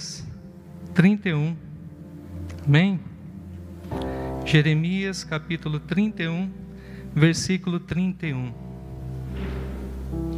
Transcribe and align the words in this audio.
Jeremias 0.00 0.24
31. 0.94 1.56
Amém? 2.66 3.00
Jeremias 4.46 5.22
capítulo 5.22 5.78
31, 5.78 6.50
versículo 7.14 7.78
31. 7.78 8.52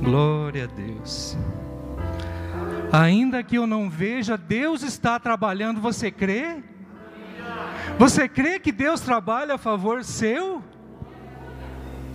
Glória 0.00 0.64
a 0.64 0.66
Deus. 0.66 1.36
Ainda 2.92 3.42
que 3.42 3.56
eu 3.56 3.66
não 3.66 3.88
veja, 3.88 4.36
Deus 4.36 4.82
está 4.82 5.18
trabalhando, 5.18 5.80
você 5.80 6.10
crê? 6.10 6.62
Você 7.98 8.28
crê 8.28 8.58
que 8.58 8.72
Deus 8.72 9.00
trabalha 9.00 9.54
a 9.54 9.58
favor 9.58 10.04
seu? 10.04 10.62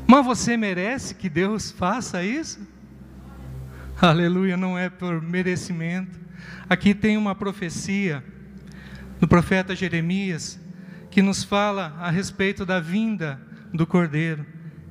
Mas 0.05 0.25
você 0.25 0.57
merece 0.57 1.15
que 1.15 1.29
Deus 1.29 1.71
faça 1.71 2.23
isso? 2.23 2.59
Aleluia, 3.99 4.55
não 4.55 4.77
é 4.77 4.89
por 4.89 5.21
merecimento. 5.21 6.26
Aqui 6.69 6.93
tem 6.93 7.17
uma 7.17 7.33
profecia 7.33 8.23
do 9.19 9.27
profeta 9.27 9.75
Jeremias 9.75 10.59
que 11.09 11.21
nos 11.21 11.43
fala 11.43 11.95
a 11.99 12.09
respeito 12.09 12.65
da 12.65 12.79
vinda 12.79 13.41
do 13.73 13.87
Cordeiro. 13.87 14.45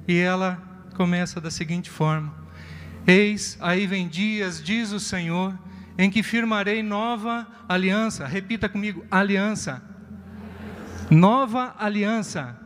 E 0.09 0.19
ela 0.19 0.63
começa 0.95 1.41
da 1.41 1.51
seguinte 1.51 1.91
forma: 1.91 2.35
Eis, 3.07 3.57
aí 3.61 3.87
vem 3.87 4.09
dias, 4.09 4.63
diz 4.63 4.93
o 4.93 5.01
Senhor, 5.01 5.57
em 5.99 6.11
que 6.11 6.23
firmarei 6.23 6.83
nova 6.83 7.47
aliança. 7.69 8.27
Repita 8.27 8.69
comigo: 8.69 9.05
aliança. 9.11 9.83
Nova 11.11 11.75
aliança 11.79 12.59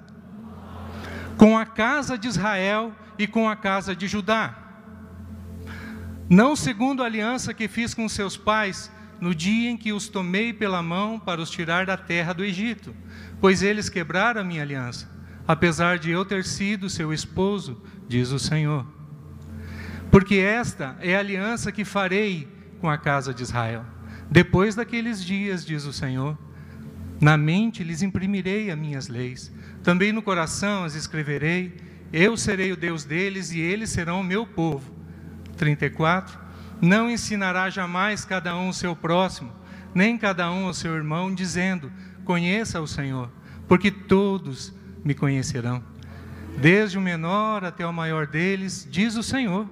com 1.36 1.56
a 1.56 1.64
casa 1.64 2.18
de 2.18 2.28
Israel 2.28 2.94
e 3.18 3.26
com 3.26 3.48
a 3.48 3.56
casa 3.56 3.94
de 3.94 4.06
Judá. 4.06 4.69
Não 6.30 6.54
segundo 6.54 7.02
a 7.02 7.06
aliança 7.06 7.52
que 7.52 7.66
fiz 7.66 7.92
com 7.92 8.08
seus 8.08 8.36
pais 8.36 8.90
no 9.20 9.34
dia 9.34 9.68
em 9.68 9.76
que 9.76 9.92
os 9.92 10.08
tomei 10.08 10.52
pela 10.52 10.82
mão 10.82 11.18
para 11.18 11.42
os 11.42 11.50
tirar 11.50 11.84
da 11.84 11.96
terra 11.96 12.32
do 12.32 12.44
Egito, 12.44 12.94
pois 13.40 13.62
eles 13.62 13.88
quebraram 13.88 14.40
a 14.40 14.44
minha 14.44 14.62
aliança, 14.62 15.10
apesar 15.46 15.98
de 15.98 16.10
eu 16.10 16.24
ter 16.24 16.44
sido 16.44 16.88
seu 16.88 17.12
esposo, 17.12 17.82
diz 18.08 18.30
o 18.30 18.38
Senhor. 18.38 18.86
Porque 20.10 20.36
esta 20.36 20.96
é 21.00 21.16
a 21.16 21.18
aliança 21.18 21.72
que 21.72 21.84
farei 21.84 22.48
com 22.80 22.88
a 22.88 22.96
casa 22.96 23.34
de 23.34 23.42
Israel. 23.42 23.84
Depois 24.30 24.76
daqueles 24.76 25.22
dias, 25.22 25.66
diz 25.66 25.84
o 25.84 25.92
Senhor, 25.92 26.38
na 27.20 27.36
mente 27.36 27.82
lhes 27.82 28.00
imprimirei 28.00 28.70
as 28.70 28.78
minhas 28.78 29.08
leis 29.08 29.52
também 29.82 30.12
no 30.12 30.22
coração 30.22 30.84
as 30.84 30.94
escreverei, 30.94 31.74
eu 32.12 32.36
serei 32.36 32.72
o 32.72 32.76
Deus 32.76 33.04
deles 33.04 33.50
e 33.52 33.60
eles 33.60 33.90
serão 33.90 34.20
o 34.20 34.24
meu 34.24 34.46
povo. 34.46 34.99
34. 35.60 36.40
Não 36.80 37.10
ensinará 37.10 37.68
jamais 37.68 38.24
cada 38.24 38.56
um 38.56 38.70
o 38.70 38.74
seu 38.74 38.96
próximo, 38.96 39.52
nem 39.94 40.16
cada 40.16 40.50
um 40.50 40.66
o 40.66 40.74
seu 40.74 40.94
irmão, 40.96 41.34
dizendo: 41.34 41.92
Conheça 42.24 42.80
o 42.80 42.86
Senhor, 42.86 43.30
porque 43.68 43.90
todos 43.90 44.74
me 45.04 45.14
conhecerão. 45.14 45.84
Desde 46.56 46.96
o 46.96 47.00
menor 47.00 47.62
até 47.62 47.86
o 47.86 47.92
maior 47.92 48.26
deles, 48.26 48.88
diz 48.90 49.16
o 49.16 49.22
Senhor, 49.22 49.68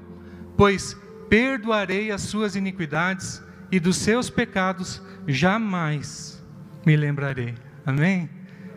pois 0.59 0.95
perdoarei 1.31 2.11
as 2.11 2.21
suas 2.23 2.55
iniquidades 2.55 3.43
e 3.73 3.81
dos 3.81 3.97
seus 3.97 4.29
pecados 4.29 5.03
jamais 5.27 6.45
me 6.85 6.97
lembrarei. 6.97 7.55
Amém? 7.85 8.29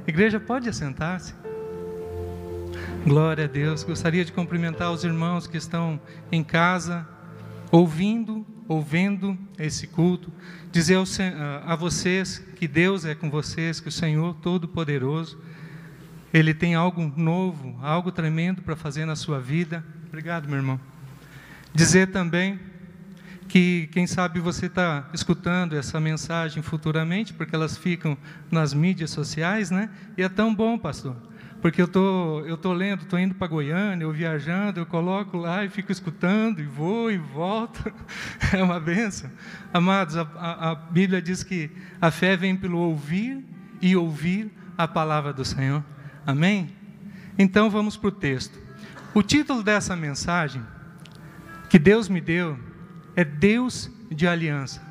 Igreja, 0.07 0.39
pode 0.39 0.69
assentar-se. 0.69 1.40
Glória 3.03 3.45
a 3.45 3.47
Deus. 3.47 3.83
Gostaria 3.83 4.23
de 4.23 4.31
cumprimentar 4.31 4.91
os 4.91 5.03
irmãos 5.03 5.47
que 5.47 5.57
estão 5.57 5.99
em 6.31 6.43
casa, 6.43 7.07
ouvindo, 7.71 8.45
ouvendo 8.67 9.35
esse 9.57 9.87
culto. 9.87 10.31
Dizer 10.71 10.99
a 11.65 11.75
vocês 11.75 12.37
que 12.55 12.67
Deus 12.67 13.03
é 13.03 13.15
com 13.15 13.27
vocês, 13.27 13.79
que 13.79 13.89
o 13.89 13.91
Senhor 13.91 14.35
Todo-Poderoso, 14.35 15.41
Ele 16.31 16.53
tem 16.53 16.75
algo 16.75 17.11
novo, 17.17 17.75
algo 17.81 18.11
tremendo 18.11 18.61
para 18.61 18.75
fazer 18.75 19.03
na 19.05 19.15
sua 19.15 19.39
vida. 19.39 19.83
Obrigado, 20.07 20.47
meu 20.47 20.57
irmão. 20.57 20.79
Dizer 21.73 22.11
também 22.11 22.59
que 23.47 23.89
quem 23.91 24.05
sabe 24.05 24.39
você 24.39 24.67
está 24.67 25.09
escutando 25.11 25.75
essa 25.75 25.99
mensagem 25.99 26.61
futuramente, 26.61 27.33
porque 27.33 27.55
elas 27.55 27.75
ficam 27.75 28.15
nas 28.51 28.75
mídias 28.75 29.09
sociais, 29.09 29.71
né? 29.71 29.89
E 30.15 30.21
é 30.21 30.29
tão 30.29 30.53
bom, 30.53 30.77
pastor, 30.77 31.17
porque 31.61 31.81
eu 31.81 31.87
tô, 31.87 32.41
eu 32.41 32.57
tô 32.57 32.73
lendo, 32.73 33.03
estou 33.03 33.19
indo 33.19 33.35
para 33.35 33.47
Goiânia, 33.47 34.03
eu 34.03 34.11
viajando, 34.11 34.79
eu 34.79 34.85
coloco 34.85 35.37
lá 35.37 35.63
e 35.63 35.69
fico 35.69 35.91
escutando 35.91 36.59
e 36.59 36.65
vou 36.65 37.11
e 37.11 37.17
volto, 37.17 37.93
é 38.51 38.63
uma 38.63 38.79
benção. 38.79 39.29
Amados, 39.71 40.17
a, 40.17 40.27
a, 40.35 40.71
a 40.71 40.75
Bíblia 40.75 41.21
diz 41.21 41.43
que 41.43 41.69
a 42.01 42.09
fé 42.09 42.35
vem 42.35 42.55
pelo 42.55 42.79
ouvir 42.79 43.45
e 43.79 43.95
ouvir 43.95 44.51
a 44.75 44.87
palavra 44.87 45.31
do 45.31 45.45
Senhor. 45.45 45.83
Amém? 46.25 46.69
Então 47.37 47.69
vamos 47.69 47.95
para 47.95 48.07
o 48.07 48.11
texto. 48.11 48.59
O 49.13 49.21
título 49.21 49.61
dessa 49.61 49.95
mensagem 49.95 50.63
que 51.69 51.77
Deus 51.77 52.09
me 52.09 52.19
deu 52.19 52.57
é 53.15 53.23
Deus 53.23 53.91
de 54.09 54.27
aliança. 54.27 54.90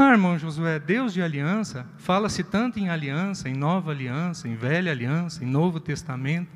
Ah, 0.00 0.12
irmão 0.12 0.38
Josué, 0.38 0.78
Deus 0.78 1.12
de 1.12 1.20
aliança, 1.20 1.84
fala-se 1.98 2.44
tanto 2.44 2.78
em 2.78 2.88
aliança, 2.88 3.48
em 3.48 3.52
nova 3.52 3.90
aliança, 3.90 4.46
em 4.46 4.54
velha 4.54 4.92
aliança, 4.92 5.42
em 5.42 5.46
Novo 5.48 5.80
Testamento, 5.80 6.48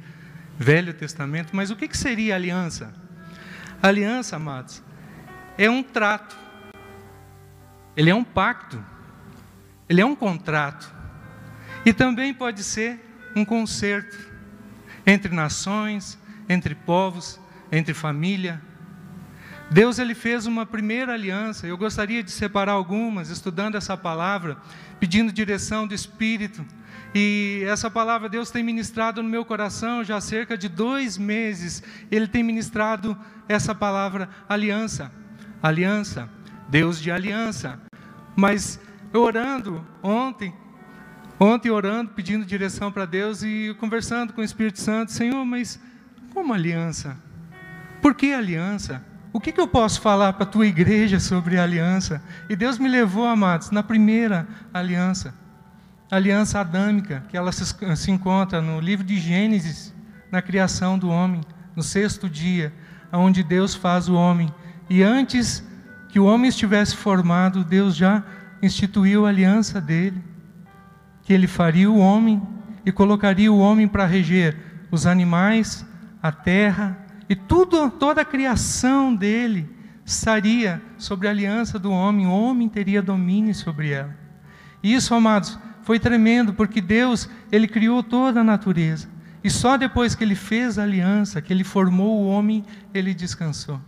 Velho 0.56 0.94
Testamento, 0.94 1.50
mas 1.52 1.68
o 1.68 1.74
que, 1.74 1.88
que 1.88 1.98
seria 1.98 2.36
aliança? 2.36 2.94
Aliança, 3.82 4.36
amados, 4.36 4.80
é 5.58 5.68
um 5.68 5.82
trato, 5.82 6.36
ele 7.96 8.10
é 8.10 8.14
um 8.14 8.22
pacto, 8.22 8.80
ele 9.88 10.00
é 10.00 10.06
um 10.06 10.14
contrato, 10.14 10.94
e 11.84 11.92
também 11.92 12.32
pode 12.32 12.62
ser 12.62 13.00
um 13.34 13.44
concerto 13.44 14.16
entre 15.04 15.34
nações, 15.34 16.16
entre 16.48 16.76
povos, 16.76 17.40
entre 17.72 17.92
família, 17.92 18.62
Deus 19.72 19.98
ele 19.98 20.14
fez 20.14 20.44
uma 20.44 20.66
primeira 20.66 21.14
aliança. 21.14 21.66
Eu 21.66 21.78
gostaria 21.78 22.22
de 22.22 22.30
separar 22.30 22.72
algumas, 22.72 23.30
estudando 23.30 23.74
essa 23.74 23.96
palavra, 23.96 24.58
pedindo 25.00 25.32
direção 25.32 25.86
do 25.86 25.94
Espírito. 25.94 26.62
E 27.14 27.62
essa 27.66 27.90
palavra 27.90 28.28
Deus 28.28 28.50
tem 28.50 28.62
ministrado 28.62 29.22
no 29.22 29.28
meu 29.30 29.46
coração 29.46 30.04
já 30.04 30.18
há 30.18 30.20
cerca 30.20 30.58
de 30.58 30.68
dois 30.68 31.16
meses. 31.16 31.82
Ele 32.10 32.28
tem 32.28 32.42
ministrado 32.42 33.16
essa 33.48 33.74
palavra 33.74 34.28
aliança, 34.46 35.10
aliança, 35.62 36.28
Deus 36.68 37.00
de 37.00 37.10
aliança. 37.10 37.80
Mas 38.36 38.78
orando 39.10 39.86
ontem, 40.02 40.52
ontem 41.40 41.70
orando, 41.70 42.10
pedindo 42.10 42.44
direção 42.44 42.92
para 42.92 43.06
Deus 43.06 43.42
e 43.42 43.74
conversando 43.80 44.34
com 44.34 44.42
o 44.42 44.44
Espírito 44.44 44.80
Santo, 44.80 45.12
Senhor, 45.12 45.46
mas 45.46 45.80
como 46.34 46.52
aliança? 46.52 47.16
Por 48.02 48.14
que 48.14 48.34
aliança? 48.34 49.02
O 49.32 49.40
que, 49.40 49.50
que 49.50 49.60
eu 49.60 49.66
posso 49.66 50.00
falar 50.00 50.34
para 50.34 50.42
a 50.42 50.46
tua 50.46 50.66
igreja 50.66 51.18
sobre 51.18 51.58
aliança? 51.58 52.22
E 52.50 52.54
Deus 52.54 52.78
me 52.78 52.88
levou, 52.88 53.26
amados, 53.26 53.70
na 53.70 53.82
primeira 53.82 54.46
aliança, 54.74 55.34
a 56.10 56.16
aliança 56.16 56.60
adâmica, 56.60 57.24
que 57.28 57.36
ela 57.36 57.50
se, 57.50 57.64
se 57.96 58.10
encontra 58.10 58.60
no 58.60 58.78
livro 58.78 59.04
de 59.04 59.18
Gênesis, 59.18 59.94
na 60.30 60.42
criação 60.42 60.98
do 60.98 61.08
homem, 61.08 61.40
no 61.74 61.82
sexto 61.82 62.28
dia, 62.28 62.72
onde 63.10 63.42
Deus 63.42 63.74
faz 63.74 64.08
o 64.08 64.14
homem. 64.14 64.52
E 64.90 65.02
antes 65.02 65.66
que 66.10 66.20
o 66.20 66.26
homem 66.26 66.50
estivesse 66.50 66.94
formado, 66.94 67.64
Deus 67.64 67.96
já 67.96 68.22
instituiu 68.62 69.24
a 69.24 69.30
aliança 69.30 69.80
dele, 69.80 70.22
que 71.22 71.32
ele 71.32 71.46
faria 71.46 71.90
o 71.90 71.98
homem 71.98 72.42
e 72.84 72.92
colocaria 72.92 73.50
o 73.50 73.58
homem 73.58 73.88
para 73.88 74.04
reger 74.04 74.56
os 74.90 75.06
animais, 75.06 75.86
a 76.22 76.30
terra 76.30 77.01
e 77.32 77.34
tudo, 77.34 77.90
toda 77.90 78.20
a 78.20 78.26
criação 78.26 79.14
dele 79.16 79.66
estaria 80.04 80.82
sobre 80.98 81.26
a 81.26 81.30
aliança 81.30 81.78
do 81.78 81.90
homem, 81.90 82.26
o 82.26 82.30
homem 82.30 82.68
teria 82.68 83.00
domínio 83.00 83.54
sobre 83.54 83.90
ela. 83.90 84.14
E 84.82 84.92
isso, 84.92 85.14
amados, 85.14 85.58
foi 85.80 85.98
tremendo, 85.98 86.52
porque 86.52 86.78
Deus, 86.78 87.30
ele 87.50 87.66
criou 87.66 88.02
toda 88.02 88.40
a 88.40 88.44
natureza. 88.44 89.08
E 89.42 89.48
só 89.48 89.78
depois 89.78 90.14
que 90.14 90.22
ele 90.22 90.34
fez 90.34 90.78
a 90.78 90.82
aliança, 90.82 91.40
que 91.40 91.50
ele 91.50 91.64
formou 91.64 92.20
o 92.20 92.28
homem, 92.28 92.66
ele 92.92 93.14
descansou. 93.14 93.80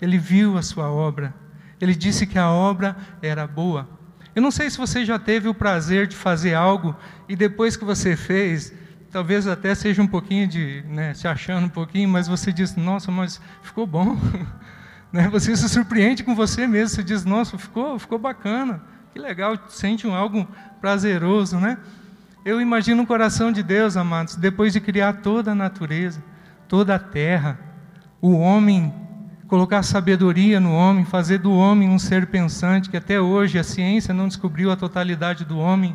Ele 0.00 0.18
viu 0.18 0.58
a 0.58 0.62
sua 0.62 0.90
obra. 0.90 1.32
Ele 1.80 1.94
disse 1.94 2.26
que 2.26 2.36
a 2.36 2.50
obra 2.50 2.96
era 3.22 3.46
boa. 3.46 3.88
Eu 4.34 4.42
não 4.42 4.50
sei 4.50 4.68
se 4.68 4.76
você 4.76 5.04
já 5.04 5.20
teve 5.20 5.46
o 5.46 5.54
prazer 5.54 6.08
de 6.08 6.16
fazer 6.16 6.54
algo 6.54 6.96
e 7.28 7.36
depois 7.36 7.76
que 7.76 7.84
você 7.84 8.16
fez, 8.16 8.74
talvez 9.12 9.46
até 9.46 9.74
seja 9.74 10.02
um 10.02 10.06
pouquinho 10.06 10.48
de, 10.48 10.82
né, 10.88 11.12
se 11.12 11.28
achando 11.28 11.66
um 11.66 11.68
pouquinho, 11.68 12.08
mas 12.08 12.26
você 12.26 12.50
diz, 12.50 12.74
nossa, 12.74 13.12
mas 13.12 13.38
ficou 13.62 13.86
bom. 13.86 14.16
né? 15.12 15.28
Você 15.28 15.54
se 15.54 15.68
surpreende 15.68 16.24
com 16.24 16.34
você 16.34 16.66
mesmo, 16.66 16.96
você 16.96 17.04
diz, 17.04 17.22
nossa, 17.22 17.58
ficou, 17.58 17.98
ficou 17.98 18.18
bacana, 18.18 18.82
que 19.12 19.18
legal, 19.18 19.56
sente 19.68 20.06
um 20.06 20.14
algo 20.14 20.48
prazeroso, 20.80 21.58
né? 21.58 21.76
Eu 22.42 22.60
imagino 22.60 23.02
o 23.02 23.06
coração 23.06 23.52
de 23.52 23.62
Deus, 23.62 23.96
amados, 23.96 24.34
depois 24.34 24.72
de 24.72 24.80
criar 24.80 25.12
toda 25.20 25.52
a 25.52 25.54
natureza, 25.54 26.24
toda 26.66 26.94
a 26.94 26.98
terra, 26.98 27.60
o 28.20 28.32
homem 28.32 28.92
colocar 29.46 29.82
sabedoria 29.82 30.58
no 30.58 30.72
homem, 30.72 31.04
fazer 31.04 31.36
do 31.36 31.52
homem 31.52 31.86
um 31.86 31.98
ser 31.98 32.26
pensante, 32.28 32.88
que 32.88 32.96
até 32.96 33.20
hoje 33.20 33.58
a 33.58 33.62
ciência 33.62 34.14
não 34.14 34.26
descobriu 34.26 34.72
a 34.72 34.76
totalidade 34.76 35.44
do 35.44 35.58
homem, 35.58 35.94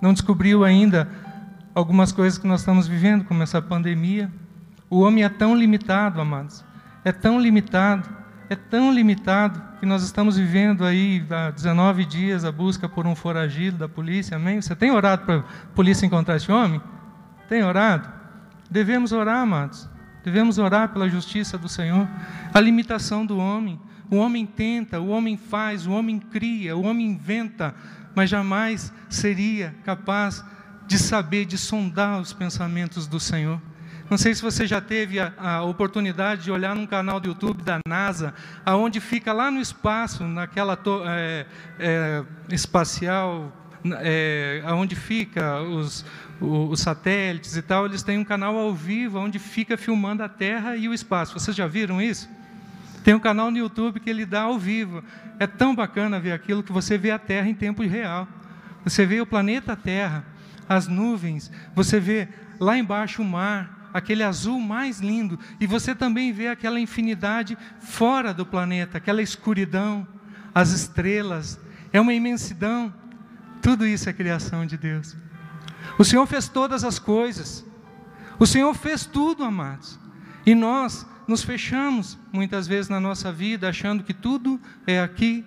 não 0.00 0.12
descobriu 0.12 0.62
ainda 0.62 1.08
algumas 1.74 2.12
coisas 2.12 2.38
que 2.38 2.46
nós 2.46 2.60
estamos 2.60 2.86
vivendo, 2.86 3.24
como 3.24 3.42
essa 3.42 3.60
pandemia. 3.60 4.30
O 4.90 5.00
homem 5.00 5.24
é 5.24 5.28
tão 5.28 5.56
limitado, 5.56 6.20
amados, 6.20 6.64
é 7.04 7.12
tão 7.12 7.40
limitado, 7.40 8.08
é 8.48 8.56
tão 8.56 8.92
limitado, 8.92 9.62
que 9.80 9.86
nós 9.86 10.04
estamos 10.04 10.36
vivendo 10.36 10.84
aí 10.84 11.26
há 11.30 11.50
19 11.50 12.04
dias 12.04 12.44
a 12.44 12.52
busca 12.52 12.88
por 12.88 13.04
um 13.06 13.16
foragido 13.16 13.78
da 13.78 13.88
polícia, 13.88 14.36
amém? 14.36 14.60
Você 14.60 14.76
tem 14.76 14.92
orado 14.92 15.24
para 15.24 15.38
a 15.38 15.42
polícia 15.74 16.06
encontrar 16.06 16.36
esse 16.36 16.52
homem? 16.52 16.80
Tem 17.48 17.64
orado? 17.64 18.08
Devemos 18.70 19.10
orar, 19.10 19.38
amados. 19.38 19.88
Devemos 20.22 20.58
orar 20.58 20.90
pela 20.90 21.08
justiça 21.08 21.58
do 21.58 21.68
Senhor. 21.68 22.06
A 22.54 22.60
limitação 22.60 23.26
do 23.26 23.38
homem. 23.38 23.80
O 24.08 24.16
homem 24.16 24.46
tenta, 24.46 25.00
o 25.00 25.08
homem 25.08 25.36
faz, 25.36 25.86
o 25.86 25.90
homem 25.90 26.18
cria, 26.18 26.76
o 26.76 26.84
homem 26.84 27.06
inventa, 27.08 27.74
mas 28.14 28.30
jamais 28.30 28.92
seria 29.08 29.74
capaz 29.84 30.44
de 30.86 30.98
saber, 30.98 31.44
de 31.44 31.56
sondar 31.56 32.20
os 32.20 32.32
pensamentos 32.32 33.06
do 33.06 33.20
Senhor. 33.20 33.60
Não 34.10 34.18
sei 34.18 34.34
se 34.34 34.42
você 34.42 34.66
já 34.66 34.80
teve 34.80 35.18
a, 35.18 35.32
a, 35.38 35.62
oportunidade 35.62 36.42
de 36.42 36.50
olhar 36.50 36.76
num 36.76 36.86
canal 36.86 37.18
do 37.18 37.28
YouTube 37.28 37.62
da 37.62 37.78
NASA, 37.88 38.34
aonde 38.64 39.00
fica 39.00 39.32
lá 39.32 39.50
no 39.50 39.60
espaço, 39.60 40.24
naquela 40.24 40.78
é, 41.06 41.46
é, 41.78 42.24
espacial, 42.50 43.50
é, 44.00 44.62
aonde 44.66 44.94
fica 44.94 45.62
os, 45.62 46.04
os 46.40 46.80
satélites 46.80 47.56
e 47.56 47.62
tal, 47.62 47.86
eles 47.86 48.02
têm 48.02 48.18
um 48.18 48.24
canal 48.24 48.56
ao 48.56 48.74
vivo 48.74 49.18
onde 49.18 49.38
fica 49.38 49.76
filmando 49.76 50.22
a 50.22 50.28
Terra 50.28 50.76
e 50.76 50.88
o 50.88 50.94
espaço. 50.94 51.38
Vocês 51.38 51.56
já 51.56 51.66
viram 51.66 52.00
isso? 52.00 52.28
Tem 53.02 53.14
um 53.14 53.20
canal 53.20 53.50
no 53.50 53.58
YouTube 53.58 53.98
que 53.98 54.10
ele 54.10 54.24
dá 54.24 54.42
ao 54.42 54.58
vivo. 54.58 55.02
É 55.38 55.46
tão 55.46 55.74
bacana 55.74 56.20
ver 56.20 56.32
aquilo 56.32 56.62
que 56.62 56.70
você 56.70 56.96
vê 56.96 57.10
a 57.10 57.18
Terra 57.18 57.48
em 57.48 57.54
tempo 57.54 57.82
real. 57.82 58.28
Você 58.84 59.06
vê 59.06 59.20
o 59.20 59.26
planeta 59.26 59.76
Terra, 59.76 60.24
as 60.74 60.88
nuvens, 60.88 61.50
você 61.74 62.00
vê 62.00 62.28
lá 62.58 62.76
embaixo 62.78 63.22
o 63.22 63.24
mar, 63.24 63.90
aquele 63.92 64.22
azul 64.22 64.58
mais 64.58 65.00
lindo, 65.00 65.38
e 65.60 65.66
você 65.66 65.94
também 65.94 66.32
vê 66.32 66.48
aquela 66.48 66.80
infinidade 66.80 67.58
fora 67.80 68.32
do 68.32 68.46
planeta, 68.46 68.98
aquela 68.98 69.20
escuridão, 69.20 70.06
as 70.54 70.70
estrelas, 70.70 71.60
é 71.92 72.00
uma 72.00 72.14
imensidão. 72.14 72.92
Tudo 73.60 73.86
isso 73.86 74.08
é 74.08 74.12
criação 74.12 74.66
de 74.66 74.76
Deus. 74.76 75.16
O 75.98 76.04
Senhor 76.04 76.26
fez 76.26 76.48
todas 76.48 76.84
as 76.84 76.98
coisas. 76.98 77.64
O 78.38 78.46
Senhor 78.46 78.74
fez 78.74 79.04
tudo, 79.04 79.44
amados. 79.44 79.98
E 80.44 80.54
nós 80.54 81.06
nos 81.28 81.42
fechamos 81.42 82.18
muitas 82.32 82.66
vezes 82.66 82.88
na 82.88 82.98
nossa 82.98 83.30
vida 83.30 83.68
achando 83.68 84.02
que 84.02 84.14
tudo 84.14 84.60
é 84.86 85.00
aqui, 85.00 85.44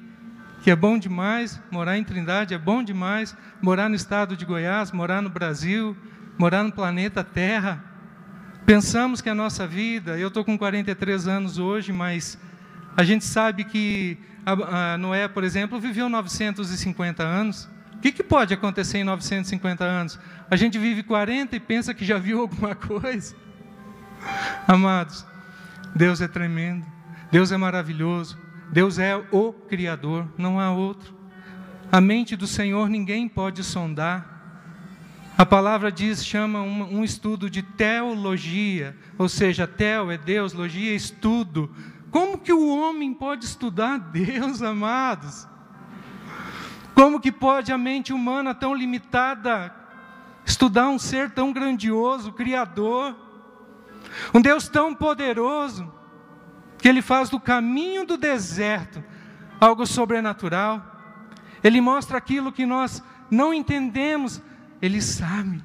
que 0.65 0.71
é 0.71 0.75
bom 0.75 0.97
demais, 0.97 1.61
morar 1.69 1.95
em 1.95 2.03
Trindade 2.03 2.55
é 2.55 2.57
bom 2.57 2.81
demais, 2.81 3.37
morar 3.61 3.87
no 3.87 3.93
estado 3.93 4.35
de 4.35 4.45
Goiás, 4.45 4.91
morar 4.91 5.21
no 5.21 5.29
Brasil, 5.29 5.95
morar 6.39 6.63
no 6.63 6.71
planeta 6.71 7.23
Terra. 7.23 7.83
Pensamos 8.65 9.21
que 9.21 9.29
a 9.29 9.35
nossa 9.35 9.67
vida, 9.67 10.17
eu 10.17 10.29
estou 10.29 10.43
com 10.43 10.57
43 10.57 11.27
anos 11.27 11.59
hoje, 11.59 11.93
mas 11.93 12.35
a 12.97 13.03
gente 13.03 13.23
sabe 13.25 13.63
que 13.63 14.17
a, 14.43 14.97
Noé, 14.97 15.27
por 15.27 15.43
exemplo, 15.43 15.79
viveu 15.79 16.09
950 16.09 17.21
anos. 17.21 17.69
O 17.93 17.99
que, 17.99 18.11
que 18.11 18.23
pode 18.23 18.51
acontecer 18.51 18.97
em 18.97 19.03
950 19.03 19.83
anos? 19.83 20.19
A 20.49 20.55
gente 20.55 20.79
vive 20.79 21.03
40 21.03 21.55
e 21.55 21.59
pensa 21.59 21.93
que 21.93 22.03
já 22.03 22.17
viu 22.17 22.41
alguma 22.41 22.73
coisa. 22.73 23.35
Amados, 24.67 25.27
Deus 25.95 26.21
é 26.21 26.27
tremendo, 26.27 26.87
Deus 27.31 27.51
é 27.51 27.57
maravilhoso, 27.57 28.35
Deus 28.71 28.99
é 28.99 29.15
o 29.31 29.53
Criador, 29.53 30.27
não 30.37 30.59
há 30.59 30.71
outro. 30.71 31.13
A 31.91 32.01
mente 32.01 32.35
do 32.35 32.47
Senhor 32.47 32.89
ninguém 32.89 33.27
pode 33.27 33.63
sondar. 33.63 34.33
A 35.37 35.45
palavra 35.45 35.91
diz, 35.91 36.25
chama 36.25 36.61
um, 36.61 36.99
um 36.99 37.03
estudo 37.03 37.49
de 37.49 37.61
teologia, 37.61 38.97
ou 39.17 39.27
seja, 39.27 39.67
teo 39.67 40.09
é 40.09 40.17
Deus, 40.17 40.53
logia 40.53 40.91
é 40.91 40.95
estudo. 40.95 41.69
Como 42.09 42.37
que 42.37 42.53
o 42.53 42.67
homem 42.69 43.13
pode 43.13 43.45
estudar 43.45 43.97
Deus, 44.11 44.61
amados? 44.61 45.47
Como 46.93 47.19
que 47.19 47.31
pode 47.31 47.71
a 47.73 47.77
mente 47.77 48.13
humana 48.13 48.55
tão 48.55 48.73
limitada 48.73 49.73
estudar 50.45 50.87
um 50.87 50.99
ser 50.99 51.31
tão 51.31 51.51
grandioso, 51.51 52.31
criador, 52.31 53.15
um 54.33 54.39
Deus 54.39 54.69
tão 54.69 54.93
poderoso, 54.93 55.91
que 56.85 56.89
ele 56.89 57.01
faz 57.01 57.31
do 57.31 57.39
caminho 57.39 58.05
do 58.05 58.15
deserto 58.15 59.03
algo 59.59 59.87
sobrenatural. 59.87 60.85
Ele 61.63 61.81
mostra 61.81 62.19
aquilo 62.19 62.51
que 62.51 62.63
nós 62.63 63.01
não 63.31 63.51
entendemos, 63.51 64.39
ele 64.79 65.01
sabe. 65.01 65.63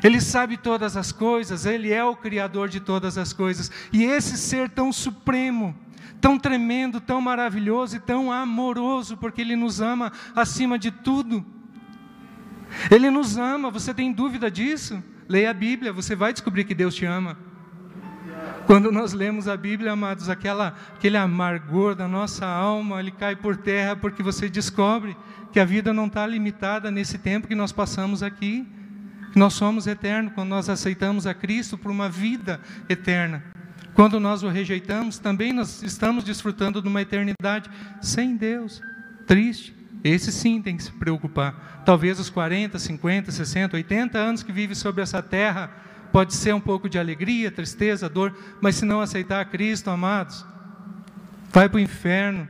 Ele 0.00 0.20
sabe 0.20 0.56
todas 0.56 0.96
as 0.96 1.10
coisas, 1.10 1.66
ele 1.66 1.92
é 1.92 2.04
o 2.04 2.14
criador 2.14 2.68
de 2.68 2.78
todas 2.78 3.18
as 3.18 3.32
coisas. 3.32 3.68
E 3.92 4.04
esse 4.04 4.38
ser 4.38 4.70
tão 4.70 4.92
supremo, 4.92 5.76
tão 6.20 6.38
tremendo, 6.38 7.00
tão 7.00 7.20
maravilhoso 7.20 7.96
e 7.96 7.98
tão 7.98 8.30
amoroso, 8.30 9.16
porque 9.16 9.40
Ele 9.40 9.56
nos 9.56 9.80
ama 9.80 10.12
acima 10.36 10.78
de 10.78 10.92
tudo. 10.92 11.44
Ele 12.92 13.10
nos 13.10 13.36
ama, 13.36 13.72
você 13.72 13.92
tem 13.92 14.12
dúvida 14.12 14.48
disso? 14.48 15.02
Leia 15.28 15.50
a 15.50 15.54
Bíblia, 15.54 15.92
você 15.92 16.14
vai 16.14 16.32
descobrir 16.32 16.62
que 16.62 16.76
Deus 16.76 16.94
te 16.94 17.04
ama. 17.04 17.36
Quando 18.66 18.90
nós 18.90 19.12
lemos 19.12 19.46
a 19.46 19.56
Bíblia, 19.56 19.92
amados, 19.92 20.28
aquela, 20.30 20.74
aquele 20.94 21.18
amargor 21.18 21.94
da 21.94 22.08
nossa 22.08 22.46
alma, 22.46 22.98
ele 22.98 23.10
cai 23.10 23.36
por 23.36 23.56
terra 23.56 23.94
porque 23.94 24.22
você 24.22 24.48
descobre 24.48 25.14
que 25.52 25.60
a 25.60 25.64
vida 25.64 25.92
não 25.92 26.06
está 26.06 26.26
limitada 26.26 26.90
nesse 26.90 27.18
tempo 27.18 27.46
que 27.46 27.54
nós 27.54 27.72
passamos 27.72 28.22
aqui. 28.22 28.66
Nós 29.36 29.52
somos 29.52 29.86
eternos 29.86 30.32
quando 30.32 30.48
nós 30.48 30.68
aceitamos 30.68 31.26
a 31.26 31.34
Cristo 31.34 31.76
por 31.76 31.90
uma 31.90 32.08
vida 32.08 32.58
eterna. 32.88 33.44
Quando 33.92 34.18
nós 34.18 34.42
o 34.42 34.48
rejeitamos, 34.48 35.18
também 35.18 35.52
nós 35.52 35.82
estamos 35.82 36.24
desfrutando 36.24 36.80
de 36.80 36.88
uma 36.88 37.02
eternidade 37.02 37.70
sem 38.00 38.34
Deus. 38.34 38.80
Triste. 39.26 39.74
Esse 40.02 40.32
sim 40.32 40.60
tem 40.60 40.76
que 40.76 40.82
se 40.82 40.92
preocupar. 40.92 41.82
Talvez 41.84 42.18
os 42.18 42.28
40, 42.28 42.78
50, 42.78 43.30
60, 43.30 43.76
80 43.76 44.18
anos 44.18 44.42
que 44.42 44.52
vive 44.52 44.74
sobre 44.74 45.02
essa 45.02 45.22
terra, 45.22 45.70
pode 46.14 46.32
ser 46.32 46.54
um 46.54 46.60
pouco 46.60 46.88
de 46.88 46.96
alegria, 46.96 47.50
tristeza, 47.50 48.08
dor, 48.08 48.32
mas 48.60 48.76
se 48.76 48.84
não 48.84 49.00
aceitar 49.00 49.44
Cristo, 49.46 49.90
amados, 49.90 50.46
vai 51.50 51.68
para 51.68 51.78
o 51.78 51.80
inferno. 51.80 52.46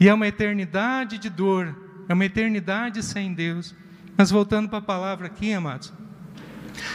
E 0.00 0.08
é 0.08 0.14
uma 0.14 0.26
eternidade 0.26 1.18
de 1.18 1.28
dor, 1.28 1.76
é 2.08 2.14
uma 2.14 2.24
eternidade 2.24 3.02
sem 3.02 3.34
Deus. 3.34 3.74
Mas 4.16 4.30
voltando 4.30 4.70
para 4.70 4.78
a 4.78 4.80
palavra 4.80 5.26
aqui, 5.26 5.52
amados, 5.52 5.92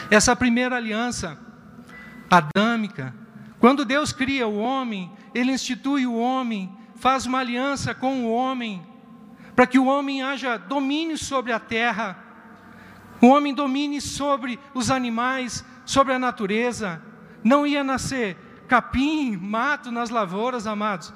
essa 0.10 0.36
primeira 0.36 0.76
aliança 0.76 1.38
adâmica, 2.28 3.14
quando 3.60 3.86
Deus 3.86 4.12
cria 4.12 4.48
o 4.48 4.58
homem, 4.58 5.12
Ele 5.32 5.52
institui 5.52 6.08
o 6.08 6.18
homem, 6.18 6.76
faz 6.96 7.28
uma 7.28 7.38
aliança 7.38 7.94
com 7.94 8.26
o 8.26 8.32
homem, 8.32 8.82
para 9.56 9.68
que 9.68 9.78
o 9.78 9.86
homem 9.86 10.24
haja 10.24 10.58
domínio 10.58 11.20
sobre 11.20 11.52
a 11.52 11.60
terra, 11.60 12.18
o 13.22 13.28
homem 13.28 13.54
domine 13.54 14.00
sobre 14.00 14.60
os 14.74 14.92
animais, 14.92 15.66
sobre 15.86 16.14
a 16.14 16.20
natureza. 16.20 17.02
Não 17.44 17.66
ia 17.66 17.84
nascer 17.84 18.38
capim, 18.68 19.38
mato 19.38 19.92
nas 19.92 20.10
lavouras, 20.10 20.68
amados. 20.68 21.14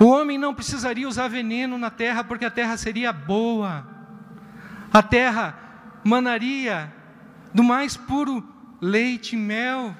O 0.00 0.06
homem 0.06 0.38
não 0.38 0.54
precisaria 0.54 1.08
usar 1.08 1.28
veneno 1.28 1.76
na 1.76 1.90
terra, 1.90 2.22
porque 2.22 2.44
a 2.44 2.50
terra 2.50 2.76
seria 2.76 3.12
boa. 3.12 3.86
A 4.92 5.02
terra 5.02 5.58
manaria 6.04 6.92
do 7.52 7.64
mais 7.64 7.96
puro 7.96 8.46
leite 8.80 9.34
e 9.34 9.38
mel. 9.38 9.94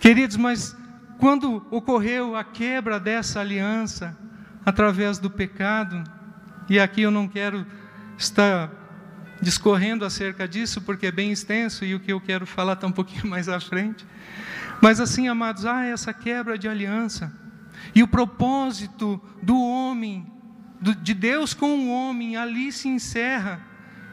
Queridos, 0.00 0.36
mas 0.36 0.76
quando 1.18 1.64
ocorreu 1.70 2.34
a 2.34 2.42
quebra 2.42 2.98
dessa 2.98 3.40
aliança 3.40 4.18
através 4.66 5.18
do 5.18 5.30
pecado, 5.30 6.02
e 6.68 6.80
aqui 6.80 7.02
eu 7.02 7.10
não 7.10 7.28
quero 7.28 7.64
estar 8.18 8.81
discorrendo 9.42 10.04
acerca 10.04 10.46
disso, 10.46 10.80
porque 10.80 11.06
é 11.06 11.12
bem 11.12 11.32
extenso 11.32 11.84
e 11.84 11.94
o 11.94 12.00
que 12.00 12.12
eu 12.12 12.20
quero 12.20 12.46
falar 12.46 12.74
está 12.74 12.86
um 12.86 12.92
pouquinho 12.92 13.26
mais 13.28 13.48
à 13.48 13.60
frente. 13.60 14.06
Mas 14.80 15.00
assim, 15.00 15.28
amados, 15.28 15.66
há 15.66 15.84
essa 15.84 16.14
quebra 16.14 16.56
de 16.56 16.68
aliança. 16.68 17.32
E 17.94 18.02
o 18.02 18.08
propósito 18.08 19.20
do 19.42 19.60
homem, 19.60 20.26
de 20.80 21.12
Deus 21.12 21.52
com 21.52 21.80
o 21.80 21.90
homem, 21.90 22.36
ali 22.36 22.70
se 22.70 22.88
encerra. 22.88 23.60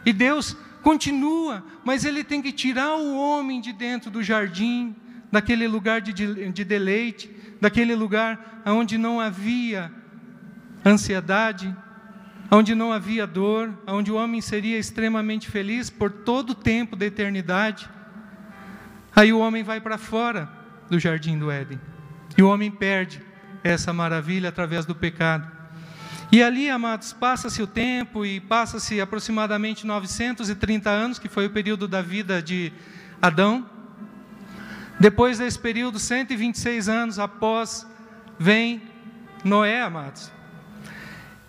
E 0.06 0.12
Deus 0.12 0.58
continua, 0.82 1.64
mas 1.86 2.04
Ele 2.04 2.24
tem 2.24 2.42
que 2.42 2.52
tirar 2.52 2.96
o 2.96 3.16
homem 3.16 3.62
de 3.62 3.72
dentro 3.72 4.10
do 4.10 4.24
jardim, 4.24 4.96
daquele 5.32 5.68
lugar 5.68 6.02
de, 6.02 6.52
de 6.52 6.64
deleite, 6.64 7.30
daquele 7.62 7.94
lugar 7.94 8.62
onde 8.66 8.98
não 8.98 9.20
havia 9.20 9.92
ansiedade, 10.86 11.76
onde 12.52 12.74
não 12.74 12.92
havia 12.92 13.28
dor, 13.28 13.72
onde 13.86 14.12
o 14.12 14.16
homem 14.16 14.42
seria 14.42 14.78
extremamente 14.78 15.50
feliz 15.50 15.90
por 15.90 16.10
todo 16.12 16.52
o 16.52 16.56
tempo 16.56 16.96
da 16.96 17.06
eternidade. 17.06 17.90
Aí 19.16 19.32
o 19.32 19.40
homem 19.40 19.64
vai 19.64 19.80
para 19.80 19.98
fora 19.98 20.50
do 20.90 21.00
jardim 21.00 21.38
do 21.38 21.52
Éden. 21.52 21.80
E 22.38 22.42
o 22.42 22.50
homem 22.50 22.72
perde 22.72 23.22
essa 23.64 23.94
maravilha 23.94 24.50
através 24.50 24.86
do 24.86 24.96
pecado. 24.96 25.60
E 26.32 26.44
ali, 26.44 26.70
amados, 26.70 27.12
passa-se 27.12 27.62
o 27.62 27.68
tempo 27.68 28.26
e 28.26 28.40
passa-se 28.40 29.02
aproximadamente 29.02 29.86
930 29.86 30.90
anos, 30.90 31.20
que 31.20 31.28
foi 31.28 31.48
o 31.48 31.50
período 31.50 31.88
da 31.88 32.02
vida 32.02 32.42
de 32.42 32.72
Adão. 33.22 33.68
Depois 35.00 35.40
desse 35.40 35.58
período, 35.58 35.98
126 35.98 36.88
anos 36.88 37.20
após, 37.20 37.86
vem 38.38 38.82
Noé, 39.44 39.82
amados. 39.82 40.32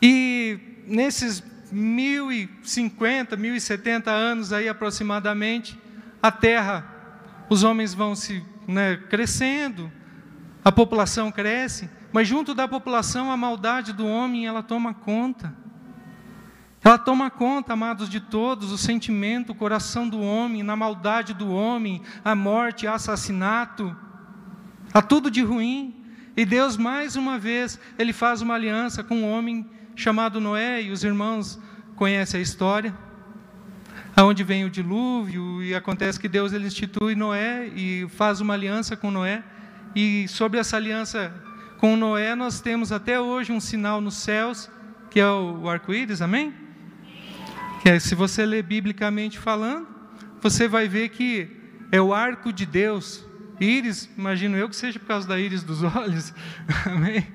E 0.00 0.69
nesses 0.90 1.42
1050, 1.70 3.36
1070 3.36 4.10
anos 4.10 4.52
aí 4.52 4.68
aproximadamente, 4.68 5.78
a 6.20 6.32
terra, 6.32 6.84
os 7.48 7.62
homens 7.62 7.94
vão 7.94 8.16
se 8.16 8.44
né, 8.66 8.96
crescendo, 9.08 9.90
a 10.64 10.72
população 10.72 11.30
cresce, 11.30 11.88
mas 12.12 12.26
junto 12.26 12.54
da 12.54 12.66
população 12.66 13.30
a 13.30 13.36
maldade 13.36 13.92
do 13.92 14.04
homem 14.04 14.46
ela 14.46 14.62
toma 14.62 14.92
conta. 14.92 15.54
Ela 16.82 16.98
toma 16.98 17.30
conta, 17.30 17.74
amados 17.74 18.08
de 18.08 18.20
todos, 18.20 18.72
o 18.72 18.78
sentimento, 18.78 19.52
o 19.52 19.54
coração 19.54 20.08
do 20.08 20.20
homem, 20.20 20.62
na 20.62 20.74
maldade 20.74 21.34
do 21.34 21.50
homem, 21.52 22.02
a 22.24 22.34
morte, 22.34 22.86
o 22.86 22.92
assassinato, 22.92 23.94
a 24.92 25.00
tudo 25.00 25.30
de 25.30 25.42
ruim. 25.42 25.94
E 26.36 26.44
Deus, 26.44 26.76
mais 26.76 27.16
uma 27.16 27.38
vez, 27.38 27.78
Ele 27.98 28.14
faz 28.14 28.40
uma 28.40 28.54
aliança 28.54 29.04
com 29.04 29.16
um 29.16 29.30
homem 29.30 29.68
chamado 30.00 30.40
Noé, 30.40 30.82
e 30.82 30.90
os 30.90 31.04
irmãos 31.04 31.60
conhecem 31.94 32.40
a 32.40 32.42
história, 32.42 32.94
aonde 34.16 34.42
vem 34.42 34.64
o 34.64 34.70
dilúvio, 34.70 35.62
e 35.62 35.74
acontece 35.74 36.18
que 36.18 36.26
Deus 36.26 36.54
ele 36.54 36.66
institui 36.66 37.14
Noé 37.14 37.66
e 37.68 38.06
faz 38.08 38.40
uma 38.40 38.54
aliança 38.54 38.96
com 38.96 39.10
Noé, 39.10 39.44
e 39.94 40.26
sobre 40.26 40.58
essa 40.58 40.78
aliança 40.78 41.32
com 41.76 41.96
Noé 41.96 42.34
nós 42.34 42.62
temos 42.62 42.92
até 42.92 43.20
hoje 43.20 43.52
um 43.52 43.60
sinal 43.60 44.00
nos 44.00 44.16
céus, 44.16 44.70
que 45.10 45.20
é 45.20 45.26
o 45.26 45.68
arco-íris, 45.68 46.22
amém? 46.22 46.54
Que 47.82 47.90
é, 47.90 47.98
se 47.98 48.14
você 48.14 48.46
ler 48.46 48.62
biblicamente 48.62 49.38
falando, 49.38 49.86
você 50.40 50.66
vai 50.66 50.88
ver 50.88 51.10
que 51.10 51.46
é 51.92 52.00
o 52.00 52.14
arco 52.14 52.52
de 52.54 52.64
Deus, 52.64 53.22
íris, 53.60 54.08
imagino 54.16 54.56
eu 54.56 54.66
que 54.66 54.76
seja 54.76 54.98
por 54.98 55.08
causa 55.08 55.28
da 55.28 55.38
íris 55.38 55.62
dos 55.62 55.82
olhos, 55.94 56.32
amém? 56.86 57.26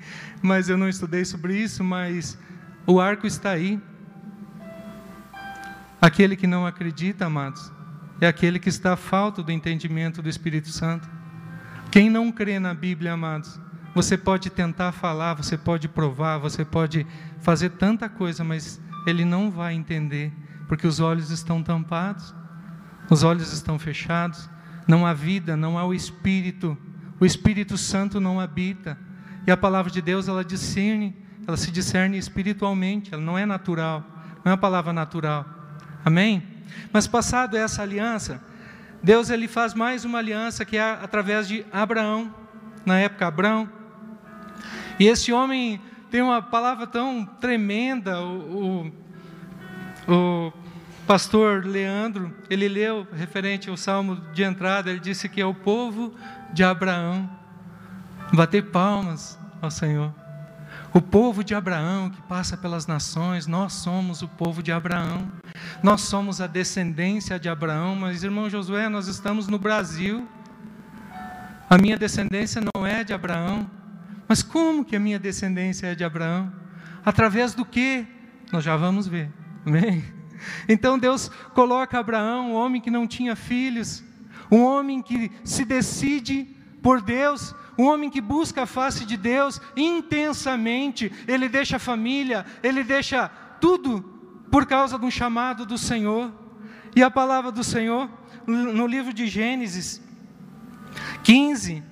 Mas 0.42 0.68
eu 0.68 0.78
não 0.78 0.90
estudei 0.90 1.26
sobre 1.26 1.58
isso, 1.58 1.84
mas 1.84 2.38
o 2.86 3.00
arco 3.00 3.26
está 3.26 3.52
aí. 3.52 3.82
Aquele 6.02 6.36
que 6.36 6.46
não 6.46 6.66
acredita, 6.68 7.26
amados, 7.26 7.72
é 8.22 8.28
aquele 8.28 8.60
que 8.60 8.70
está 8.70 8.96
falto 8.96 9.42
do 9.42 9.52
entendimento 9.52 10.22
do 10.22 10.30
Espírito 10.30 10.70
Santo. 10.70 11.10
Quem 11.92 12.10
não 12.10 12.32
crê 12.32 12.60
na 12.60 12.74
Bíblia, 12.74 13.14
amados, 13.14 13.60
você 13.96 14.18
pode 14.18 14.50
tentar 14.50 14.92
falar, 14.92 15.34
você 15.34 15.58
pode 15.58 15.88
provar, 15.88 16.38
você 16.38 16.64
pode 16.64 17.08
fazer 17.40 17.70
tanta 17.70 18.08
coisa, 18.10 18.44
mas 18.44 18.80
ele 19.08 19.24
não 19.24 19.50
vai 19.50 19.74
entender, 19.74 20.34
porque 20.68 20.86
os 20.86 21.00
olhos 21.00 21.32
estão 21.32 21.64
tampados, 21.64 22.36
os 23.10 23.24
olhos 23.24 23.54
estão 23.54 23.80
fechados, 23.80 24.50
não 24.88 25.06
há 25.06 25.14
vida, 25.14 25.56
não 25.56 25.78
há 25.78 25.86
o 25.86 25.94
Espírito, 25.94 26.78
o 27.20 27.26
Espírito 27.26 27.78
Santo 27.78 28.20
não 28.20 28.40
habita, 28.40 28.98
e 29.48 29.52
a 29.52 29.58
palavra 29.58 29.92
de 29.92 30.02
Deus 30.02 30.28
ela 30.28 30.44
discerne 30.44 31.16
ela 31.48 31.58
se 31.58 31.72
discerne 31.72 32.18
espiritualmente, 32.18 33.14
ela 33.14 33.22
não 33.22 33.38
é 33.38 33.46
natural, 33.46 34.04
não 34.44 34.52
é 34.52 34.56
uma 34.56 34.58
palavra 34.58 34.92
natural. 34.92 35.46
Amém? 36.04 36.44
Mas 36.92 37.08
passado 37.08 37.56
essa 37.56 37.82
aliança, 37.82 38.42
Deus 39.02 39.30
ele 39.30 39.48
faz 39.48 39.74
mais 39.74 40.04
uma 40.06 40.18
aliança 40.18 40.66
que 40.66 40.78
é 40.78 40.82
através 40.82 41.48
de 41.48 41.66
Abraão, 41.72 42.34
na 42.86 43.00
época 43.00 43.28
Abraão. 43.28 43.70
E 45.00 45.08
esse 45.08 45.32
homem 45.32 45.80
tem 46.10 46.22
uma 46.22 46.42
palavra 46.42 46.88
tão 46.88 47.26
tremenda, 47.26 48.22
o, 48.22 48.92
o, 50.08 50.14
o 50.14 50.54
pastor 51.06 51.66
Leandro, 51.66 52.34
ele 52.50 52.68
leu 52.68 53.08
referente 53.14 53.70
ao 53.70 53.78
salmo 53.78 54.16
de 54.34 54.44
entrada, 54.44 54.90
ele 54.90 55.00
disse 55.00 55.30
que 55.30 55.42
é 55.42 55.46
o 55.46 55.54
povo 55.54 56.14
de 56.54 56.64
Abraão. 56.64 57.30
Bater 58.34 58.64
palmas 58.72 59.38
ao 59.62 59.70
Senhor. 59.70 60.25
O 60.96 61.02
povo 61.02 61.44
de 61.44 61.54
Abraão 61.54 62.10
que 62.10 62.22
passa 62.22 62.56
pelas 62.56 62.88
nações, 62.88 63.48
nós 63.48 63.74
somos 63.74 64.22
o 64.22 64.30
povo 64.30 64.64
de 64.64 64.72
Abraão. 64.72 65.30
Nós 65.84 66.00
somos 66.00 66.40
a 66.40 66.48
descendência 66.48 67.38
de 67.38 67.50
Abraão, 67.50 67.98
mas 67.98 68.24
irmão 68.24 68.50
Josué, 68.50 68.88
nós 68.88 69.10
estamos 69.10 69.50
no 69.50 69.60
Brasil. 69.60 70.26
A 71.70 71.78
minha 71.78 71.98
descendência 71.98 72.62
não 72.62 72.88
é 72.88 73.04
de 73.04 73.12
Abraão. 73.12 73.70
Mas 74.26 74.42
como 74.42 74.86
que 74.86 74.96
a 74.96 75.00
minha 75.00 75.20
descendência 75.20 75.88
é 75.88 75.96
de 75.96 76.06
Abraão? 76.06 76.50
Através 77.04 77.54
do 77.54 77.66
que? 77.66 78.08
Nós 78.50 78.64
já 78.64 78.78
vamos 78.78 79.06
ver. 79.06 79.30
Amém? 79.66 80.02
Então 80.70 80.98
Deus 80.98 81.30
coloca 81.54 82.00
Abraão, 82.00 82.52
um 82.52 82.54
homem 82.54 82.82
que 82.82 82.90
não 82.90 83.06
tinha 83.06 83.36
filhos, 83.36 84.02
um 84.50 84.64
homem 84.64 85.02
que 85.02 85.30
se 85.44 85.66
decide 85.66 86.55
por 86.86 87.02
Deus, 87.02 87.56
um 87.76 87.86
homem 87.86 88.12
que 88.12 88.22
busca 88.22 88.62
a 88.62 88.68
face 88.68 89.06
de 89.06 89.18
Deus 89.18 89.60
intensamente, 89.76 91.12
ele 91.28 91.50
deixa 91.50 91.78
a 91.78 91.80
família, 91.80 92.46
ele 92.62 92.84
deixa 92.84 93.28
tudo 93.60 94.04
por 94.52 94.68
causa 94.68 95.00
de 95.00 95.04
um 95.04 95.10
chamado 95.10 95.66
do 95.66 95.80
Senhor. 95.80 96.32
E 96.96 97.02
a 97.02 97.10
palavra 97.10 97.52
do 97.52 97.64
Senhor, 97.64 98.08
no 98.46 98.86
livro 98.86 99.12
de 99.12 99.26
Gênesis 99.26 100.00
15, 101.24 101.84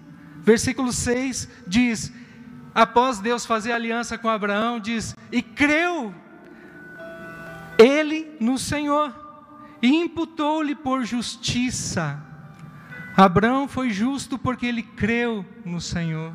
versículo 0.42 0.94
6, 0.94 1.50
diz: 1.66 2.14
após 2.76 3.18
Deus 3.18 3.48
fazer 3.48 3.72
aliança 3.72 4.16
com 4.16 4.30
Abraão, 4.30 4.80
diz: 4.80 5.16
E 5.32 5.42
creu 5.42 6.14
ele 7.80 8.38
no 8.40 8.60
Senhor, 8.60 9.12
e 9.82 9.88
imputou-lhe 9.88 10.76
por 10.76 11.04
justiça. 11.04 12.33
Abraão 13.16 13.68
foi 13.68 13.92
justo 13.92 14.40
porque 14.40 14.66
ele 14.66 14.82
creu 14.82 15.46
no 15.64 15.80
Senhor. 15.80 16.34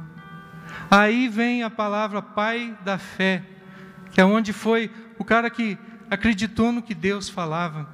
Aí 0.90 1.28
vem 1.28 1.62
a 1.62 1.70
palavra 1.70 2.23
pai 2.23 2.76
da 2.85 2.99
fé, 2.99 3.42
que 4.12 4.20
é 4.20 4.25
onde 4.25 4.52
foi 4.52 4.90
o 5.18 5.25
cara 5.25 5.50
que 5.50 5.76
acreditou 6.11 6.70
no 6.70 6.82
que 6.82 6.94
Deus 6.94 7.28
falava. 7.28 7.88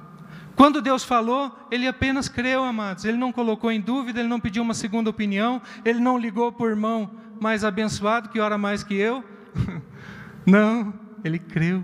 Quando 0.55 0.81
Deus 0.81 1.03
falou, 1.03 1.67
ele 1.69 1.87
apenas 1.87 2.29
creu, 2.29 2.63
amados. 2.63 3.03
Ele 3.03 3.17
não 3.17 3.31
colocou 3.31 3.71
em 3.71 3.81
dúvida, 3.81 4.19
ele 4.19 4.29
não 4.29 4.39
pediu 4.39 4.63
uma 4.63 4.73
segunda 4.73 5.09
opinião, 5.09 5.61
ele 5.83 5.99
não 5.99 6.17
ligou 6.17 6.51
por 6.51 6.69
irmão 6.69 7.11
mais 7.41 7.65
abençoado 7.65 8.29
que 8.29 8.39
ora 8.39 8.57
mais 8.57 8.83
que 8.83 8.93
eu. 8.93 9.23
não, 10.45 10.93
ele 11.23 11.39
creu. 11.39 11.83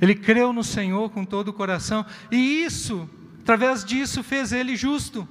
Ele 0.00 0.14
creu 0.14 0.52
no 0.52 0.62
Senhor 0.62 1.08
com 1.10 1.24
todo 1.24 1.48
o 1.48 1.52
coração, 1.52 2.04
e 2.30 2.64
isso, 2.64 3.08
através 3.40 3.84
disso, 3.84 4.22
fez 4.22 4.52
ele 4.52 4.76
justo. 4.76 5.26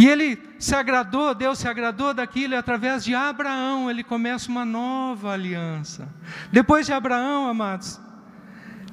E 0.00 0.08
ele 0.08 0.42
se 0.58 0.74
agradou, 0.74 1.34
Deus 1.34 1.58
se 1.58 1.68
agradou 1.68 2.14
daquilo, 2.14 2.54
e 2.54 2.56
através 2.56 3.04
de 3.04 3.14
Abraão 3.14 3.90
ele 3.90 4.02
começa 4.02 4.50
uma 4.50 4.64
nova 4.64 5.30
aliança. 5.30 6.08
Depois 6.50 6.86
de 6.86 6.92
Abraão, 6.94 7.46
amados, 7.46 8.00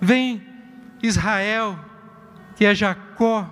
vem 0.02 0.46
Israel, 1.02 1.80
que 2.58 2.66
é 2.66 2.76
Jacó, 2.76 3.50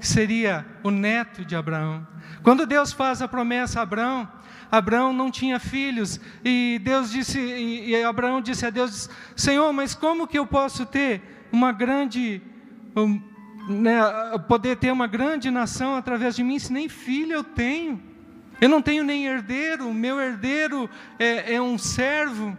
que 0.00 0.08
seria 0.08 0.64
o 0.82 0.90
neto 0.90 1.44
de 1.44 1.54
Abraão. 1.54 2.08
Quando 2.42 2.64
Deus 2.64 2.90
faz 2.90 3.20
a 3.20 3.28
promessa 3.28 3.80
a 3.80 3.82
Abraão, 3.82 4.26
Abraão 4.72 5.12
não 5.12 5.30
tinha 5.30 5.60
filhos, 5.60 6.18
e 6.42 6.80
Deus 6.82 7.10
disse, 7.10 7.38
e 7.38 8.02
Abraão 8.02 8.40
disse 8.40 8.64
a 8.64 8.70
Deus: 8.70 9.10
Senhor, 9.36 9.70
mas 9.74 9.94
como 9.94 10.26
que 10.26 10.38
eu 10.38 10.46
posso 10.46 10.86
ter 10.86 11.46
uma 11.52 11.70
grande 11.70 12.40
né, 13.68 14.00
poder 14.48 14.76
ter 14.76 14.92
uma 14.92 15.06
grande 15.06 15.50
nação 15.50 15.94
através 15.94 16.36
de 16.36 16.42
mim, 16.42 16.58
se 16.58 16.72
nem 16.72 16.88
filho 16.88 17.32
eu 17.32 17.44
tenho. 17.44 18.02
Eu 18.60 18.68
não 18.68 18.80
tenho 18.80 19.02
nem 19.02 19.26
herdeiro, 19.26 19.92
meu 19.92 20.20
herdeiro 20.20 20.88
é, 21.18 21.54
é 21.54 21.62
um 21.62 21.76
servo. 21.76 22.56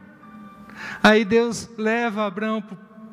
Aí 1.01 1.23
Deus 1.23 1.69
leva 1.77 2.25
Abraão 2.25 2.63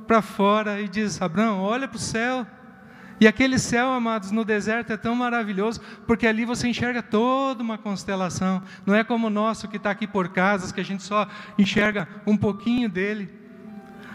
para 0.06 0.20
fora 0.20 0.80
e 0.80 0.88
diz: 0.88 1.20
Abraão, 1.22 1.60
olha 1.60 1.86
para 1.86 1.96
o 1.96 2.00
céu. 2.00 2.46
E 3.20 3.26
aquele 3.28 3.56
céu, 3.56 3.92
amados, 3.92 4.32
no 4.32 4.44
deserto 4.44 4.92
é 4.92 4.96
tão 4.96 5.14
maravilhoso, 5.14 5.80
porque 6.08 6.26
ali 6.26 6.44
você 6.44 6.66
enxerga 6.66 7.00
toda 7.00 7.62
uma 7.62 7.78
constelação. 7.78 8.60
Não 8.84 8.96
é 8.96 9.04
como 9.04 9.28
o 9.28 9.30
nosso 9.30 9.68
que 9.68 9.76
está 9.76 9.92
aqui 9.92 10.08
por 10.08 10.30
casas, 10.30 10.72
que 10.72 10.80
a 10.80 10.84
gente 10.84 11.04
só 11.04 11.28
enxerga 11.56 12.08
um 12.26 12.36
pouquinho 12.36 12.88
dele. 12.88 13.32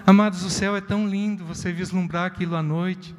Amados, 0.06 0.44
o 0.44 0.50
céu 0.50 0.76
é 0.76 0.82
tão 0.82 1.08
lindo 1.08 1.46
você 1.46 1.72
vislumbrar 1.72 2.26
aquilo 2.26 2.56
à 2.58 2.62
noite. 2.62 3.16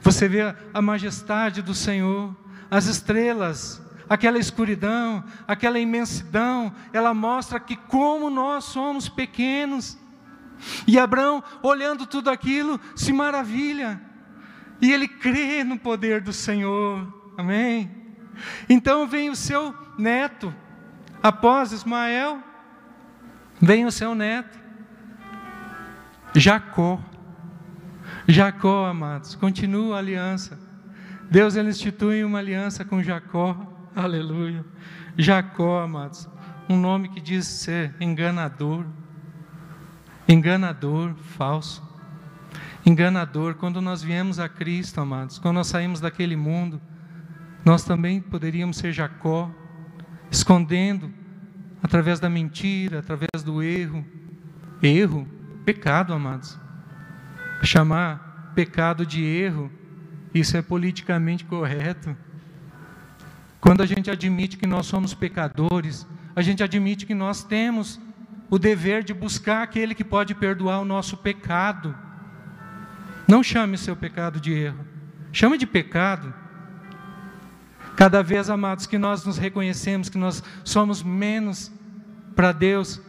Você 0.00 0.28
vê 0.28 0.54
a 0.72 0.82
majestade 0.82 1.62
do 1.62 1.74
Senhor, 1.74 2.34
as 2.70 2.86
estrelas, 2.86 3.82
aquela 4.08 4.38
escuridão, 4.38 5.24
aquela 5.46 5.78
imensidão, 5.78 6.74
ela 6.92 7.14
mostra 7.14 7.60
que 7.60 7.76
como 7.76 8.30
nós 8.30 8.64
somos 8.64 9.08
pequenos. 9.08 9.98
E 10.86 10.98
Abraão, 10.98 11.42
olhando 11.62 12.06
tudo 12.06 12.30
aquilo, 12.30 12.80
se 12.94 13.12
maravilha. 13.12 14.00
E 14.80 14.92
ele 14.92 15.08
crê 15.08 15.64
no 15.64 15.78
poder 15.78 16.20
do 16.20 16.32
Senhor. 16.32 17.32
Amém. 17.36 17.90
Então 18.68 19.06
vem 19.06 19.30
o 19.30 19.36
seu 19.36 19.74
neto, 19.98 20.54
Após 21.22 21.70
Ismael, 21.72 22.42
vem 23.60 23.84
o 23.84 23.92
seu 23.92 24.14
neto, 24.14 24.58
Jacó. 26.34 26.98
Jacó, 28.30 28.86
amados, 28.86 29.34
continua 29.34 29.96
a 29.96 29.98
aliança. 29.98 30.56
Deus 31.28 31.56
ele 31.56 31.70
institui 31.70 32.22
uma 32.22 32.38
aliança 32.38 32.84
com 32.84 33.02
Jacó. 33.02 33.56
Aleluia. 33.94 34.64
Jacó, 35.18 35.82
amados, 35.82 36.28
um 36.68 36.78
nome 36.78 37.08
que 37.08 37.20
diz 37.20 37.46
ser 37.46 37.92
enganador. 38.00 38.84
Enganador, 40.28 41.14
falso. 41.16 41.82
Enganador, 42.86 43.54
quando 43.54 43.80
nós 43.80 44.00
viemos 44.00 44.38
a 44.38 44.48
Cristo, 44.48 45.00
amados, 45.00 45.38
quando 45.38 45.56
nós 45.56 45.66
saímos 45.66 46.00
daquele 46.00 46.36
mundo, 46.36 46.80
nós 47.64 47.82
também 47.82 48.20
poderíamos 48.20 48.76
ser 48.76 48.92
Jacó, 48.92 49.50
escondendo 50.30 51.12
através 51.82 52.20
da 52.20 52.30
mentira, 52.30 53.00
através 53.00 53.42
do 53.44 53.60
erro. 53.60 54.06
Erro, 54.80 55.26
pecado, 55.64 56.12
amados. 56.12 56.56
Chamar 57.62 58.52
pecado 58.54 59.04
de 59.04 59.22
erro, 59.24 59.70
isso 60.34 60.56
é 60.56 60.62
politicamente 60.62 61.44
correto. 61.44 62.16
Quando 63.60 63.82
a 63.82 63.86
gente 63.86 64.10
admite 64.10 64.56
que 64.56 64.66
nós 64.66 64.86
somos 64.86 65.12
pecadores, 65.12 66.06
a 66.34 66.42
gente 66.42 66.62
admite 66.62 67.04
que 67.04 67.14
nós 67.14 67.44
temos 67.44 68.00
o 68.48 68.58
dever 68.58 69.04
de 69.04 69.12
buscar 69.12 69.62
aquele 69.62 69.94
que 69.94 70.02
pode 70.02 70.34
perdoar 70.34 70.80
o 70.80 70.84
nosso 70.84 71.16
pecado. 71.16 71.94
Não 73.28 73.42
chame 73.42 73.78
seu 73.78 73.94
pecado 73.94 74.40
de 74.40 74.52
erro, 74.52 74.84
chame 75.32 75.56
de 75.56 75.66
pecado. 75.66 76.34
Cada 77.96 78.22
vez, 78.22 78.48
amados, 78.48 78.86
que 78.86 78.98
nós 78.98 79.24
nos 79.24 79.36
reconhecemos 79.36 80.08
que 80.08 80.18
nós 80.18 80.42
somos 80.64 81.02
menos 81.02 81.70
para 82.34 82.50
Deus, 82.50 83.00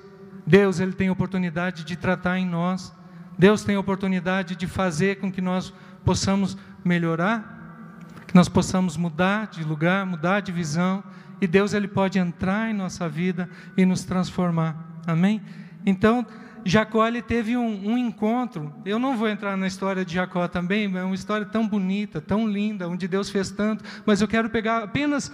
Deus 0.46 0.80
ele 0.80 0.92
tem 0.92 1.10
oportunidade 1.10 1.86
de 1.86 1.96
tratar 1.96 2.38
em 2.38 2.46
nós. 2.46 2.94
Deus 3.42 3.64
tem 3.64 3.76
oportunidade 3.76 4.56
de 4.56 4.68
fazer 4.68 5.20
com 5.20 5.32
que 5.32 5.42
nós 5.42 5.74
possamos 6.06 6.56
melhorar, 6.86 8.06
que 8.28 8.36
nós 8.36 8.48
possamos 8.48 8.96
mudar 8.96 9.48
de 9.48 9.64
lugar, 9.64 10.06
mudar 10.06 10.42
de 10.42 10.52
visão, 10.52 11.04
e 11.42 11.48
Deus 11.48 11.74
ele 11.74 11.88
pode 11.88 12.20
entrar 12.20 12.70
em 12.70 12.74
nossa 12.76 13.10
vida 13.10 13.50
e 13.76 13.84
nos 13.84 14.04
transformar. 14.04 14.76
Amém? 15.08 15.42
Então, 15.84 16.24
Jacó 16.64 17.08
ele 17.08 17.20
teve 17.20 17.58
um, 17.58 17.94
um, 17.94 17.98
encontro. 17.98 18.72
Eu 18.86 19.00
não 19.00 19.18
vou 19.18 19.28
entrar 19.28 19.58
na 19.58 19.66
história 19.66 20.06
de 20.06 20.14
Jacó 20.14 20.48
também, 20.48 20.96
é 20.96 21.04
uma 21.04 21.16
história 21.16 21.48
tão 21.48 21.68
bonita, 21.68 22.22
tão 22.22 22.48
linda, 22.48 22.88
onde 22.88 23.08
Deus 23.08 23.32
fez 23.32 23.50
tanto, 23.50 23.84
mas 24.06 24.22
eu 24.22 24.28
quero 24.28 24.52
pegar 24.52 24.84
apenas 24.84 25.34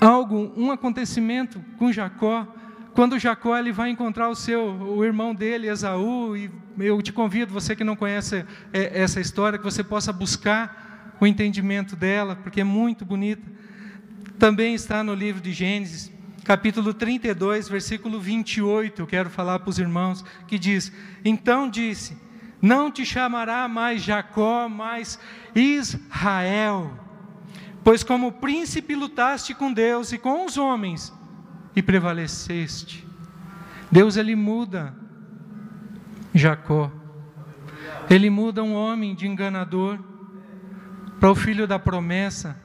algo, 0.00 0.52
um 0.56 0.72
acontecimento 0.72 1.64
com 1.78 1.92
Jacó 1.92 2.52
quando 2.96 3.18
Jacó 3.18 3.54
ele 3.58 3.72
vai 3.72 3.90
encontrar 3.90 4.30
o 4.30 4.34
seu, 4.34 4.70
o 4.72 5.04
irmão 5.04 5.34
dele, 5.34 5.68
Esaú, 5.68 6.34
e 6.34 6.50
eu 6.78 7.02
te 7.02 7.12
convido, 7.12 7.52
você 7.52 7.76
que 7.76 7.84
não 7.84 7.94
conhece 7.94 8.42
é, 8.72 9.02
essa 9.02 9.20
história, 9.20 9.58
que 9.58 9.64
você 9.64 9.84
possa 9.84 10.14
buscar 10.14 11.14
o 11.20 11.26
entendimento 11.26 11.94
dela, 11.94 12.36
porque 12.36 12.62
é 12.62 12.64
muito 12.64 13.04
bonita. 13.04 13.46
Também 14.38 14.74
está 14.74 15.04
no 15.04 15.12
livro 15.12 15.42
de 15.42 15.52
Gênesis, 15.52 16.10
capítulo 16.42 16.94
32, 16.94 17.68
versículo 17.68 18.18
28, 18.18 19.02
eu 19.02 19.06
quero 19.06 19.28
falar 19.28 19.58
para 19.58 19.68
os 19.68 19.78
irmãos, 19.78 20.24
que 20.48 20.58
diz: 20.58 20.90
Então 21.22 21.68
disse: 21.68 22.16
Não 22.62 22.90
te 22.90 23.04
chamará 23.04 23.68
mais 23.68 24.02
Jacó, 24.02 24.70
mas 24.70 25.18
Israel, 25.54 26.98
pois 27.84 28.02
como 28.02 28.32
príncipe 28.32 28.94
lutaste 28.94 29.52
com 29.52 29.70
Deus 29.70 30.12
e 30.12 30.18
com 30.18 30.46
os 30.46 30.56
homens, 30.56 31.12
e 31.76 31.82
prevaleceste. 31.82 33.06
Deus 33.92 34.16
ele 34.16 34.34
muda 34.34 34.94
Jacó. 36.34 36.90
Ele 38.08 38.30
muda 38.30 38.62
um 38.62 38.74
homem 38.74 39.14
de 39.14 39.26
enganador 39.26 39.98
para 41.20 41.30
o 41.30 41.34
filho 41.34 41.66
da 41.66 41.78
promessa, 41.78 42.56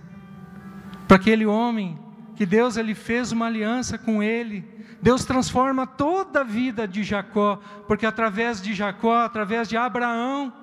para 1.08 1.18
aquele 1.18 1.46
homem 1.46 2.00
que 2.36 2.46
Deus 2.46 2.78
ele 2.78 2.96
fez 2.96 3.32
uma 3.32 3.48
aliança 3.48 3.98
com 3.98 4.24
ele. 4.24 4.68
Deus 5.02 5.26
transforma 5.26 5.86
toda 5.86 6.42
a 6.42 6.44
vida 6.44 6.88
de 6.88 7.04
Jacó, 7.04 7.60
porque 7.88 8.06
através 8.06 8.62
de 8.62 8.74
Jacó, 8.74 9.24
através 9.24 9.68
de 9.68 9.76
Abraão, 9.76 10.54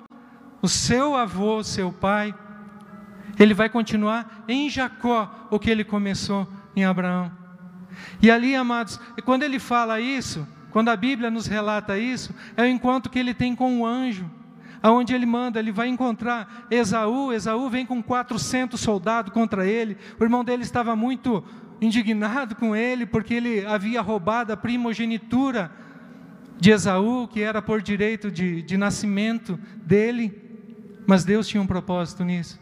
o 0.61 0.67
seu 0.67 1.15
avô, 1.15 1.63
seu 1.63 1.91
pai, 1.91 2.33
ele 3.37 3.53
vai 3.53 3.69
continuar 3.69 4.43
em 4.47 4.69
Jacó 4.69 5.47
o 5.49 5.59
que 5.59 5.69
ele 5.69 5.83
começou 5.83 6.47
em 6.75 6.85
Abraão. 6.85 7.38
E 8.21 8.29
ali, 8.29 8.55
amados, 8.55 8.99
quando 9.23 9.43
ele 9.43 9.59
fala 9.59 9.99
isso, 9.99 10.47
quando 10.71 10.89
a 10.89 10.95
Bíblia 10.95 11.31
nos 11.31 11.47
relata 11.47 11.97
isso, 11.97 12.33
é 12.55 12.63
o 12.63 12.67
encontro 12.67 13.11
que 13.11 13.19
ele 13.19 13.33
tem 13.33 13.55
com 13.55 13.79
o 13.79 13.85
anjo, 13.85 14.29
aonde 14.81 15.13
ele 15.13 15.25
manda, 15.25 15.59
ele 15.59 15.71
vai 15.71 15.87
encontrar 15.87 16.67
Esaú, 16.69 17.33
Esaú 17.33 17.69
vem 17.69 17.85
com 17.85 18.01
400 18.01 18.79
soldados 18.79 19.33
contra 19.33 19.65
ele, 19.65 19.97
o 20.19 20.23
irmão 20.23 20.43
dele 20.43 20.63
estava 20.63 20.95
muito 20.95 21.43
indignado 21.81 22.55
com 22.55 22.75
ele, 22.75 23.05
porque 23.05 23.33
ele 23.33 23.65
havia 23.65 24.01
roubado 24.01 24.53
a 24.53 24.57
primogenitura 24.57 25.71
de 26.59 26.71
Esaú, 26.71 27.27
que 27.27 27.41
era 27.41 27.61
por 27.61 27.81
direito 27.81 28.29
de, 28.29 28.61
de 28.61 28.77
nascimento 28.77 29.57
dele, 29.85 30.49
mas 31.07 31.23
Deus 31.23 31.47
tinha 31.47 31.61
um 31.61 31.67
propósito 31.67 32.23
nisso, 32.23 32.59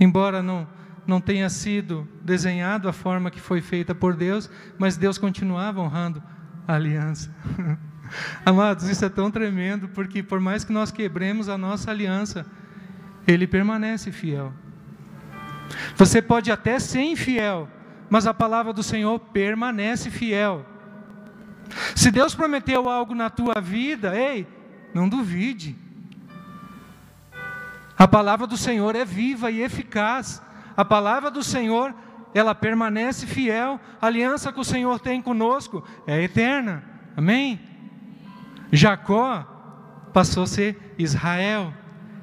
embora 0.00 0.42
não, 0.42 0.66
não 1.08 1.22
tenha 1.22 1.48
sido 1.48 2.06
desenhado 2.22 2.86
a 2.86 2.92
forma 2.92 3.30
que 3.30 3.40
foi 3.40 3.62
feita 3.62 3.94
por 3.94 4.14
Deus, 4.14 4.50
mas 4.78 4.98
Deus 4.98 5.16
continuava 5.16 5.80
honrando 5.80 6.22
a 6.66 6.74
aliança. 6.74 7.34
Amados, 8.44 8.86
isso 8.90 9.06
é 9.06 9.08
tão 9.08 9.30
tremendo, 9.30 9.88
porque 9.88 10.22
por 10.22 10.38
mais 10.38 10.64
que 10.64 10.72
nós 10.72 10.92
quebremos 10.92 11.48
a 11.48 11.56
nossa 11.56 11.90
aliança, 11.90 12.44
Ele 13.26 13.46
permanece 13.46 14.12
fiel. 14.12 14.52
Você 15.96 16.20
pode 16.20 16.52
até 16.52 16.78
ser 16.78 17.00
infiel, 17.00 17.70
mas 18.10 18.26
a 18.26 18.34
palavra 18.34 18.74
do 18.74 18.82
Senhor 18.82 19.18
permanece 19.18 20.10
fiel. 20.10 20.66
Se 21.96 22.10
Deus 22.10 22.34
prometeu 22.34 22.86
algo 22.86 23.14
na 23.14 23.30
tua 23.30 23.62
vida, 23.62 24.14
ei, 24.14 24.46
não 24.92 25.08
duvide. 25.08 25.74
A 27.96 28.06
palavra 28.06 28.46
do 28.46 28.58
Senhor 28.58 28.94
é 28.94 29.06
viva 29.06 29.50
e 29.50 29.62
eficaz 29.62 30.42
a 30.78 30.84
palavra 30.84 31.28
do 31.28 31.42
Senhor, 31.42 31.92
ela 32.32 32.54
permanece 32.54 33.26
fiel, 33.26 33.80
a 34.00 34.06
aliança 34.06 34.52
que 34.52 34.60
o 34.60 34.64
Senhor 34.64 35.00
tem 35.00 35.20
conosco 35.20 35.82
é 36.06 36.22
eterna. 36.22 36.84
Amém? 37.16 37.60
Jacó 38.70 39.42
passou 40.12 40.44
a 40.44 40.46
ser 40.46 40.94
Israel. 40.96 41.74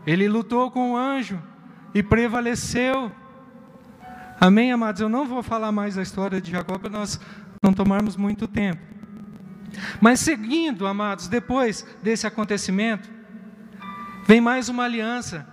Ele 0.07 0.29
lutou 0.29 0.71
com 0.71 0.93
o 0.93 0.95
anjo 0.95 1.37
e 1.93 2.01
prevaleceu. 2.01 3.11
Amém, 4.39 4.71
amados? 4.71 5.01
Eu 5.01 5.09
não 5.09 5.25
vou 5.25 5.43
falar 5.43 5.73
mais 5.73 5.97
a 5.97 6.01
história 6.01 6.39
de 6.39 6.51
Jacó 6.51 6.79
para 6.79 6.89
nós 6.89 7.19
não 7.61 7.73
tomarmos 7.73 8.15
muito 8.15 8.47
tempo. 8.47 8.79
Mas 9.99 10.21
seguindo, 10.21 10.87
amados, 10.87 11.27
depois 11.27 11.85
desse 12.01 12.25
acontecimento, 12.25 13.09
vem 14.25 14.39
mais 14.39 14.69
uma 14.69 14.85
aliança, 14.85 15.45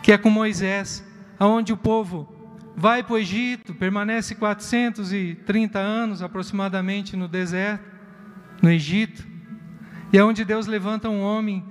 que 0.00 0.12
é 0.12 0.16
com 0.16 0.30
Moisés 0.30 1.03
aonde 1.38 1.72
o 1.72 1.76
povo 1.76 2.32
vai 2.76 3.02
para 3.02 3.14
o 3.14 3.18
Egito, 3.18 3.74
permanece 3.74 4.34
430 4.34 5.78
anos 5.78 6.22
aproximadamente 6.22 7.16
no 7.16 7.28
deserto, 7.28 7.84
no 8.60 8.70
Egito, 8.70 9.24
e 10.12 10.18
é 10.18 10.24
onde 10.24 10.44
Deus 10.44 10.66
levanta 10.66 11.08
um 11.08 11.20
homem 11.22 11.64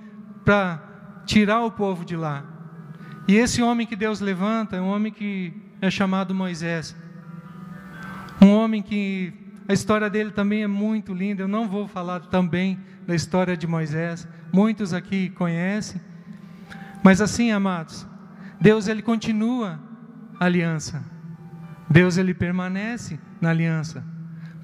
para 0.43 1.21
tirar 1.25 1.61
o 1.61 1.71
povo 1.71 2.03
de 2.03 2.15
lá. 2.15 2.43
E 3.27 3.35
esse 3.35 3.61
homem 3.61 3.87
que 3.87 3.95
Deus 3.95 4.19
levanta 4.19 4.75
é 4.75 4.81
um 4.81 4.87
homem 4.87 5.11
que 5.11 5.53
é 5.81 5.89
chamado 5.89 6.35
Moisés. 6.35 6.95
Um 8.41 8.51
homem 8.51 8.81
que 8.81 9.33
a 9.67 9.73
história 9.73 10.09
dele 10.09 10.31
também 10.31 10.63
é 10.63 10.67
muito 10.67 11.13
linda. 11.13 11.43
Eu 11.43 11.47
não 11.47 11.69
vou 11.69 11.87
falar 11.87 12.19
também 12.21 12.77
da 13.07 13.15
história 13.15 13.55
de 13.55 13.65
Moisés. 13.65 14.27
Muitos 14.51 14.93
aqui 14.93 15.29
conhecem. 15.29 16.01
Mas 17.01 17.21
assim, 17.21 17.51
amados, 17.51 18.05
Deus 18.63 18.87
ele 18.87 19.01
continua 19.01 19.77
a 20.39 20.45
aliança. 20.45 21.03
Deus 21.89 22.15
ele 22.15 22.33
permanece 22.33 23.19
na 23.41 23.49
aliança. 23.49 24.01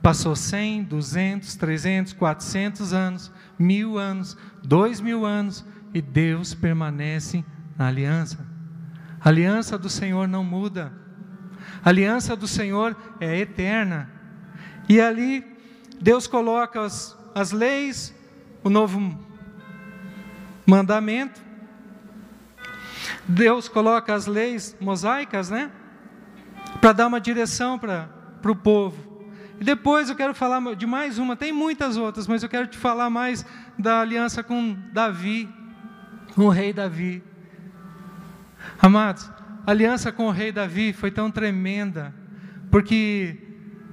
Passou 0.01 0.37
100, 0.37 0.83
200, 0.85 1.57
300, 1.57 2.13
400 2.13 2.93
anos, 2.93 3.29
mil 3.59 3.97
anos, 3.97 4.37
dois 4.63 5.01
mil 5.01 5.25
anos, 5.25 5.65
e 5.93 6.01
Deus 6.01 6.53
permanece 6.53 7.43
na 7.77 7.87
aliança. 7.87 8.47
A 9.19 9.27
aliança 9.27 9.77
do 9.77 9.89
Senhor 9.89 10.29
não 10.29 10.45
muda. 10.45 10.93
A 11.83 11.89
aliança 11.89 12.37
do 12.37 12.47
Senhor 12.47 12.95
é 13.19 13.37
eterna. 13.37 14.09
E 14.87 15.01
ali, 15.01 15.43
Deus 15.99 16.25
coloca 16.25 16.79
as, 16.79 17.17
as 17.35 17.51
leis, 17.51 18.15
o 18.63 18.69
novo 18.69 19.19
mandamento, 20.65 21.48
Deus 23.27 23.67
coloca 23.67 24.13
as 24.13 24.25
leis 24.25 24.75
mosaicas, 24.79 25.49
né? 25.49 25.71
Para 26.81 26.93
dar 26.93 27.07
uma 27.07 27.19
direção 27.19 27.77
para 27.77 28.09
o 28.45 28.55
povo. 28.55 29.09
E 29.59 29.63
depois 29.63 30.09
eu 30.09 30.15
quero 30.15 30.33
falar 30.33 30.75
de 30.75 30.87
mais 30.87 31.17
uma, 31.17 31.35
tem 31.35 31.51
muitas 31.51 31.97
outras, 31.97 32.27
mas 32.27 32.41
eu 32.41 32.49
quero 32.49 32.67
te 32.67 32.77
falar 32.77 33.09
mais 33.09 33.45
da 33.77 33.99
aliança 33.99 34.41
com 34.41 34.75
Davi, 34.93 35.49
com 36.33 36.45
o 36.45 36.49
rei 36.49 36.71
Davi. 36.71 37.21
Amados, 38.81 39.29
a 39.67 39.71
aliança 39.71 40.11
com 40.11 40.27
o 40.27 40.31
rei 40.31 40.51
Davi 40.51 40.93
foi 40.93 41.11
tão 41.11 41.29
tremenda, 41.29 42.13
porque 42.71 43.37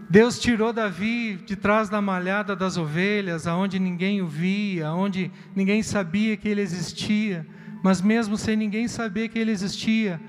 Deus 0.09 0.39
tirou 0.39 0.73
Davi 0.73 1.35
de 1.45 1.57
trás 1.57 1.89
da 1.89 2.01
malhada 2.01 2.55
das 2.55 2.77
ovelhas, 2.77 3.49
aonde 3.49 3.81
ninguém 3.81 4.23
o 4.23 4.27
via, 4.29 4.87
aonde 4.87 5.33
ninguém 5.55 5.83
sabia 5.83 6.37
que 6.37 6.49
ele 6.49 6.61
existia, 6.61 7.45
mas 7.87 8.03
mesmo 8.03 8.37
sem 8.37 8.57
ninguém 8.57 8.89
saber 8.89 9.29
que 9.29 9.39
ele 9.39 9.53
existia, 9.53 10.21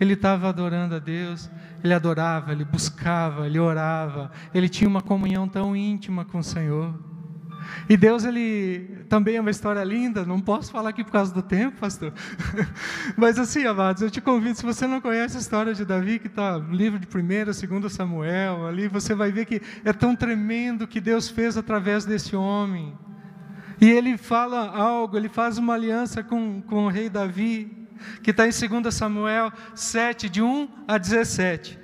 ele 0.00 0.14
estava 0.14 0.48
adorando 0.48 0.96
a 0.96 0.98
Deus, 0.98 1.48
ele 1.84 1.94
adorava, 1.94 2.50
ele 2.50 2.64
buscava, 2.64 3.46
ele 3.46 3.56
orava, 3.56 4.32
ele 4.52 4.68
tinha 4.68 4.90
uma 4.90 5.00
comunhão 5.00 5.46
tão 5.46 5.76
íntima 5.76 6.24
com 6.24 6.38
o 6.38 6.42
Senhor. 6.42 6.92
E 7.88 7.96
Deus, 7.96 8.24
ele 8.24 9.04
também 9.08 9.36
é 9.36 9.40
uma 9.40 9.52
história 9.52 9.84
linda, 9.84 10.24
não 10.24 10.40
posso 10.40 10.72
falar 10.72 10.90
aqui 10.90 11.04
por 11.04 11.12
causa 11.12 11.32
do 11.32 11.40
tempo, 11.40 11.78
pastor. 11.78 12.12
Mas 13.16 13.38
assim, 13.38 13.64
amados, 13.64 14.02
eu 14.02 14.10
te 14.10 14.20
convido, 14.20 14.56
se 14.56 14.64
você 14.64 14.84
não 14.84 15.00
conhece 15.00 15.36
a 15.36 15.40
história 15.40 15.72
de 15.72 15.84
Davi, 15.84 16.18
que 16.18 16.26
está 16.26 16.58
no 16.58 16.74
livro 16.74 16.98
de 16.98 17.06
1 17.06 17.30
e 17.30 17.44
2 17.44 17.92
Samuel, 17.92 18.66
ali 18.66 18.88
você 18.88 19.14
vai 19.14 19.30
ver 19.30 19.44
que 19.44 19.62
é 19.84 19.92
tão 19.92 20.16
tremendo 20.16 20.84
que 20.84 21.00
Deus 21.00 21.28
fez 21.28 21.56
através 21.56 22.04
desse 22.04 22.34
homem. 22.34 22.92
E 23.80 23.90
ele 23.90 24.16
fala 24.16 24.68
algo, 24.68 25.16
ele 25.16 25.28
faz 25.28 25.58
uma 25.58 25.74
aliança 25.74 26.22
com, 26.22 26.62
com 26.62 26.86
o 26.86 26.88
rei 26.88 27.08
Davi, 27.08 27.88
que 28.22 28.30
está 28.30 28.46
em 28.46 28.50
2 28.50 28.94
Samuel 28.94 29.52
7, 29.74 30.28
de 30.28 30.42
1 30.42 30.68
a 30.86 30.98
17, 30.98 31.78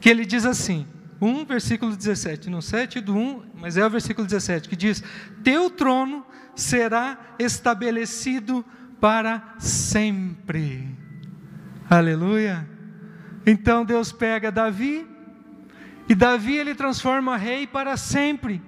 que 0.00 0.08
ele 0.08 0.24
diz 0.24 0.44
assim: 0.44 0.86
1, 1.20 1.44
versículo 1.44 1.94
17, 1.94 2.48
no 2.48 2.62
7 2.62 3.00
do 3.00 3.14
1, 3.14 3.42
mas 3.54 3.76
é 3.76 3.84
o 3.84 3.90
versículo 3.90 4.26
17, 4.26 4.68
que 4.68 4.76
diz: 4.76 5.02
Teu 5.44 5.70
trono 5.70 6.24
será 6.54 7.18
estabelecido 7.38 8.64
para 9.00 9.54
sempre. 9.58 10.88
Aleluia. 11.88 12.68
Então 13.46 13.84
Deus 13.84 14.12
pega 14.12 14.50
Davi, 14.50 15.06
e 16.08 16.14
Davi 16.14 16.56
ele 16.56 16.74
transforma 16.74 17.36
rei 17.36 17.66
para 17.66 17.96
sempre. 17.96 18.62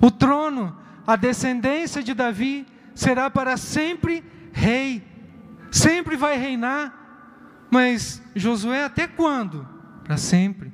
O 0.00 0.10
trono, 0.10 0.76
a 1.06 1.16
descendência 1.16 2.02
de 2.02 2.12
Davi, 2.12 2.66
será 2.94 3.30
para 3.30 3.56
sempre 3.56 4.24
rei. 4.52 5.02
Sempre 5.70 6.16
vai 6.16 6.36
reinar. 6.36 6.92
Mas 7.70 8.22
Josué, 8.34 8.84
até 8.84 9.06
quando? 9.06 9.66
Para 10.04 10.16
sempre. 10.16 10.72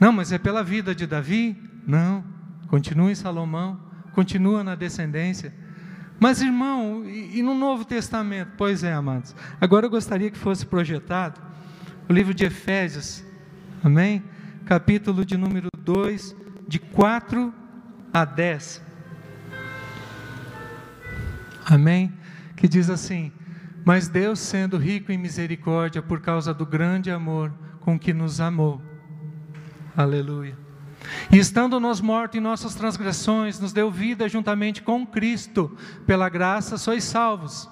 Não, 0.00 0.12
mas 0.12 0.32
é 0.32 0.38
pela 0.38 0.62
vida 0.62 0.94
de 0.94 1.06
Davi? 1.06 1.56
Não. 1.86 2.24
Continua 2.68 3.10
em 3.10 3.14
Salomão, 3.14 3.80
continua 4.12 4.64
na 4.64 4.74
descendência. 4.74 5.54
Mas, 6.18 6.40
irmão, 6.40 7.04
e, 7.04 7.38
e 7.38 7.42
no 7.42 7.54
Novo 7.54 7.84
Testamento? 7.84 8.52
Pois 8.56 8.82
é, 8.82 8.92
amados. 8.92 9.34
Agora 9.60 9.86
eu 9.86 9.90
gostaria 9.90 10.30
que 10.30 10.38
fosse 10.38 10.64
projetado 10.64 11.40
o 12.08 12.12
livro 12.12 12.32
de 12.32 12.44
Efésios, 12.44 13.24
amém? 13.84 14.22
Capítulo 14.64 15.24
de 15.24 15.36
número 15.36 15.68
2, 15.78 16.34
de 16.66 16.78
4 16.78 17.52
a 18.12 18.24
10. 18.24 18.85
Amém? 21.66 22.12
Que 22.56 22.68
diz 22.68 22.88
assim: 22.88 23.32
Mas 23.84 24.08
Deus, 24.08 24.38
sendo 24.38 24.78
rico 24.78 25.12
em 25.12 25.18
misericórdia, 25.18 26.00
por 26.00 26.20
causa 26.20 26.54
do 26.54 26.64
grande 26.64 27.10
amor 27.10 27.52
com 27.80 27.98
que 27.98 28.14
nos 28.14 28.40
amou, 28.40 28.80
Aleluia. 29.96 30.58
E 31.32 31.38
estando 31.38 31.80
nós 31.80 32.02
mortos 32.02 32.36
em 32.36 32.40
nossas 32.40 32.74
transgressões, 32.74 33.58
nos 33.58 33.72
deu 33.72 33.90
vida 33.90 34.28
juntamente 34.28 34.82
com 34.82 35.06
Cristo, 35.06 35.74
pela 36.06 36.28
graça 36.28 36.76
sois 36.76 37.02
salvos. 37.02 37.68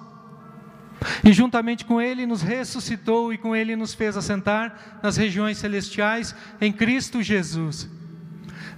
E 1.23 1.31
juntamente 1.31 1.85
com 1.85 2.01
Ele 2.01 2.25
nos 2.25 2.41
ressuscitou 2.41 3.31
e 3.31 3.37
com 3.37 3.55
Ele 3.55 3.75
nos 3.75 3.93
fez 3.93 4.17
assentar 4.17 4.99
nas 5.03 5.17
regiões 5.17 5.59
celestiais 5.59 6.35
em 6.59 6.73
Cristo 6.73 7.21
Jesus. 7.21 7.87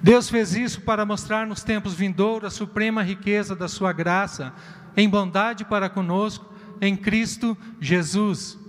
Deus 0.04 0.30
fez 0.30 0.54
isso 0.54 0.82
para 0.82 1.06
mostrar 1.06 1.48
nos 1.48 1.64
tempos 1.64 1.94
vindouros 1.94 2.48
a 2.48 2.56
suprema 2.56 3.02
riqueza 3.02 3.56
da 3.56 3.68
Sua 3.70 3.94
graça, 3.94 4.54
em 4.98 5.08
bondade 5.08 5.64
para 5.64 5.88
conosco, 5.88 6.52
em 6.82 6.98
Cristo 6.98 7.56
Jesus. 7.80 8.60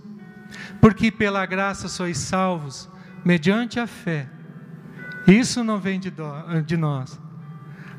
Porque 0.80 1.10
pela 1.10 1.44
graça 1.46 1.88
sois 1.88 2.18
salvos, 2.18 2.88
mediante 3.24 3.80
a 3.80 3.86
fé 3.86 4.28
isso 5.28 5.62
não 5.62 5.78
vem 5.78 6.00
de, 6.00 6.10
de 6.64 6.76
nós. 6.78 7.20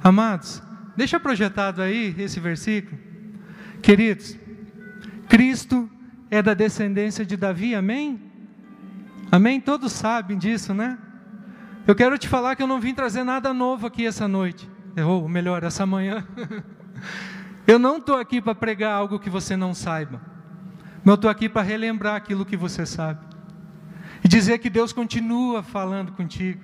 Amados, 0.04 0.64
deixa 0.98 1.20
projetado 1.20 1.80
aí 1.80 2.16
esse 2.18 2.40
versículo. 2.40 3.00
Queridos, 3.84 4.36
Cristo 5.28 5.88
é 6.32 6.42
da 6.42 6.56
descendência 6.56 7.24
de 7.24 7.38
Davi, 7.38 7.76
amém? 7.76 8.20
Amém? 9.32 9.62
Todos 9.62 9.92
sabem 9.94 10.40
disso, 10.40 10.74
né? 10.74 10.98
Eu 11.86 11.94
quero 11.94 12.18
te 12.18 12.28
falar 12.28 12.56
que 12.56 12.64
eu 12.64 12.68
não 12.68 12.80
vim 12.80 12.96
trazer 12.96 13.24
nada 13.24 13.54
novo 13.54 13.86
aqui 13.86 14.08
essa 14.08 14.28
noite, 14.28 14.68
ou 15.06 15.30
melhor, 15.30 15.64
essa 15.64 15.86
manhã. 15.86 16.26
eu 17.70 17.78
não 17.78 17.98
estou 17.98 18.18
aqui 18.18 18.42
para 18.42 18.56
pregar 18.56 18.94
algo 18.94 19.20
que 19.20 19.30
você 19.30 19.56
não 19.56 19.76
saiba, 19.76 20.20
mas 21.04 21.08
eu 21.08 21.14
estou 21.16 21.30
aqui 21.30 21.48
para 21.48 21.62
relembrar 21.62 22.16
aquilo 22.16 22.46
que 22.46 22.58
você 22.58 22.86
sabe, 22.86 23.20
e 24.24 24.28
dizer 24.28 24.58
que 24.58 24.70
Deus 24.70 24.92
continua 24.92 25.62
falando 25.62 26.12
contigo, 26.12 26.64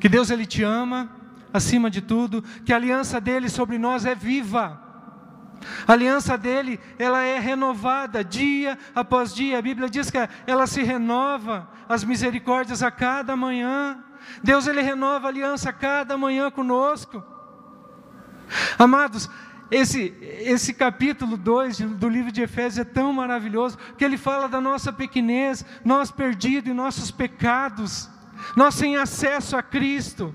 que 0.00 0.08
Deus 0.08 0.30
ele 0.30 0.46
te 0.46 0.62
ama 0.62 1.10
acima 1.52 1.90
de 1.90 2.00
tudo, 2.00 2.42
que 2.64 2.72
a 2.72 2.76
aliança 2.76 3.20
dele 3.20 3.48
sobre 3.50 3.78
nós 3.78 4.06
é 4.06 4.14
viva. 4.14 4.80
A 5.86 5.92
aliança 5.92 6.38
dele, 6.38 6.80
ela 6.98 7.22
é 7.22 7.38
renovada 7.38 8.24
dia 8.24 8.78
após 8.94 9.34
dia. 9.34 9.58
A 9.58 9.62
Bíblia 9.62 9.90
diz 9.90 10.10
que 10.10 10.16
ela 10.46 10.66
se 10.66 10.82
renova, 10.82 11.68
as 11.86 12.02
misericórdias 12.02 12.82
a 12.82 12.90
cada 12.90 13.36
manhã. 13.36 14.02
Deus 14.42 14.66
ele 14.66 14.80
renova 14.80 15.26
a 15.26 15.30
aliança 15.30 15.68
a 15.68 15.72
cada 15.72 16.16
manhã 16.16 16.50
conosco. 16.50 17.22
Amados, 18.78 19.28
esse, 19.70 20.14
esse 20.22 20.74
capítulo 20.74 21.36
2 21.36 21.78
do 21.80 22.08
livro 22.08 22.32
de 22.32 22.42
Efésios 22.42 22.78
é 22.78 22.84
tão 22.84 23.12
maravilhoso, 23.12 23.78
que 23.96 24.04
ele 24.04 24.16
fala 24.16 24.48
da 24.48 24.60
nossa 24.60 24.92
pequenez, 24.92 25.64
nós 25.84 26.10
perdidos 26.10 26.70
em 26.70 26.74
nossos 26.74 27.10
pecados 27.10 28.08
nós 28.56 28.74
sem 28.74 28.96
acesso 28.96 29.56
a 29.56 29.62
Cristo. 29.62 30.34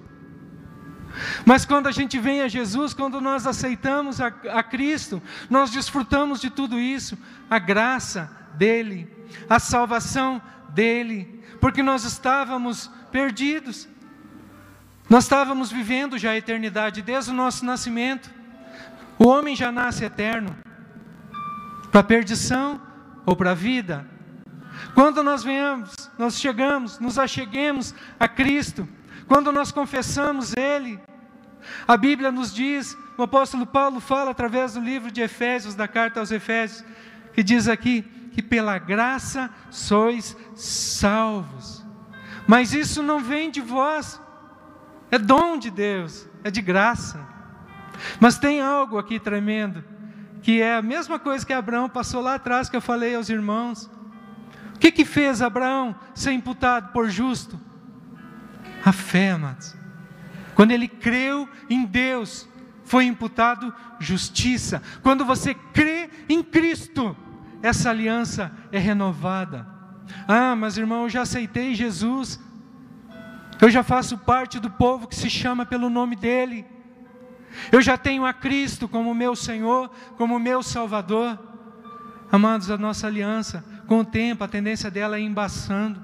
Mas 1.45 1.65
quando 1.65 1.87
a 1.87 1.91
gente 1.91 2.19
vem 2.19 2.41
a 2.41 2.47
Jesus, 2.47 2.93
quando 2.93 3.21
nós 3.21 3.47
aceitamos 3.47 4.19
a, 4.19 4.27
a, 4.27 4.61
Cristo, 4.61 5.21
nós 5.49 5.71
desfrutamos 5.71 6.41
de 6.41 6.49
tudo 6.49 6.79
isso, 6.79 7.17
a 7.49 7.57
graça 7.57 8.29
dEle, 8.55 9.09
a 9.49 9.57
salvação 9.57 10.41
dEle, 10.69 11.41
porque 11.61 11.81
nós 11.81 12.03
estávamos 12.03 12.91
perdidos, 13.11 13.87
nós 15.09 15.23
estávamos 15.23 15.71
vivendo 15.71 16.17
já 16.17 16.31
a 16.31 16.37
eternidade 16.37 17.01
desde 17.01 17.31
o 17.31 17.33
nosso 17.33 17.63
nascimento. 17.63 18.29
O 19.17 19.27
homem 19.27 19.55
já 19.55 19.71
nasce 19.71 20.03
eterno, 20.03 20.55
para 21.91 22.01
a 22.01 22.03
perdição 22.03 22.81
ou 23.25 23.35
para 23.35 23.51
a 23.51 23.55
vida, 23.55 24.05
quando 24.93 25.23
nós 25.23 25.43
venhamos, 25.43 26.11
nós 26.17 26.39
chegamos, 26.39 26.99
nos 26.99 27.17
acheguemos 27.17 27.95
a 28.19 28.27
Cristo, 28.27 28.87
quando 29.27 29.51
nós 29.51 29.71
confessamos 29.71 30.53
Ele, 30.55 30.99
a 31.87 31.97
Bíblia 31.97 32.31
nos 32.31 32.53
diz, 32.53 32.97
o 33.17 33.23
apóstolo 33.23 33.65
Paulo 33.65 33.99
fala 33.99 34.31
através 34.31 34.73
do 34.73 34.81
livro 34.81 35.11
de 35.11 35.21
Efésios, 35.21 35.75
da 35.75 35.87
carta 35.87 36.19
aos 36.19 36.31
Efésios, 36.31 36.83
que 37.33 37.41
diz 37.41 37.67
aqui 37.67 38.01
que 38.33 38.41
pela 38.41 38.77
graça 38.77 39.49
sois 39.69 40.37
salvos. 40.55 41.83
Mas 42.45 42.73
isso 42.73 43.01
não 43.01 43.19
vem 43.19 43.49
de 43.49 43.61
vós, 43.61 44.21
é 45.09 45.17
dom 45.17 45.57
de 45.57 45.71
Deus, 45.71 46.27
é 46.43 46.51
de 46.51 46.61
graça. 46.61 47.24
Mas 48.19 48.37
tem 48.37 48.61
algo 48.61 48.97
aqui 48.97 49.19
tremendo, 49.19 49.83
que 50.41 50.61
é 50.61 50.75
a 50.75 50.81
mesma 50.81 51.19
coisa 51.19 51.45
que 51.45 51.53
Abraão 51.53 51.89
passou 51.89 52.21
lá 52.21 52.35
atrás, 52.35 52.69
que 52.69 52.75
eu 52.75 52.81
falei 52.81 53.15
aos 53.15 53.29
irmãos. 53.29 53.89
O 54.75 54.79
que, 54.79 54.91
que 54.91 55.05
fez 55.05 55.41
Abraão 55.41 55.95
ser 56.13 56.31
imputado 56.31 56.91
por 56.91 57.09
justo? 57.09 57.59
A 58.83 58.91
fé, 58.91 59.31
amados. 59.31 59.75
Quando 60.53 60.71
ele 60.71 60.87
creu 60.87 61.49
em 61.69 61.85
Deus, 61.85 62.47
foi 62.83 63.05
imputado 63.05 63.73
justiça. 63.99 64.81
Quando 65.01 65.25
você 65.25 65.53
crê 65.53 66.09
em 66.29 66.43
Cristo, 66.43 67.15
essa 67.61 67.89
aliança 67.89 68.51
é 68.71 68.77
renovada. 68.77 69.67
Ah, 70.27 70.55
mas 70.55 70.77
irmão, 70.77 71.03
eu 71.03 71.09
já 71.09 71.23
aceitei 71.23 71.73
Jesus. 71.73 72.39
Eu 73.61 73.69
já 73.69 73.83
faço 73.83 74.17
parte 74.17 74.59
do 74.59 74.69
povo 74.69 75.07
que 75.07 75.15
se 75.15 75.29
chama 75.29 75.65
pelo 75.65 75.89
nome 75.89 76.15
dele. 76.15 76.65
Eu 77.71 77.81
já 77.81 77.97
tenho 77.97 78.25
a 78.25 78.33
Cristo 78.33 78.87
como 78.87 79.13
meu 79.13 79.35
Senhor, 79.35 79.89
como 80.17 80.39
meu 80.39 80.61
Salvador. 80.61 81.39
Amados, 82.31 82.69
a 82.69 82.77
nossa 82.77 83.07
aliança 83.07 83.63
com 83.87 83.99
o 83.99 84.05
tempo, 84.05 84.43
a 84.43 84.47
tendência 84.47 84.89
dela 84.89 85.17
é 85.17 85.21
embaçando, 85.21 86.01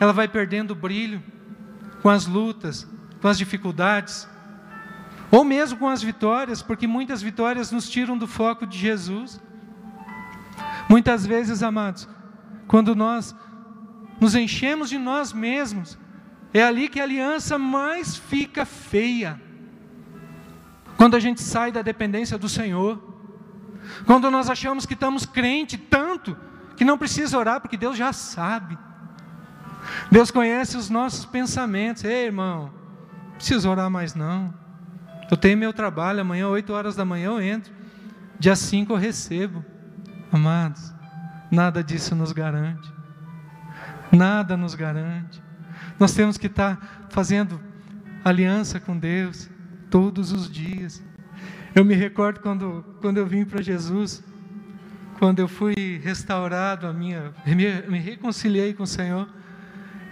ela 0.00 0.12
vai 0.12 0.26
perdendo 0.26 0.74
brilho 0.74 1.22
com 2.00 2.08
as 2.08 2.26
lutas, 2.26 2.88
com 3.20 3.28
as 3.28 3.38
dificuldades, 3.38 4.28
ou 5.30 5.44
mesmo 5.44 5.78
com 5.78 5.88
as 5.88 6.02
vitórias, 6.02 6.62
porque 6.62 6.86
muitas 6.86 7.22
vitórias 7.22 7.70
nos 7.70 7.88
tiram 7.88 8.18
do 8.18 8.26
foco 8.26 8.66
de 8.66 8.78
Jesus. 8.78 9.40
Muitas 10.88 11.24
vezes, 11.24 11.62
amados, 11.62 12.08
quando 12.66 12.94
nós 12.94 13.34
nos 14.20 14.34
enchemos 14.34 14.88
de 14.88 14.98
nós 14.98 15.32
mesmos, 15.32 15.98
é 16.52 16.62
ali 16.62 16.88
que 16.88 17.00
a 17.00 17.04
aliança 17.04 17.58
mais 17.58 18.16
fica 18.16 18.64
feia. 18.64 19.40
Quando 21.02 21.16
a 21.16 21.18
gente 21.18 21.42
sai 21.42 21.72
da 21.72 21.82
dependência 21.82 22.38
do 22.38 22.48
Senhor, 22.48 22.96
quando 24.06 24.30
nós 24.30 24.48
achamos 24.48 24.86
que 24.86 24.94
estamos 24.94 25.26
crente 25.26 25.76
tanto 25.76 26.36
que 26.76 26.84
não 26.84 26.96
precisa 26.96 27.36
orar, 27.36 27.60
porque 27.60 27.76
Deus 27.76 27.96
já 27.96 28.12
sabe. 28.12 28.78
Deus 30.12 30.30
conhece 30.30 30.76
os 30.76 30.88
nossos 30.88 31.24
pensamentos. 31.24 32.04
Ei, 32.04 32.26
irmão, 32.26 32.70
não 33.30 33.34
precisa 33.34 33.68
orar 33.68 33.90
mais 33.90 34.14
não. 34.14 34.54
Eu 35.28 35.36
tenho 35.36 35.58
meu 35.58 35.72
trabalho, 35.72 36.20
amanhã, 36.20 36.46
8 36.46 36.72
horas 36.72 36.94
da 36.94 37.04
manhã, 37.04 37.30
eu 37.30 37.42
entro. 37.42 37.72
Dia 38.38 38.54
5 38.54 38.92
eu 38.92 38.96
recebo. 38.96 39.64
Amados, 40.30 40.94
nada 41.50 41.82
disso 41.82 42.14
nos 42.14 42.30
garante. 42.30 42.88
Nada 44.12 44.56
nos 44.56 44.76
garante. 44.76 45.42
Nós 45.98 46.14
temos 46.14 46.38
que 46.38 46.46
estar 46.46 47.08
fazendo 47.08 47.60
aliança 48.24 48.78
com 48.78 48.96
Deus 48.96 49.50
todos 49.92 50.32
os 50.32 50.50
dias. 50.50 51.02
Eu 51.74 51.84
me 51.84 51.94
recordo 51.94 52.40
quando, 52.40 52.82
quando 53.02 53.18
eu 53.18 53.26
vim 53.26 53.44
para 53.44 53.60
Jesus, 53.60 54.24
quando 55.18 55.38
eu 55.38 55.46
fui 55.46 56.00
restaurado, 56.02 56.86
a 56.86 56.94
minha, 56.94 57.34
me, 57.46 57.82
me 57.82 57.98
reconciliei 57.98 58.72
com 58.72 58.84
o 58.84 58.86
Senhor. 58.86 59.28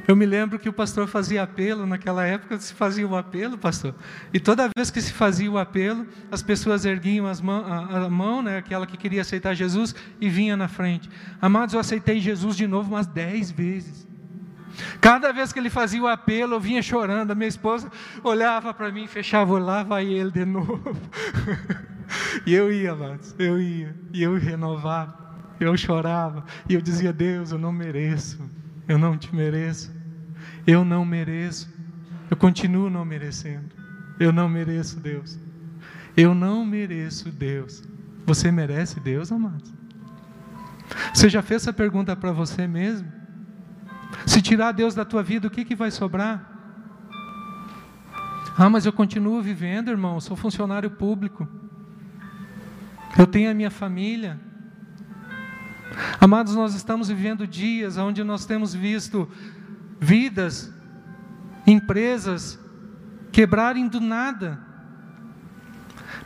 Eu 0.07 0.15
me 0.15 0.27
lembro 0.27 0.59
que 0.59 0.69
o 0.69 0.73
pastor 0.73 1.07
fazia 1.07 1.43
apelo, 1.43 1.87
naquela 1.87 2.27
época 2.27 2.59
se 2.59 2.75
fazia 2.75 3.09
o 3.09 3.17
apelo, 3.17 3.57
pastor. 3.57 3.95
E 4.35 4.39
toda 4.39 4.69
vez 4.77 4.91
que 4.91 5.01
se 5.01 5.15
fazia 5.15 5.51
o 5.51 5.57
apelo, 5.57 6.07
as 6.31 6.43
pessoas 6.43 6.85
erguiam 6.85 7.27
as 7.27 7.41
mão, 7.41 7.65
a, 7.65 8.05
a 8.05 8.11
mão, 8.11 8.43
né, 8.43 8.59
aquela 8.59 8.87
que 8.87 8.99
queria 8.99 9.23
aceitar 9.23 9.55
Jesus, 9.55 9.95
e 10.21 10.29
vinha 10.29 10.59
na 10.59 10.69
frente. 10.69 11.09
Amados, 11.41 11.73
eu 11.73 11.81
aceitei 11.81 12.21
Jesus 12.21 12.55
de 12.55 12.67
novo 12.67 12.91
umas 12.91 13.07
dez 13.07 13.51
vezes. 13.51 14.10
Cada 15.01 15.33
vez 15.33 15.53
que 15.53 15.59
ele 15.59 15.71
fazia 15.71 16.03
o 16.03 16.07
apelo, 16.07 16.55
eu 16.55 16.61
vinha 16.61 16.83
chorando. 16.83 17.31
A 17.31 17.35
minha 17.35 17.49
esposa 17.49 17.91
olhava 18.23 18.73
para 18.73 18.91
mim, 18.91 19.07
fechava 19.07 19.59
lá 19.59 19.83
vai 19.83 20.07
ele 20.07 20.31
de 20.31 20.45
novo. 20.47 20.97
e 22.47 22.55
eu 22.55 22.73
ia, 22.73 22.93
amados, 22.93 23.35
eu 23.39 23.61
ia. 23.61 23.95
E 24.13 24.23
eu 24.23 24.37
renovava, 24.39 25.37
eu 25.59 25.77
chorava. 25.77 26.45
E 26.69 26.75
eu 26.75 26.81
dizia: 26.81 27.13
Deus, 27.13 27.53
eu 27.53 27.59
não 27.59 27.73
mereço, 27.73 28.41
eu 28.89 28.99
não 28.99 29.17
te 29.17 29.35
mereço. 29.35 30.01
Eu 30.67 30.85
não 30.85 31.05
mereço. 31.05 31.69
Eu 32.31 32.37
continuo 32.37 32.91
não 32.91 33.05
merecendo. 33.05 33.71
Eu 34.19 34.33
não 34.33 34.49
mereço 34.49 35.01
Deus. 35.01 35.39
Eu 36.17 36.35
não 36.35 36.65
mereço 36.65 37.31
Deus. 37.31 37.83
Você 38.27 38.53
merece 38.53 39.01
Deus, 39.01 39.33
amados? 39.33 39.73
Você 41.15 41.29
já 41.29 41.43
fez 41.43 41.63
essa 41.63 41.73
pergunta 41.73 42.15
para 42.15 42.33
você 42.33 42.67
mesmo? 42.67 43.20
Se 44.27 44.41
tirar 44.43 44.73
Deus 44.73 44.95
da 44.95 45.05
tua 45.05 45.23
vida, 45.23 45.49
o 45.49 45.51
que, 45.51 45.65
que 45.65 45.75
vai 45.75 45.91
sobrar? 45.91 46.51
Ah, 48.57 48.69
mas 48.69 48.85
eu 48.85 48.93
continuo 48.93 49.41
vivendo, 49.41 49.91
irmão, 49.91 50.21
sou 50.21 50.37
funcionário 50.37 50.91
público. 50.91 51.49
Eu 53.19 53.27
tenho 53.27 53.51
a 53.51 53.55
minha 53.55 53.71
família. 53.71 54.39
Amados, 56.21 56.55
nós 56.55 56.75
estamos 56.75 57.09
vivendo 57.09 57.47
dias 57.47 57.97
onde 57.97 58.23
nós 58.23 58.47
temos 58.47 58.75
visto 58.75 59.29
vidas, 59.99 60.73
empresas 61.67 62.59
quebrarem 63.33 63.89
do 63.89 64.01
nada. 64.01 64.70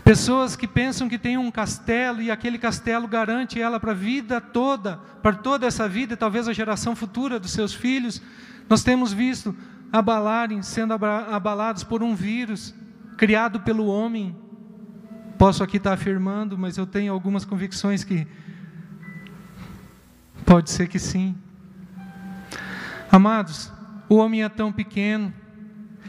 Pessoas 0.04 0.54
que 0.54 0.68
pensam 0.68 1.08
que 1.08 1.18
tem 1.18 1.38
um 1.38 1.50
castelo 1.50 2.20
e 2.20 2.30
aquele 2.30 2.58
castelo 2.58 3.08
garante 3.08 3.58
ela 3.58 3.80
para 3.80 3.92
a 3.92 3.94
vida 3.94 4.38
toda, 4.38 4.98
para 5.22 5.34
toda 5.34 5.66
essa 5.66 5.88
vida, 5.88 6.14
talvez 6.14 6.46
a 6.46 6.52
geração 6.52 6.94
futura 6.94 7.40
dos 7.40 7.52
seus 7.52 7.72
filhos. 7.72 8.20
Nós 8.68 8.82
temos 8.82 9.14
visto 9.14 9.56
abalarem, 9.90 10.60
sendo 10.60 10.92
abalados 10.92 11.82
por 11.82 12.02
um 12.02 12.14
vírus 12.14 12.74
criado 13.16 13.60
pelo 13.60 13.86
homem. 13.86 14.36
Posso 15.38 15.64
aqui 15.64 15.78
estar 15.78 15.94
afirmando, 15.94 16.58
mas 16.58 16.76
eu 16.76 16.86
tenho 16.86 17.10
algumas 17.10 17.46
convicções 17.46 18.04
que 18.04 18.26
pode 20.44 20.68
ser 20.68 20.86
que 20.86 20.98
sim. 20.98 21.34
Amados, 23.10 23.72
o 24.06 24.16
homem 24.16 24.42
é 24.42 24.50
tão 24.50 24.70
pequeno. 24.70 25.32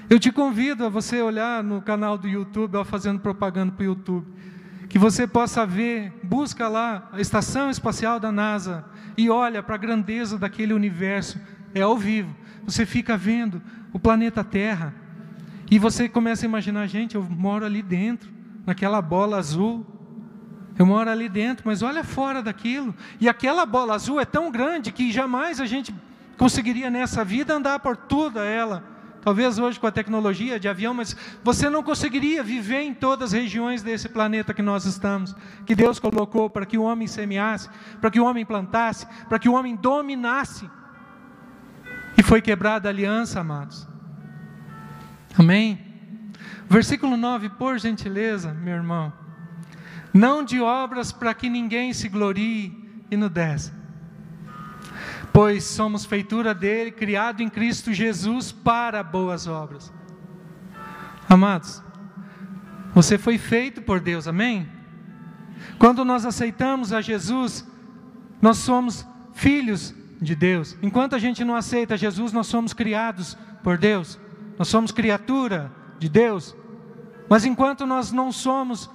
Eu 0.07 0.19
te 0.19 0.31
convido 0.31 0.85
a 0.85 0.89
você 0.89 1.19
olhar 1.19 1.63
no 1.63 1.81
canal 1.81 2.15
do 2.15 2.27
YouTube, 2.27 2.77
ó, 2.77 2.83
fazendo 2.83 3.19
propaganda 3.19 3.71
para 3.71 3.81
o 3.81 3.85
YouTube, 3.85 4.27
que 4.87 4.99
você 4.99 5.25
possa 5.25 5.65
ver, 5.65 6.13
busca 6.21 6.67
lá 6.67 7.09
a 7.11 7.19
estação 7.19 7.71
espacial 7.71 8.19
da 8.19 8.31
NASA 8.31 8.85
e 9.17 9.31
olha 9.31 9.63
para 9.63 9.73
a 9.73 9.79
grandeza 9.79 10.37
daquele 10.37 10.73
universo, 10.73 11.39
é 11.73 11.81
ao 11.81 11.97
vivo. 11.97 12.35
Você 12.65 12.85
fica 12.85 13.17
vendo 13.17 13.59
o 13.91 13.99
planeta 13.99 14.43
Terra 14.43 14.93
e 15.71 15.79
você 15.79 16.07
começa 16.07 16.45
a 16.45 16.49
imaginar, 16.49 16.85
gente, 16.85 17.15
eu 17.15 17.23
moro 17.23 17.65
ali 17.65 17.81
dentro, 17.81 18.29
naquela 18.63 19.01
bola 19.01 19.37
azul. 19.37 19.83
Eu 20.77 20.85
moro 20.85 21.09
ali 21.09 21.27
dentro, 21.27 21.63
mas 21.65 21.81
olha 21.81 22.03
fora 22.03 22.43
daquilo. 22.43 22.93
E 23.19 23.27
aquela 23.27 23.65
bola 23.65 23.95
azul 23.95 24.19
é 24.19 24.25
tão 24.25 24.51
grande 24.51 24.91
que 24.91 25.11
jamais 25.11 25.59
a 25.59 25.65
gente 25.65 25.95
conseguiria 26.37 26.91
nessa 26.91 27.23
vida 27.25 27.55
andar 27.55 27.79
por 27.79 27.97
toda 27.97 28.45
ela. 28.45 28.94
Talvez 29.25 29.57
hoje 29.57 29.79
com 29.79 29.87
a 29.87 29.91
tecnologia 29.91 30.59
de 30.59 30.67
avião, 30.67 30.93
mas 30.93 31.17
você 31.43 31.67
não 31.67 31.81
conseguiria 31.81 32.43
viver 32.43 32.81
em 32.81 32.93
todas 32.93 33.33
as 33.33 33.41
regiões 33.41 33.81
desse 33.81 34.07
planeta 34.07 34.53
que 34.53 34.61
nós 34.61 34.85
estamos, 34.85 35.35
que 35.65 35.73
Deus 35.73 35.97
colocou 35.97 36.47
para 36.47 36.63
que 36.63 36.77
o 36.77 36.83
homem 36.83 37.07
semeasse, 37.07 37.67
para 37.99 38.11
que 38.11 38.19
o 38.19 38.23
homem 38.23 38.45
plantasse, 38.45 39.07
para 39.27 39.39
que 39.39 39.49
o 39.49 39.53
homem 39.53 39.75
dominasse. 39.75 40.69
E 42.15 42.21
foi 42.21 42.39
quebrada 42.39 42.87
a 42.87 42.91
aliança, 42.91 43.39
amados. 43.39 43.87
Amém? 45.35 45.83
Versículo 46.69 47.17
9, 47.17 47.49
por 47.49 47.79
gentileza, 47.79 48.53
meu 48.53 48.75
irmão. 48.75 49.11
Não 50.13 50.43
de 50.43 50.61
obras 50.61 51.11
para 51.11 51.33
que 51.33 51.49
ninguém 51.49 51.93
se 51.93 52.07
glorie 52.07 52.71
e 53.09 53.17
no 53.17 53.27
10 53.27 53.84
pois 55.35 55.65
somos 55.65 56.05
feitura 56.05 56.53
dele, 56.53 56.91
criado 56.91 57.41
em 57.41 57.49
Cristo 57.49 57.91
Jesus 57.91 58.53
para 58.53 59.03
boas 59.03 59.47
obras. 59.47 59.91
Amados, 61.27 61.83
você 62.93 63.17
foi 63.17 63.37
feito 63.37 63.81
por 63.81 63.99
Deus, 63.99 64.29
amém? 64.29 64.65
Quando 65.77 66.05
nós 66.05 66.25
aceitamos 66.25 66.93
a 66.93 67.01
Jesus, 67.01 67.67
nós 68.41 68.59
somos 68.59 69.05
filhos 69.33 69.93
de 70.21 70.35
Deus. 70.37 70.77
Enquanto 70.81 71.17
a 71.17 71.19
gente 71.19 71.43
não 71.43 71.57
aceita 71.57 71.97
Jesus, 71.97 72.31
nós 72.31 72.47
somos 72.47 72.71
criados 72.71 73.37
por 73.61 73.77
Deus, 73.77 74.17
nós 74.57 74.69
somos 74.69 74.93
criatura 74.93 75.69
de 75.99 76.07
Deus. 76.07 76.55
Mas 77.27 77.43
enquanto 77.43 77.85
nós 77.85 78.09
não 78.09 78.31
somos 78.31 78.89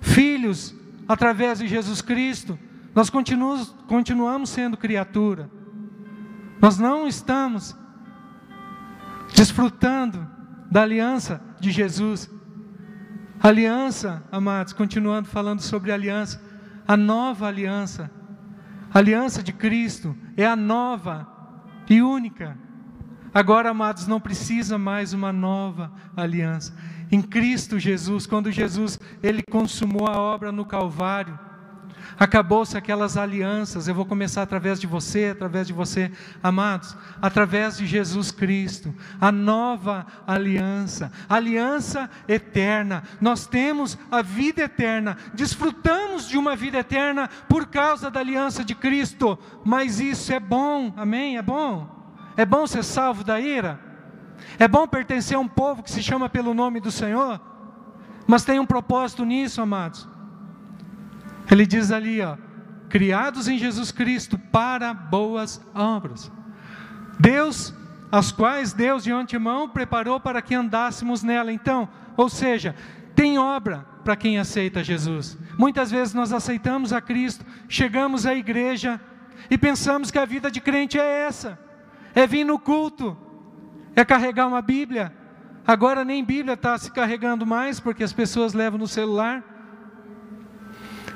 filhos 0.00 0.74
através 1.06 1.60
de 1.60 1.68
Jesus 1.68 2.02
Cristo, 2.02 2.58
nós 2.94 3.08
continuamos, 3.08 3.74
continuamos 3.86 4.50
sendo 4.50 4.76
criatura. 4.76 5.50
Nós 6.60 6.78
não 6.78 7.08
estamos 7.08 7.76
desfrutando 9.34 10.28
da 10.70 10.82
aliança 10.82 11.42
de 11.58 11.70
Jesus. 11.70 12.30
Aliança, 13.40 14.22
amados, 14.30 14.72
continuando 14.72 15.28
falando 15.28 15.60
sobre 15.60 15.90
aliança, 15.90 16.40
a 16.86 16.96
nova 16.96 17.46
aliança, 17.48 18.10
a 18.92 18.98
aliança 18.98 19.42
de 19.42 19.52
Cristo 19.52 20.16
é 20.36 20.46
a 20.46 20.54
nova 20.54 21.26
e 21.88 22.02
única. 22.02 22.56
Agora, 23.34 23.70
amados, 23.70 24.06
não 24.06 24.20
precisa 24.20 24.76
mais 24.76 25.14
uma 25.14 25.32
nova 25.32 25.90
aliança. 26.14 26.76
Em 27.10 27.22
Cristo 27.22 27.78
Jesus, 27.78 28.26
quando 28.26 28.52
Jesus 28.52 29.00
ele 29.22 29.42
consumou 29.50 30.06
a 30.06 30.18
obra 30.18 30.52
no 30.52 30.64
Calvário, 30.64 31.38
Acabou-se 32.18 32.76
aquelas 32.76 33.16
alianças. 33.16 33.88
Eu 33.88 33.94
vou 33.94 34.04
começar 34.04 34.42
através 34.42 34.80
de 34.80 34.86
você, 34.86 35.30
através 35.32 35.66
de 35.66 35.72
você, 35.72 36.10
amados, 36.42 36.96
através 37.20 37.76
de 37.76 37.86
Jesus 37.86 38.30
Cristo, 38.30 38.94
a 39.20 39.30
nova 39.30 40.06
aliança, 40.26 41.12
aliança 41.28 42.10
eterna. 42.28 43.02
Nós 43.20 43.46
temos 43.46 43.98
a 44.10 44.22
vida 44.22 44.62
eterna, 44.62 45.16
desfrutamos 45.34 46.28
de 46.28 46.38
uma 46.38 46.56
vida 46.56 46.78
eterna 46.78 47.28
por 47.48 47.66
causa 47.66 48.10
da 48.10 48.20
aliança 48.20 48.64
de 48.64 48.74
Cristo, 48.74 49.38
mas 49.64 50.00
isso 50.00 50.32
é 50.32 50.40
bom, 50.40 50.92
amém? 50.96 51.36
É 51.36 51.42
bom. 51.42 52.02
É 52.36 52.44
bom 52.44 52.66
ser 52.66 52.82
salvo 52.82 53.24
da 53.24 53.40
ira. 53.40 53.78
É 54.58 54.66
bom 54.66 54.86
pertencer 54.86 55.36
a 55.36 55.40
um 55.40 55.48
povo 55.48 55.82
que 55.82 55.90
se 55.90 56.02
chama 56.02 56.28
pelo 56.28 56.54
nome 56.54 56.80
do 56.80 56.90
Senhor. 56.90 57.40
Mas 58.26 58.44
tem 58.44 58.58
um 58.58 58.66
propósito 58.66 59.24
nisso, 59.24 59.60
amados. 59.60 60.08
Ele 61.50 61.66
diz 61.66 61.90
ali, 61.90 62.20
ó, 62.20 62.36
criados 62.88 63.48
em 63.48 63.58
Jesus 63.58 63.90
Cristo 63.90 64.38
para 64.38 64.92
boas 64.92 65.60
obras. 65.74 66.30
Deus 67.18 67.74
as 68.12 68.30
quais 68.30 68.74
Deus 68.74 69.02
de 69.02 69.10
antemão 69.10 69.66
preparou 69.66 70.20
para 70.20 70.42
que 70.42 70.54
andássemos 70.54 71.22
nela. 71.22 71.50
Então, 71.50 71.88
ou 72.14 72.28
seja, 72.28 72.76
tem 73.14 73.38
obra 73.38 73.86
para 74.04 74.14
quem 74.14 74.38
aceita 74.38 74.84
Jesus. 74.84 75.38
Muitas 75.58 75.90
vezes 75.90 76.12
nós 76.12 76.30
aceitamos 76.30 76.92
a 76.92 77.00
Cristo, 77.00 77.42
chegamos 77.66 78.26
à 78.26 78.34
igreja 78.34 79.00
e 79.50 79.56
pensamos 79.56 80.10
que 80.10 80.18
a 80.18 80.26
vida 80.26 80.50
de 80.50 80.60
crente 80.60 80.98
é 80.98 81.26
essa: 81.26 81.58
é 82.14 82.26
vir 82.26 82.44
no 82.44 82.58
culto, 82.58 83.16
é 83.96 84.04
carregar 84.04 84.46
uma 84.46 84.60
Bíblia. 84.60 85.10
Agora 85.66 86.04
nem 86.04 86.22
Bíblia 86.22 86.52
está 86.54 86.76
se 86.76 86.90
carregando 86.90 87.46
mais, 87.46 87.80
porque 87.80 88.04
as 88.04 88.12
pessoas 88.12 88.52
levam 88.52 88.78
no 88.78 88.86
celular. 88.86 89.42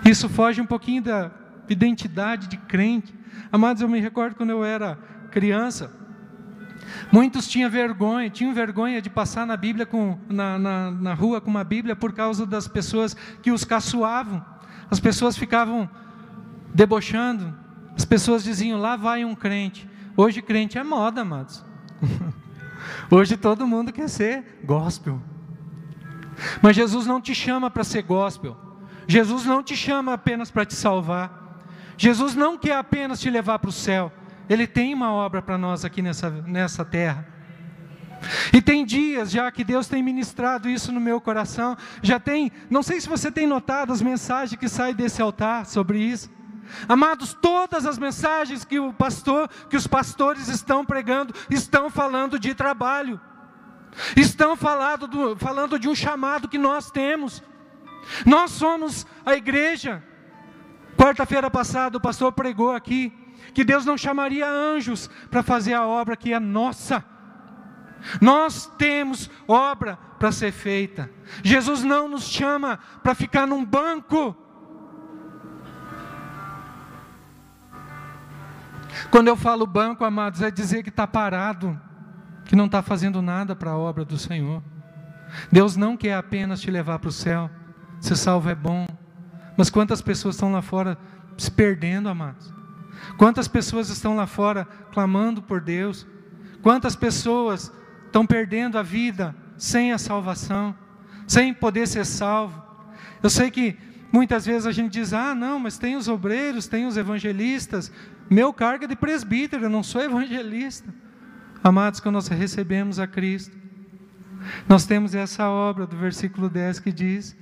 Isso 0.09 0.29
foge 0.29 0.61
um 0.61 0.67
pouquinho 0.67 1.03
da 1.03 1.31
identidade 1.69 2.49
de 2.49 2.57
crente. 2.57 3.15
Amados, 3.51 3.83
eu 3.83 3.89
me 3.89 4.01
recordo 4.01 4.37
quando 4.37 4.51
eu 4.51 4.65
era 4.65 4.97
criança, 5.31 5.91
Muitos 7.13 7.47
tinham 7.47 7.71
vergonha, 7.71 8.31
tinham 8.31 8.53
vergonha 8.53 9.01
de 9.01 9.11
passar 9.11 9.47
na 9.47 9.57
Bíblia 9.57 9.87
com, 9.87 10.19
na, 10.29 10.59
na, 10.59 10.91
na 10.91 11.15
rua 11.15 11.41
com 11.41 11.51
uma 11.51 11.65
Bíblia 11.65 11.95
por 11.95 12.13
causa 12.13 12.47
das 12.47 12.67
pessoas 12.67 13.15
que 13.43 13.51
os 13.51 13.65
caçoavam. 13.65 14.45
As 14.91 15.01
pessoas 15.01 15.37
ficavam 15.37 15.89
debochando. 16.75 17.57
As 17.97 18.05
pessoas 18.05 18.45
diziam: 18.45 18.81
lá 18.81 18.97
vai 18.97 19.25
um 19.25 19.35
crente. 19.35 19.89
Hoje 20.17 20.43
crente 20.43 20.79
é 20.79 20.85
moda, 20.85 21.23
amados. 21.23 21.65
Hoje 23.11 23.37
todo 23.37 23.67
mundo 23.67 23.93
quer 23.93 24.09
ser 24.09 24.61
gospel. 24.65 25.21
Mas 26.61 26.77
Jesus 26.77 27.07
não 27.07 27.21
te 27.21 27.35
chama 27.35 27.71
para 27.71 27.85
ser 27.85 28.03
gospel. 28.03 28.57
Jesus 29.07 29.45
não 29.45 29.63
te 29.63 29.77
chama 29.77 30.13
apenas 30.13 30.51
para 30.51 30.65
te 30.65 30.75
salvar. 30.75 31.45
Jesus 31.97 32.35
não 32.35 32.59
quer 32.59 32.77
apenas 32.77 33.21
te 33.21 33.31
levar 33.31 33.59
para 33.59 33.71
o 33.71 33.73
céu. 33.73 34.13
Ele 34.49 34.67
tem 34.67 34.95
uma 34.95 35.13
obra 35.13 35.41
para 35.41 35.57
nós 35.57 35.85
aqui 35.85 36.03
nessa, 36.03 36.31
nessa 36.31 36.85
terra. 36.85 37.27
E 38.53 38.61
tem 38.61 38.85
dias 38.85 39.31
já 39.31 39.51
que 39.51 39.65
Deus 39.65 39.87
tem 39.89 40.03
ministrado 40.03 40.69
isso 40.69 40.93
no 40.93 41.01
meu 41.01 41.21
coração. 41.21 41.77
Já 42.03 42.19
tem, 42.19 42.51
não 42.71 42.83
sei 42.83 43.01
se 43.01 43.09
você 43.09 43.31
tem 43.31 43.47
notado 43.47 43.93
as 43.93 44.03
mensagens 44.03 44.59
que 44.59 44.69
saem 44.69 44.95
desse 44.95 45.21
altar 45.21 45.67
sobre 45.67 45.99
isso. 45.99 46.31
Amados, 46.89 47.33
todas 47.35 47.87
as 47.87 47.99
mensagens 47.99 48.65
que 48.65 48.79
o 48.81 48.93
pastor, 48.93 49.49
que 49.71 49.77
os 49.77 49.87
pastores 49.87 50.49
estão 50.49 50.85
pregando, 50.85 51.35
estão 51.49 51.89
falando 51.89 52.39
de 52.39 52.55
trabalho. 52.55 53.21
Estão 54.17 54.57
falando, 54.57 55.07
do, 55.07 55.37
falando 55.37 55.79
de 55.79 55.89
um 55.89 55.95
chamado 55.95 56.49
que 56.49 56.59
nós 56.59 56.91
temos. 56.91 57.43
Nós 58.25 58.51
somos 58.53 59.07
a 59.25 59.35
igreja. 59.35 60.03
Quarta-feira 60.97 61.51
passada 61.51 61.99
o 61.99 62.01
pastor 62.01 62.33
pregou 62.33 62.73
aqui 62.73 63.13
que 63.53 63.65
Deus 63.65 63.85
não 63.85 63.99
chamaria 63.99 64.49
anjos 64.49 65.09
para 65.31 65.43
fazer 65.43 65.75
a 65.75 65.87
obra 65.87 66.17
que 66.17 66.33
é 66.33 66.41
nossa. 66.41 67.05
Nós 68.21 68.67
temos 68.79 69.31
obra 69.47 69.99
para 70.19 70.33
ser 70.33 70.53
feita. 70.53 71.11
Jesus 71.43 71.83
não 71.83 72.09
nos 72.09 72.25
chama 72.25 72.79
para 73.03 73.15
ficar 73.15 73.47
num 73.47 73.65
banco. 73.65 74.37
Quando 79.11 79.29
eu 79.29 79.37
falo 79.37 79.67
banco, 79.67 80.05
amados, 80.05 80.41
é 80.41 80.51
dizer 80.51 80.83
que 80.83 80.89
está 80.89 81.07
parado, 81.07 81.79
que 82.45 82.57
não 82.57 82.67
está 82.67 82.83
fazendo 82.83 83.21
nada 83.21 83.55
para 83.55 83.73
a 83.73 83.77
obra 83.77 84.05
do 84.05 84.17
Senhor. 84.17 84.63
Deus 85.51 85.77
não 85.77 85.97
quer 85.97 86.15
apenas 86.15 86.61
te 86.61 86.71
levar 86.71 86.99
para 86.99 87.09
o 87.09 87.13
céu, 87.13 87.51
ser 88.07 88.17
salvo 88.17 88.49
é 88.49 88.55
bom, 88.55 88.87
mas 89.57 89.71
quantas 89.71 90.01
pessoas 90.01 90.37
estão 90.37 90.53
lá 90.53 90.63
fora 90.63 90.99
se 91.37 91.51
perdendo, 91.51 92.09
amados? 92.09 92.53
Quantas 93.17 93.49
pessoas 93.49 93.89
estão 93.89 94.17
lá 94.17 94.27
fora 94.27 94.67
clamando 94.93 95.43
por 95.43 95.61
Deus? 95.61 96.07
Quantas 96.63 96.97
pessoas 96.97 97.73
estão 98.07 98.27
perdendo 98.27 98.79
a 98.79 98.83
vida 98.83 99.35
sem 99.57 99.93
a 99.93 99.99
salvação, 99.99 100.75
sem 101.27 101.53
poder 101.53 101.87
ser 101.87 102.05
salvo? 102.05 102.63
Eu 103.23 103.31
sei 103.31 103.51
que 103.51 103.77
muitas 104.13 104.47
vezes 104.47 104.67
a 104.67 104.73
gente 104.73 104.93
diz: 104.93 105.13
ah, 105.13 105.35
não, 105.35 105.59
mas 105.59 105.79
tem 105.79 105.97
os 105.97 106.09
obreiros, 106.09 106.67
tem 106.67 106.87
os 106.87 106.97
evangelistas. 106.97 107.91
Meu 108.29 108.53
cargo 108.53 108.85
é 108.85 108.89
de 108.89 108.97
presbítero, 108.97 109.65
eu 109.65 109.71
não 109.71 109.83
sou 109.83 110.03
evangelista. 110.03 110.93
Amados, 111.63 112.01
quando 112.01 112.15
nós 112.15 112.29
recebemos 112.29 112.99
a 112.99 113.07
Cristo, 113.07 113.57
nós 114.69 114.85
temos 114.85 115.15
essa 115.15 115.49
obra 115.49 115.87
do 115.87 115.97
versículo 115.97 116.49
10 116.49 116.81
que 116.81 116.93
diz: 116.93 117.37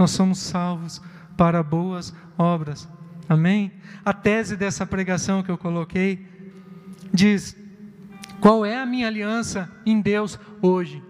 Nós 0.00 0.12
somos 0.12 0.38
salvos 0.38 0.98
para 1.36 1.62
boas 1.62 2.14
obras. 2.38 2.88
Amém? 3.28 3.70
A 4.02 4.14
tese 4.14 4.56
dessa 4.56 4.86
pregação 4.86 5.42
que 5.42 5.50
eu 5.50 5.58
coloquei 5.58 6.26
diz: 7.12 7.54
qual 8.40 8.64
é 8.64 8.78
a 8.78 8.86
minha 8.86 9.06
aliança 9.06 9.70
em 9.84 10.00
Deus 10.00 10.38
hoje? 10.62 11.04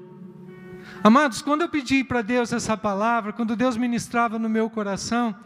Amados, 1.04 1.40
quando 1.40 1.62
eu 1.62 1.68
pedi 1.68 2.02
para 2.02 2.20
Deus 2.20 2.52
essa 2.52 2.76
palavra, 2.76 3.32
quando 3.32 3.54
Deus 3.54 3.76
ministrava 3.76 4.40
no 4.40 4.48
meu 4.48 4.68
coração, 4.68 5.36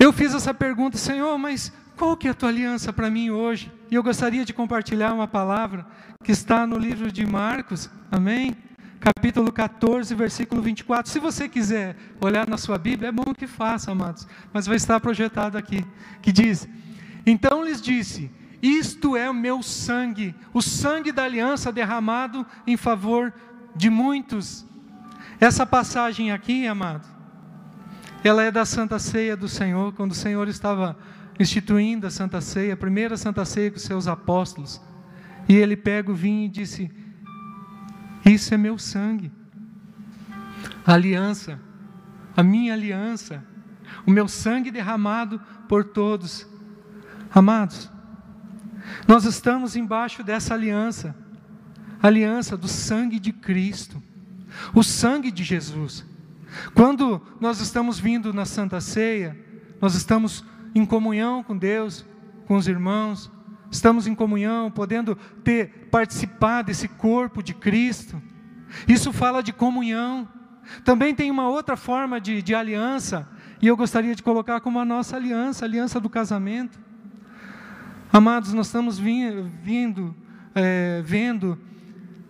eu 0.00 0.10
fiz 0.10 0.34
essa 0.34 0.54
pergunta, 0.54 0.96
Senhor, 0.96 1.36
mas 1.36 1.70
qual 1.98 2.16
que 2.16 2.28
é 2.28 2.30
a 2.30 2.34
tua 2.34 2.48
aliança 2.48 2.94
para 2.94 3.10
mim 3.10 3.28
hoje? 3.28 3.70
E 3.90 3.94
eu 3.94 4.02
gostaria 4.02 4.42
de 4.46 4.54
compartilhar 4.54 5.12
uma 5.12 5.28
palavra 5.28 5.86
que 6.24 6.32
está 6.32 6.66
no 6.66 6.78
livro 6.78 7.12
de 7.12 7.26
Marcos, 7.26 7.90
amém? 8.10 8.56
Capítulo 9.04 9.52
14, 9.52 10.14
versículo 10.14 10.62
24. 10.62 11.12
Se 11.12 11.18
você 11.18 11.46
quiser 11.46 11.94
olhar 12.18 12.48
na 12.48 12.56
sua 12.56 12.78
Bíblia, 12.78 13.10
é 13.10 13.12
bom 13.12 13.34
que 13.34 13.46
faça, 13.46 13.92
amados, 13.92 14.26
mas 14.50 14.66
vai 14.66 14.76
estar 14.76 14.98
projetado 14.98 15.58
aqui, 15.58 15.84
que 16.22 16.32
diz: 16.32 16.66
Então 17.26 17.62
lhes 17.62 17.82
disse: 17.82 18.30
Isto 18.62 19.14
é 19.14 19.28
o 19.28 19.34
meu 19.34 19.62
sangue, 19.62 20.34
o 20.54 20.62
sangue 20.62 21.12
da 21.12 21.24
aliança 21.24 21.70
derramado 21.70 22.46
em 22.66 22.78
favor 22.78 23.30
de 23.76 23.90
muitos. 23.90 24.64
Essa 25.38 25.66
passagem 25.66 26.32
aqui, 26.32 26.66
amado, 26.66 27.06
ela 28.22 28.42
é 28.42 28.50
da 28.50 28.64
Santa 28.64 28.98
Ceia 28.98 29.36
do 29.36 29.48
Senhor, 29.48 29.92
quando 29.92 30.12
o 30.12 30.14
Senhor 30.14 30.48
estava 30.48 30.96
instituindo 31.38 32.06
a 32.06 32.10
Santa 32.10 32.40
Ceia, 32.40 32.72
a 32.72 32.76
primeira 32.76 33.18
Santa 33.18 33.44
Ceia 33.44 33.70
com 33.70 33.78
seus 33.78 34.08
apóstolos. 34.08 34.80
E 35.46 35.54
ele 35.54 35.76
pega 35.76 36.10
o 36.10 36.14
vinho 36.14 36.46
e 36.46 36.48
disse: 36.48 36.90
isso 38.30 38.54
é 38.54 38.56
meu 38.56 38.78
sangue. 38.78 39.30
A 40.86 40.94
aliança, 40.94 41.60
a 42.36 42.42
minha 42.42 42.72
aliança, 42.72 43.44
o 44.06 44.10
meu 44.10 44.28
sangue 44.28 44.70
derramado 44.70 45.40
por 45.68 45.84
todos. 45.84 46.46
Amados, 47.32 47.90
nós 49.06 49.24
estamos 49.24 49.76
embaixo 49.76 50.22
dessa 50.22 50.54
aliança, 50.54 51.14
aliança 52.02 52.56
do 52.56 52.68
sangue 52.68 53.18
de 53.18 53.32
Cristo, 53.32 54.02
o 54.74 54.82
sangue 54.82 55.30
de 55.30 55.42
Jesus. 55.42 56.04
Quando 56.74 57.20
nós 57.40 57.60
estamos 57.60 57.98
vindo 57.98 58.32
na 58.32 58.44
Santa 58.44 58.80
Ceia, 58.80 59.36
nós 59.80 59.94
estamos 59.94 60.44
em 60.74 60.84
comunhão 60.86 61.42
com 61.42 61.56
Deus, 61.56 62.06
com 62.46 62.56
os 62.56 62.68
irmãos, 62.68 63.30
estamos 63.74 64.06
em 64.06 64.14
comunhão, 64.14 64.70
podendo 64.70 65.16
ter 65.42 65.88
participado 65.90 66.68
desse 66.68 66.86
corpo 66.86 67.42
de 67.42 67.52
Cristo. 67.52 68.22
Isso 68.86 69.12
fala 69.12 69.42
de 69.42 69.52
comunhão. 69.52 70.28
Também 70.84 71.14
tem 71.14 71.30
uma 71.30 71.48
outra 71.48 71.76
forma 71.76 72.20
de, 72.20 72.40
de 72.40 72.54
aliança, 72.54 73.28
e 73.60 73.66
eu 73.66 73.76
gostaria 73.76 74.14
de 74.14 74.22
colocar 74.22 74.60
como 74.60 74.78
a 74.78 74.84
nossa 74.84 75.16
aliança, 75.16 75.64
a 75.64 75.66
aliança 75.66 75.98
do 75.98 76.08
casamento. 76.08 76.78
Amados, 78.12 78.52
nós 78.52 78.66
estamos 78.66 78.96
vindo, 78.96 80.14
é, 80.54 81.02
vendo, 81.04 81.58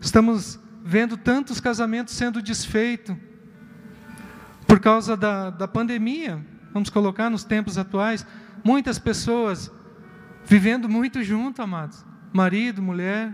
estamos 0.01 0.59
vendo 0.83 1.17
tantos 1.17 1.61
casamentos 1.61 2.15
sendo 2.15 2.41
desfeitos 2.41 3.15
por 4.67 4.81
causa 4.81 5.15
da, 5.15 5.51
da 5.51 5.69
pandemia, 5.69 6.45
vamos 6.73 6.89
colocar 6.89 7.29
nos 7.29 7.45
tempos 7.45 7.77
atuais, 7.77 8.27
muitas 8.65 8.99
pessoas 8.99 9.71
vivendo 10.45 10.89
muito 10.89 11.23
junto, 11.23 11.63
amados, 11.63 12.05
marido, 12.33 12.83
mulher, 12.83 13.33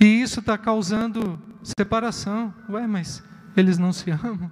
e 0.00 0.04
isso 0.04 0.40
está 0.40 0.56
causando 0.58 1.40
separação. 1.62 2.54
Ué, 2.68 2.86
mas 2.86 3.22
eles 3.56 3.78
não 3.78 3.92
se 3.92 4.10
amam? 4.10 4.50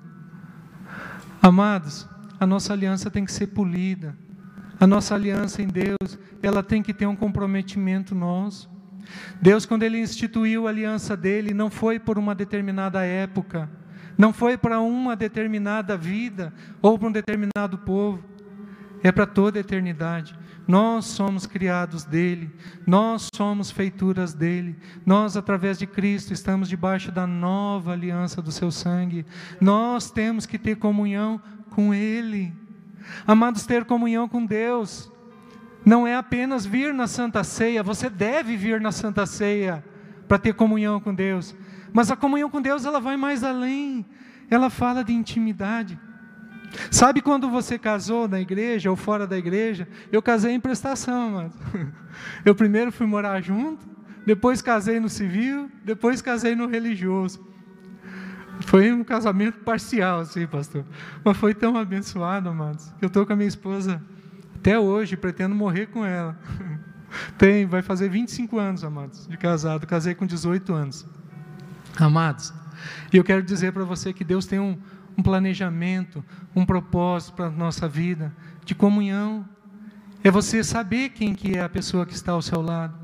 Amados, 1.40 2.09
a 2.40 2.46
nossa 2.46 2.72
aliança 2.72 3.11
tem 3.11 3.24
que 3.24 3.32
ser 3.32 3.48
polida. 3.48 4.16
A 4.80 4.86
nossa 4.86 5.14
aliança 5.14 5.62
em 5.62 5.68
Deus, 5.68 6.18
ela 6.42 6.62
tem 6.62 6.82
que 6.82 6.92
ter 6.92 7.07
um 7.07 7.14
comprometimento 7.14 8.14
nosso. 8.14 8.68
Deus, 9.40 9.66
quando 9.66 9.82
Ele 9.82 10.00
instituiu 10.00 10.66
a 10.66 10.70
aliança 10.70 11.16
dele, 11.16 11.55
não 11.55 11.70
foi 11.70 11.98
por 11.98 12.18
uma 12.18 12.34
determinada 12.34 13.05
época, 13.05 13.70
não 14.16 14.32
foi 14.32 14.57
para 14.57 14.80
uma 14.80 15.14
determinada 15.14 15.96
vida 15.96 16.52
ou 16.80 16.98
para 16.98 17.09
um 17.09 17.12
determinado 17.12 17.78
povo, 17.78 18.24
é 19.02 19.12
para 19.12 19.26
toda 19.26 19.59
a 19.59 19.61
eternidade. 19.61 20.36
Nós 20.66 21.04
somos 21.04 21.46
criados 21.46 22.04
dele, 22.04 22.50
nós 22.86 23.28
somos 23.34 23.70
feituras 23.70 24.32
dele, 24.32 24.76
nós, 25.04 25.36
através 25.36 25.78
de 25.78 25.86
Cristo, 25.86 26.32
estamos 26.32 26.68
debaixo 26.68 27.12
da 27.12 27.26
nova 27.26 27.92
aliança 27.92 28.40
do 28.40 28.50
seu 28.50 28.70
sangue, 28.70 29.26
nós 29.60 30.10
temos 30.10 30.46
que 30.46 30.58
ter 30.58 30.76
comunhão 30.76 31.40
com 31.70 31.92
ele. 31.92 32.52
Amados, 33.26 33.66
ter 33.66 33.84
comunhão 33.84 34.26
com 34.26 34.46
Deus 34.46 35.12
não 35.84 36.06
é 36.06 36.16
apenas 36.16 36.64
vir 36.64 36.94
na 36.94 37.06
Santa 37.06 37.44
Ceia, 37.44 37.82
você 37.82 38.08
deve 38.08 38.56
vir 38.56 38.80
na 38.80 38.90
Santa 38.90 39.26
Ceia 39.26 39.84
para 40.26 40.38
ter 40.38 40.54
comunhão 40.54 40.98
com 40.98 41.14
Deus. 41.14 41.54
Mas 41.92 42.10
a 42.10 42.16
comunhão 42.16 42.48
com 42.48 42.60
Deus, 42.60 42.84
ela 42.84 43.00
vai 43.00 43.16
mais 43.16 43.44
além. 43.44 44.04
Ela 44.50 44.70
fala 44.70 45.04
de 45.04 45.12
intimidade. 45.12 45.98
Sabe 46.90 47.20
quando 47.20 47.48
você 47.50 47.78
casou 47.78 48.28
na 48.28 48.40
igreja 48.40 48.90
ou 48.90 48.96
fora 48.96 49.26
da 49.26 49.36
igreja? 49.36 49.88
Eu 50.10 50.22
casei 50.22 50.52
em 50.52 50.60
prestação, 50.60 51.30
mano. 51.30 51.52
Eu 52.44 52.54
primeiro 52.54 52.92
fui 52.92 53.06
morar 53.06 53.40
junto, 53.40 53.86
depois 54.26 54.62
casei 54.62 55.00
no 55.00 55.08
civil, 55.08 55.70
depois 55.84 56.22
casei 56.22 56.54
no 56.54 56.66
religioso. 56.66 57.44
Foi 58.60 58.92
um 58.92 59.02
casamento 59.02 59.58
parcial, 59.58 60.20
assim, 60.20 60.46
pastor. 60.46 60.84
Mas 61.24 61.36
foi 61.36 61.54
tão 61.54 61.76
abençoado, 61.76 62.48
amados, 62.48 62.92
que 62.98 63.04
eu 63.04 63.08
estou 63.08 63.26
com 63.26 63.32
a 63.32 63.36
minha 63.36 63.48
esposa 63.48 64.00
até 64.56 64.78
hoje, 64.78 65.16
pretendo 65.16 65.54
morrer 65.54 65.86
com 65.86 66.04
ela. 66.04 66.38
Tem, 67.36 67.66
vai 67.66 67.82
fazer 67.82 68.08
25 68.08 68.58
anos, 68.58 68.84
amados, 68.84 69.26
de 69.26 69.36
casado. 69.36 69.86
Casei 69.86 70.14
com 70.14 70.26
18 70.26 70.72
anos. 70.72 71.06
Amados, 71.96 72.52
e 73.12 73.16
eu 73.16 73.24
quero 73.24 73.42
dizer 73.42 73.72
para 73.72 73.84
você 73.84 74.12
que 74.12 74.24
Deus 74.24 74.46
tem 74.46 74.58
um, 74.58 74.78
um 75.16 75.22
planejamento, 75.22 76.24
um 76.54 76.64
propósito 76.64 77.34
para 77.34 77.46
a 77.46 77.50
nossa 77.50 77.88
vida 77.88 78.34
de 78.64 78.74
comunhão. 78.74 79.48
É 80.22 80.30
você 80.30 80.64
saber 80.64 81.10
quem 81.10 81.34
que 81.34 81.56
é 81.56 81.62
a 81.62 81.68
pessoa 81.68 82.06
que 82.06 82.14
está 82.14 82.32
ao 82.32 82.42
seu 82.42 82.60
lado. 82.60 82.98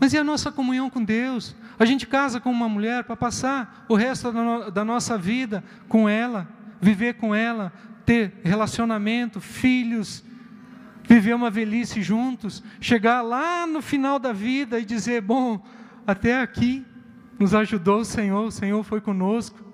Mas 0.00 0.12
e 0.12 0.18
a 0.18 0.24
nossa 0.24 0.52
comunhão 0.52 0.88
com 0.88 1.02
Deus? 1.02 1.56
A 1.78 1.84
gente 1.84 2.06
casa 2.06 2.40
com 2.40 2.50
uma 2.50 2.68
mulher 2.68 3.04
para 3.04 3.16
passar 3.16 3.84
o 3.88 3.94
resto 3.94 4.30
da, 4.30 4.42
no, 4.42 4.70
da 4.70 4.84
nossa 4.84 5.18
vida 5.18 5.64
com 5.88 6.08
ela, 6.08 6.48
viver 6.80 7.14
com 7.14 7.34
ela, 7.34 7.72
ter 8.04 8.40
relacionamento, 8.44 9.40
filhos, 9.40 10.24
viver 11.04 11.34
uma 11.34 11.50
velhice 11.50 12.02
juntos, 12.02 12.62
chegar 12.80 13.22
lá 13.22 13.66
no 13.66 13.80
final 13.80 14.18
da 14.18 14.32
vida 14.32 14.78
e 14.78 14.84
dizer: 14.84 15.22
Bom, 15.22 15.64
até 16.06 16.40
aqui 16.40 16.86
nos 17.38 17.54
ajudou 17.54 18.00
o 18.00 18.04
Senhor, 18.04 18.46
o 18.46 18.52
Senhor 18.52 18.82
foi 18.82 19.00
conosco. 19.00 19.64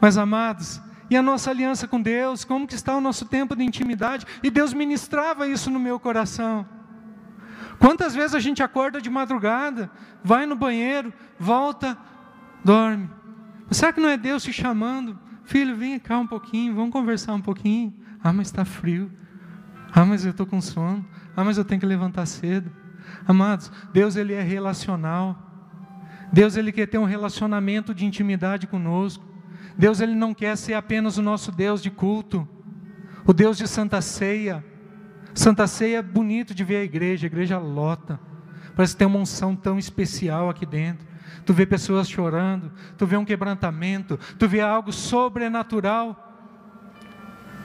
Mas 0.00 0.18
amados, 0.18 0.80
e 1.08 1.16
a 1.16 1.22
nossa 1.22 1.50
aliança 1.50 1.86
com 1.86 2.00
Deus, 2.00 2.44
como 2.44 2.66
que 2.66 2.74
está 2.74 2.96
o 2.96 3.00
nosso 3.00 3.26
tempo 3.26 3.54
de 3.54 3.62
intimidade? 3.62 4.26
E 4.42 4.50
Deus 4.50 4.72
ministrava 4.72 5.46
isso 5.46 5.70
no 5.70 5.78
meu 5.78 6.00
coração. 6.00 6.66
Quantas 7.78 8.14
vezes 8.14 8.34
a 8.34 8.40
gente 8.40 8.62
acorda 8.62 9.00
de 9.00 9.10
madrugada, 9.10 9.90
vai 10.24 10.46
no 10.46 10.56
banheiro, 10.56 11.12
volta, 11.38 11.96
dorme. 12.64 13.08
Será 13.70 13.92
que 13.92 14.00
não 14.00 14.08
é 14.08 14.16
Deus 14.16 14.42
te 14.42 14.52
chamando? 14.52 15.18
Filho, 15.44 15.76
vem 15.76 15.98
cá 15.98 16.18
um 16.18 16.26
pouquinho, 16.26 16.74
vamos 16.74 16.90
conversar 16.90 17.34
um 17.34 17.40
pouquinho. 17.40 17.94
Ah, 18.22 18.32
mas 18.32 18.48
está 18.48 18.64
frio. 18.64 19.10
Ah, 19.92 20.04
mas 20.04 20.24
eu 20.24 20.32
estou 20.32 20.46
com 20.46 20.60
sono. 20.60 21.06
Ah, 21.36 21.44
mas 21.44 21.58
eu 21.58 21.64
tenho 21.64 21.80
que 21.80 21.86
levantar 21.86 22.26
cedo. 22.26 22.70
Amados, 23.26 23.70
Deus 23.92 24.16
ele 24.16 24.32
é 24.32 24.42
relacional. 24.42 25.42
Deus 26.32 26.56
ele 26.56 26.72
quer 26.72 26.86
ter 26.86 26.98
um 26.98 27.04
relacionamento 27.04 27.94
de 27.94 28.04
intimidade 28.04 28.66
conosco. 28.66 29.24
Deus 29.76 30.00
ele 30.00 30.14
não 30.14 30.32
quer 30.32 30.56
ser 30.56 30.74
apenas 30.74 31.18
o 31.18 31.22
nosso 31.22 31.52
Deus 31.52 31.82
de 31.82 31.90
culto, 31.90 32.48
o 33.26 33.32
Deus 33.32 33.58
de 33.58 33.68
Santa 33.68 34.00
Ceia. 34.00 34.64
Santa 35.34 35.66
Ceia 35.66 35.98
é 35.98 36.02
bonito 36.02 36.54
de 36.54 36.64
ver 36.64 36.76
a 36.76 36.84
igreja, 36.84 37.26
a 37.26 37.28
igreja 37.28 37.58
lota. 37.58 38.18
Parece 38.74 38.94
que 38.94 38.98
tem 38.98 39.06
uma 39.06 39.18
unção 39.18 39.54
tão 39.54 39.78
especial 39.78 40.48
aqui 40.48 40.64
dentro. 40.64 41.06
Tu 41.44 41.52
vê 41.52 41.66
pessoas 41.66 42.08
chorando, 42.08 42.72
tu 42.96 43.06
vê 43.06 43.16
um 43.16 43.24
quebrantamento, 43.24 44.18
tu 44.38 44.48
vê 44.48 44.60
algo 44.60 44.92
sobrenatural. 44.92 46.22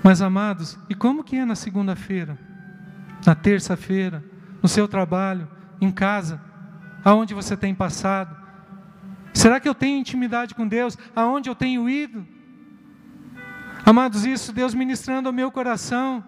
Mas 0.04 0.22
amados, 0.22 0.78
e 0.90 0.96
como 0.96 1.24
que 1.24 1.36
é 1.36 1.46
na 1.46 1.56
segunda-feira? 1.56 2.38
Na 3.26 3.36
terça-feira, 3.36 4.24
no 4.62 4.68
seu 4.68 4.88
trabalho, 4.88 5.48
em 5.80 5.92
casa, 5.92 6.42
aonde 7.04 7.34
você 7.34 7.56
tem 7.56 7.74
passado? 7.74 8.41
Será 9.34 9.60
que 9.60 9.68
eu 9.68 9.76
tenho 9.76 10.00
intimidade 10.00 10.54
com 10.54 10.68
Deus? 10.68 10.98
Aonde 11.16 11.50
eu 11.50 11.56
tenho 11.56 11.90
ido? 11.90 12.28
Amados, 13.86 14.26
isso 14.26 14.54
Deus 14.54 14.74
ministrando 14.74 15.28
ao 15.30 15.34
meu 15.34 15.52
coração, 15.52 16.24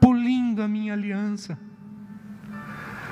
polindo 0.00 0.62
a 0.62 0.68
minha 0.68 0.92
aliança. 0.92 1.58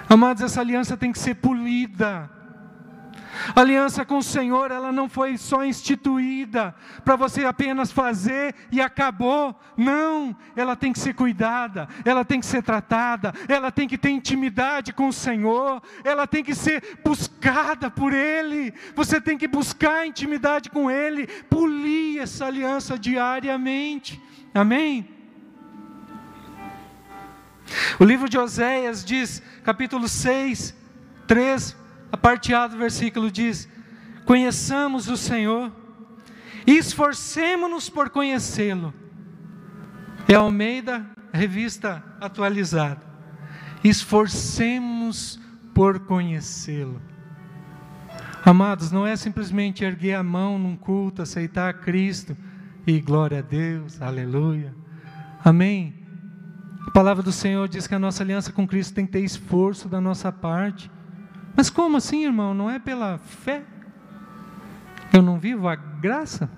Amados, 0.08 0.42
essa 0.42 0.60
aliança 0.60 0.96
tem 0.96 1.12
que 1.12 1.18
ser 1.18 1.36
polida. 1.36 2.30
A 3.54 3.60
aliança 3.60 4.04
com 4.04 4.18
o 4.18 4.22
Senhor, 4.22 4.70
ela 4.70 4.90
não 4.92 5.08
foi 5.08 5.36
só 5.36 5.64
instituída 5.64 6.74
para 7.04 7.16
você 7.16 7.44
apenas 7.44 7.92
fazer 7.92 8.54
e 8.70 8.80
acabou. 8.80 9.58
Não, 9.76 10.36
ela 10.56 10.74
tem 10.76 10.92
que 10.92 10.98
ser 10.98 11.14
cuidada, 11.14 11.88
ela 12.04 12.24
tem 12.24 12.40
que 12.40 12.46
ser 12.46 12.62
tratada, 12.62 13.32
ela 13.48 13.70
tem 13.70 13.86
que 13.86 13.98
ter 13.98 14.10
intimidade 14.10 14.92
com 14.92 15.08
o 15.08 15.12
Senhor, 15.12 15.82
ela 16.04 16.26
tem 16.26 16.42
que 16.42 16.54
ser 16.54 16.98
buscada 17.04 17.90
por 17.90 18.12
Ele. 18.12 18.72
Você 18.94 19.20
tem 19.20 19.38
que 19.38 19.48
buscar 19.48 20.06
intimidade 20.06 20.70
com 20.70 20.90
Ele, 20.90 21.26
polir 21.26 22.20
essa 22.20 22.46
aliança 22.46 22.98
diariamente. 22.98 24.20
Amém? 24.54 25.08
O 28.00 28.04
livro 28.04 28.28
de 28.28 28.38
Oséias 28.38 29.04
diz, 29.04 29.42
capítulo 29.62 30.08
6, 30.08 30.74
3 31.26 31.76
a 32.10 32.16
parte 32.16 32.54
A 32.54 32.66
do 32.66 32.76
versículo 32.76 33.30
diz: 33.30 33.68
Conheçamos 34.24 35.08
o 35.08 35.16
Senhor 35.16 35.72
e 36.66 36.76
esforcemos-nos 36.76 37.88
por 37.88 38.10
conhecê-lo. 38.10 38.92
É 40.28 40.34
Almeida, 40.34 41.06
revista 41.32 42.04
atualizada. 42.20 43.06
Esforcemos 43.82 45.40
por 45.74 46.00
conhecê-lo. 46.00 47.00
Amados, 48.44 48.90
não 48.90 49.06
é 49.06 49.16
simplesmente 49.16 49.84
erguer 49.84 50.14
a 50.14 50.22
mão 50.22 50.58
num 50.58 50.76
culto, 50.76 51.22
aceitar 51.22 51.72
Cristo 51.74 52.36
e 52.86 53.00
glória 53.00 53.38
a 53.38 53.42
Deus, 53.42 54.00
aleluia. 54.00 54.74
Amém. 55.44 55.94
A 56.86 56.90
palavra 56.90 57.22
do 57.22 57.32
Senhor 57.32 57.68
diz 57.68 57.86
que 57.86 57.94
a 57.94 57.98
nossa 57.98 58.22
aliança 58.22 58.50
com 58.50 58.66
Cristo 58.66 58.94
tem 58.94 59.06
que 59.06 59.12
ter 59.12 59.20
esforço 59.20 59.88
da 59.88 60.00
nossa 60.00 60.32
parte. 60.32 60.90
Mas 61.58 61.68
como 61.68 61.96
assim, 61.96 62.24
irmão? 62.24 62.54
Não 62.54 62.70
é 62.70 62.78
pela 62.78 63.18
fé? 63.18 63.64
Eu 65.12 65.20
não 65.20 65.40
vivo 65.40 65.66
a 65.66 65.74
graça? 65.74 66.48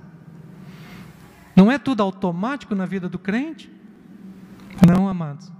Não 1.56 1.72
é 1.72 1.78
tudo 1.78 2.02
automático 2.02 2.74
na 2.74 2.84
vida 2.84 3.08
do 3.08 3.18
crente? 3.18 3.72
Não, 4.86 5.08
amados. 5.08 5.50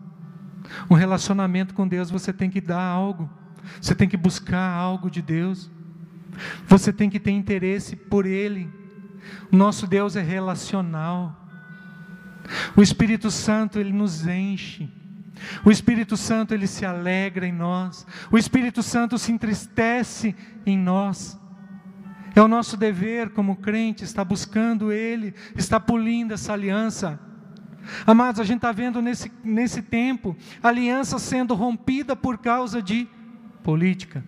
Um 0.91 0.95
relacionamento 0.95 1.73
com 1.73 1.89
Deus 1.89 2.11
você 2.11 2.35
tem 2.35 2.51
que 2.51 2.61
dar 2.61 2.83
algo, 2.83 3.31
você 3.81 3.95
tem 3.95 4.07
que 4.07 4.17
buscar 4.19 4.75
algo 4.75 5.11
de 5.11 5.23
Deus, 5.23 5.71
você 6.69 6.93
tem 6.93 7.09
que 7.09 7.19
ter 7.19 7.31
interesse 7.31 7.97
por 7.97 8.27
Ele. 8.27 8.69
O 9.51 9.57
nosso 9.57 9.87
Deus 9.87 10.17
é 10.17 10.23
relacional. 10.23 11.49
O 12.77 12.83
Espírito 12.83 13.31
Santo, 13.31 13.79
Ele 13.79 13.91
nos 13.91 14.27
enche. 14.27 15.00
O 15.65 15.71
Espírito 15.71 16.17
Santo 16.17 16.55
ele 16.55 16.67
se 16.67 16.85
alegra 16.85 17.47
em 17.47 17.53
nós. 17.53 18.07
O 18.31 18.39
Espírito 18.39 18.83
Santo 18.83 19.19
se 19.19 19.33
entristece 19.33 20.35
em 20.65 20.79
nós. 20.79 21.39
É 22.35 22.41
o 22.41 22.49
nosso 22.49 22.77
dever 22.77 23.31
como 23.31 23.57
crente 23.57 24.05
estar 24.05 24.25
buscando 24.25 24.93
Ele, 24.93 25.35
estar 25.57 25.81
polindo 25.81 26.35
essa 26.35 26.53
aliança. 26.53 27.19
Amados, 28.07 28.41
a 28.41 28.45
gente 28.45 28.59
está 28.59 28.73
vendo 28.73 29.03
nesse, 29.03 29.33
nesse 29.43 29.83
tempo 29.83 30.37
aliança 30.63 31.19
sendo 31.19 31.55
rompida 31.55 32.15
por 32.15 32.39
causa 32.39 32.81
de 32.81 33.09
política, 33.63 34.25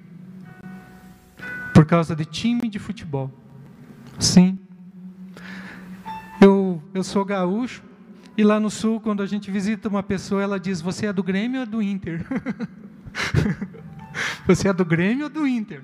por 1.74 1.86
causa 1.86 2.16
de 2.16 2.24
time 2.24 2.68
de 2.68 2.78
futebol. 2.78 3.30
Sim. 4.18 4.58
Eu, 6.40 6.82
eu 6.92 7.04
sou 7.04 7.24
gaúcho, 7.24 7.82
e 8.36 8.42
lá 8.42 8.58
no 8.58 8.70
sul, 8.70 9.00
quando 9.00 9.22
a 9.22 9.26
gente 9.26 9.50
visita 9.50 9.88
uma 9.88 10.02
pessoa, 10.02 10.42
ela 10.42 10.58
diz: 10.58 10.80
Você 10.80 11.06
é 11.06 11.12
do 11.12 11.22
Grêmio 11.22 11.60
ou 11.60 11.66
do 11.66 11.82
Inter? 11.82 12.24
você 14.46 14.68
é 14.68 14.72
do 14.72 14.84
Grêmio 14.84 15.24
ou 15.24 15.30
do 15.30 15.46
Inter? 15.46 15.82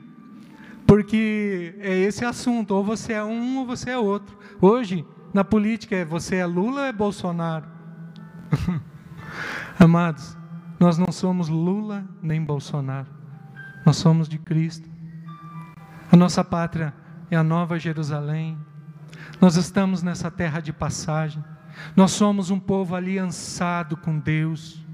Porque 0.86 1.74
é 1.80 1.98
esse 1.98 2.24
assunto: 2.24 2.74
ou 2.74 2.82
você 2.82 3.12
é 3.12 3.22
um 3.22 3.58
ou 3.58 3.66
você 3.66 3.90
é 3.90 3.98
outro. 3.98 4.38
Hoje, 4.60 5.04
na 5.34 5.44
política, 5.44 5.94
é 5.94 6.04
você 6.04 6.36
é 6.36 6.46
Lula 6.46 6.80
ou 6.80 6.86
é 6.86 6.92
Bolsonaro? 6.92 7.66
Amados, 9.78 10.36
nós 10.80 10.96
não 10.96 11.12
somos 11.12 11.50
Lula 11.50 12.04
nem 12.22 12.42
Bolsonaro, 12.42 13.08
nós 13.84 13.96
somos 13.96 14.26
de 14.26 14.38
Cristo. 14.38 14.88
A 16.10 16.16
nossa 16.16 16.42
pátria 16.42 16.94
é 17.30 17.36
a 17.36 17.42
Nova 17.42 17.78
Jerusalém. 17.78 18.56
Nós 19.38 19.56
estamos 19.56 20.02
nessa 20.02 20.30
terra 20.30 20.60
de 20.60 20.72
passagem. 20.72 21.44
Nós 21.96 22.12
somos 22.12 22.50
um 22.50 22.58
povo 22.58 22.94
aliançado 22.94 23.96
com 23.96 24.18
Deus. 24.18 24.84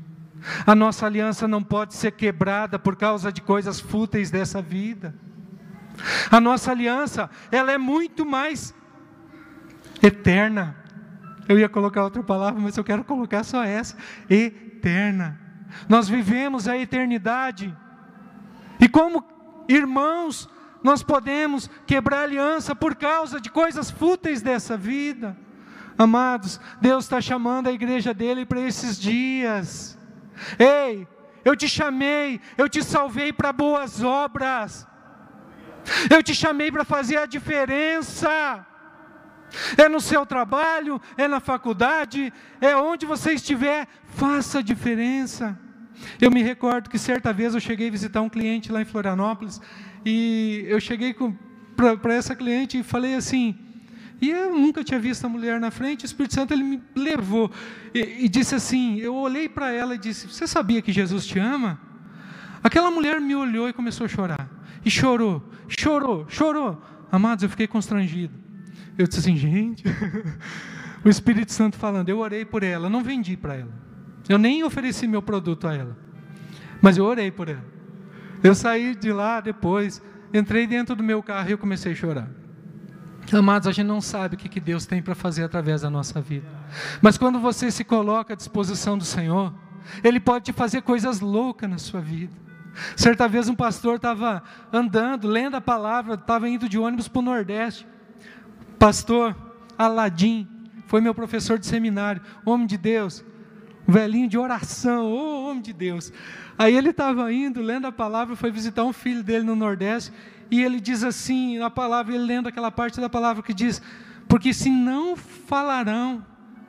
A 0.67 0.75
nossa 0.75 1.07
aliança 1.07 1.49
não 1.49 1.63
pode 1.63 1.95
ser 1.95 2.13
quebrada 2.13 2.79
por 2.79 2.97
causa 2.97 3.33
de 3.33 3.41
coisas 3.41 3.81
fúteis 3.81 4.31
dessa 4.31 4.61
vida. 4.61 5.15
A 6.31 6.41
nossa 6.41 6.71
aliança, 6.71 7.31
ela 7.51 7.73
é 7.73 7.79
muito 7.79 8.27
mais 8.27 8.75
eterna. 10.03 10.77
Eu 11.49 11.59
ia 11.59 11.69
colocar 11.69 12.05
outra 12.05 12.23
palavra, 12.23 12.61
mas 12.61 12.77
eu 12.77 12.85
quero 12.85 13.05
colocar 13.05 13.43
só 13.45 13.65
essa: 13.65 13.97
eterna. 14.29 15.39
nós 15.89 16.09
vivemos 16.09 16.69
a 16.69 16.77
eternidade. 16.77 17.75
E 18.81 18.89
como 18.89 19.25
irmãos, 19.69 20.49
nós 20.83 21.03
podemos 21.03 21.71
quebrar 21.87 22.25
aliança 22.25 22.75
por 22.75 22.95
causa 22.95 23.41
de 23.41 23.51
coisas 23.51 23.91
fúteis 23.91 24.43
dessa 24.43 24.77
vida. 24.77 25.37
Amados, 25.97 26.61
Deus 26.81 27.05
está 27.05 27.21
chamando 27.21 27.69
a 27.69 27.73
igreja 27.73 28.13
dele 28.13 28.45
para 28.45 28.61
esses 28.61 28.99
dias. 28.99 29.99
Ei, 30.59 31.07
eu 31.45 31.55
te 31.55 31.69
chamei, 31.69 32.41
eu 32.59 32.69
te 32.69 32.83
salvei 32.83 33.33
para 33.33 33.53
boas 33.53 34.03
obras. 34.03 34.87
Eu 36.11 36.23
te 36.23 36.35
chamei 36.35 36.73
para 36.73 36.85
fazer 36.85 37.19
a 37.19 37.27
diferença. 37.27 38.67
É 39.77 39.89
no 39.89 40.01
seu 40.01 40.27
trabalho, 40.27 41.01
é 41.17 41.29
na 41.29 41.39
faculdade, 41.39 42.33
é 42.61 42.75
onde 42.77 43.07
você 43.07 43.35
estiver, 43.35 43.87
faça 44.07 44.59
a 44.59 44.63
diferença. 44.63 45.59
Eu 46.21 46.31
me 46.31 46.43
recordo 46.43 46.91
que 46.91 46.99
certa 46.99 47.33
vez 47.33 47.55
eu 47.55 47.61
cheguei 47.61 47.89
a 47.89 47.91
visitar 47.91 48.21
um 48.21 48.29
cliente 48.29 48.73
lá 48.73 48.83
em 48.83 48.85
Florianópolis 48.85 49.61
e 50.05 50.65
eu 50.67 50.81
cheguei 50.81 51.15
para 51.77 52.15
essa 52.15 52.35
cliente 52.35 52.79
e 52.79 52.83
falei 52.83 53.15
assim, 53.15 53.64
e 54.27 54.31
eu 54.31 54.55
nunca 54.55 54.83
tinha 54.83 54.99
visto 54.99 55.25
a 55.25 55.29
mulher 55.29 55.61
na 55.61 55.71
frente, 55.71 56.05
o 56.05 56.07
Espírito 56.07 56.35
Santo 56.35 56.55
ele 56.55 56.63
me 56.63 56.83
levou 56.95 57.51
e, 57.95 58.25
e 58.25 58.29
disse 58.29 58.55
assim: 58.55 58.99
eu 58.99 59.15
olhei 59.15 59.49
para 59.49 59.73
ela 59.73 59.95
e 59.95 59.99
disse: 59.99 60.27
Você 60.27 60.47
sabia 60.47 60.81
que 60.81 60.93
Jesus 60.93 61.27
te 61.27 61.39
ama? 61.39 61.79
Aquela 62.63 62.91
mulher 62.91 63.21
me 63.21 63.35
olhou 63.35 63.69
e 63.69 63.75
começou 63.75 64.07
a 64.07 64.09
chorar. 64.09 64.49
E 64.83 64.91
chorou, 64.91 65.43
chorou, 65.69 66.25
chorou. 66.29 66.83
Amados, 67.13 67.43
eu 67.43 67.51
fiquei 67.51 67.67
constrangido. 67.67 68.33
Eu 68.97 69.07
disse 69.07 69.21
assim, 69.21 69.37
gente, 69.37 69.85
o 71.05 71.09
Espírito 71.09 71.53
Santo 71.53 71.77
falando, 71.77 72.09
eu 72.09 72.19
orei 72.19 72.45
por 72.45 72.63
ela, 72.63 72.89
não 72.89 73.03
vendi 73.03 73.37
para 73.37 73.55
ela. 73.55 73.73
Eu 74.29 74.39
nem 74.39 74.65
ofereci 74.65 75.07
meu 75.07 75.21
produto 75.21 75.67
a 75.69 75.75
ela. 75.75 75.97
Mas 76.81 76.97
eu 76.97 77.05
orei 77.05 77.31
por 77.31 77.49
ela. 77.49 77.65
Eu 78.43 78.55
saí 78.55 78.95
de 78.95 79.13
lá 79.13 79.41
depois, 79.41 80.03
entrei 80.33 80.67
dentro 80.67 80.97
do 80.97 81.03
meu 81.03 81.23
carro 81.23 81.49
e 81.49 81.53
eu 81.53 81.59
comecei 81.59 81.93
a 81.93 81.95
chorar. 81.95 82.31
Amados, 83.33 83.67
a 83.67 83.73
gente 83.73 83.87
não 83.87 84.01
sabe 84.01 84.37
o 84.37 84.39
que 84.39 84.61
Deus 84.61 84.87
tem 84.87 85.03
para 85.03 85.15
fazer 85.15 85.45
através 85.45 85.81
da 85.83 85.91
nossa 85.91 86.21
vida. 86.21 86.47
Mas 87.01 87.17
quando 87.17 87.41
você 87.41 87.71
se 87.71 87.83
coloca 87.83 88.35
à 88.35 88.37
disposição 88.37 88.99
do 88.99 89.05
Senhor, 89.05 89.53
Ele 90.03 90.21
pode 90.21 90.47
te 90.47 90.53
fazer 90.53 90.83
coisas 90.83 91.21
loucas 91.21 91.69
na 91.69 91.79
sua 91.79 92.01
vida. 92.01 92.33
Certa 92.97 93.29
vez 93.29 93.49
um 93.49 93.55
pastor 93.55 93.97
estava 93.97 94.43
andando, 94.73 95.29
lendo 95.29 95.57
a 95.57 95.61
palavra, 95.61 96.15
estava 96.15 96.49
indo 96.49 96.69
de 96.69 96.79
ônibus 96.79 97.09
para 97.09 97.21
o 97.21 97.23
Nordeste. 97.23 97.87
Pastor 98.79 99.35
Aladim, 99.79 100.49
foi 100.87 101.01
meu 101.01 101.15
professor 101.15 101.59
de 101.59 101.67
seminário, 101.67 102.21
homem 102.45 102.67
de 102.67 102.77
Deus, 102.77 103.25
velhinho 103.87 104.29
de 104.29 104.37
oração, 104.37 105.07
oh, 105.07 105.51
homem 105.51 105.63
de 105.63 105.73
Deus. 105.73 106.13
Aí 106.59 106.77
ele 106.77 106.91
estava 106.91 107.33
indo, 107.33 107.61
lendo 107.61 107.87
a 107.87 107.93
palavra, 107.93 108.37
foi 108.37 108.51
visitar 108.51 108.85
um 108.85 108.93
filho 108.93 109.23
dele 109.23 109.45
no 109.45 109.57
Nordeste, 109.57 110.13
e 110.51 110.63
ele 110.63 110.81
diz 110.81 111.03
assim, 111.03 111.59
na 111.59 111.71
palavra, 111.71 112.15
ele 112.15 112.25
lendo 112.25 112.49
aquela 112.49 112.71
parte 112.71 113.01
da 113.01 113.09
palavra 113.09 113.43
que 113.43 113.55
diz: 113.55 113.81
Porque 114.29 114.53
se 114.53 114.71
não 114.71 115.17
falarão, 115.17 116.25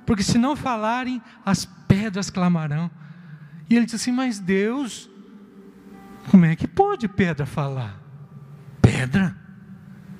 porque 0.05 0.23
se 0.23 0.37
não 0.37 0.55
falarem, 0.55 1.21
as 1.45 1.65
pedras 1.65 2.29
clamarão. 2.29 2.89
E 3.69 3.75
ele 3.75 3.85
diz 3.85 3.95
assim: 3.95 4.11
Mas 4.11 4.39
Deus, 4.39 5.09
como 6.29 6.45
é 6.45 6.55
que 6.55 6.67
pode 6.67 7.07
pedra 7.07 7.45
falar? 7.45 7.99
Pedra? 8.81 9.35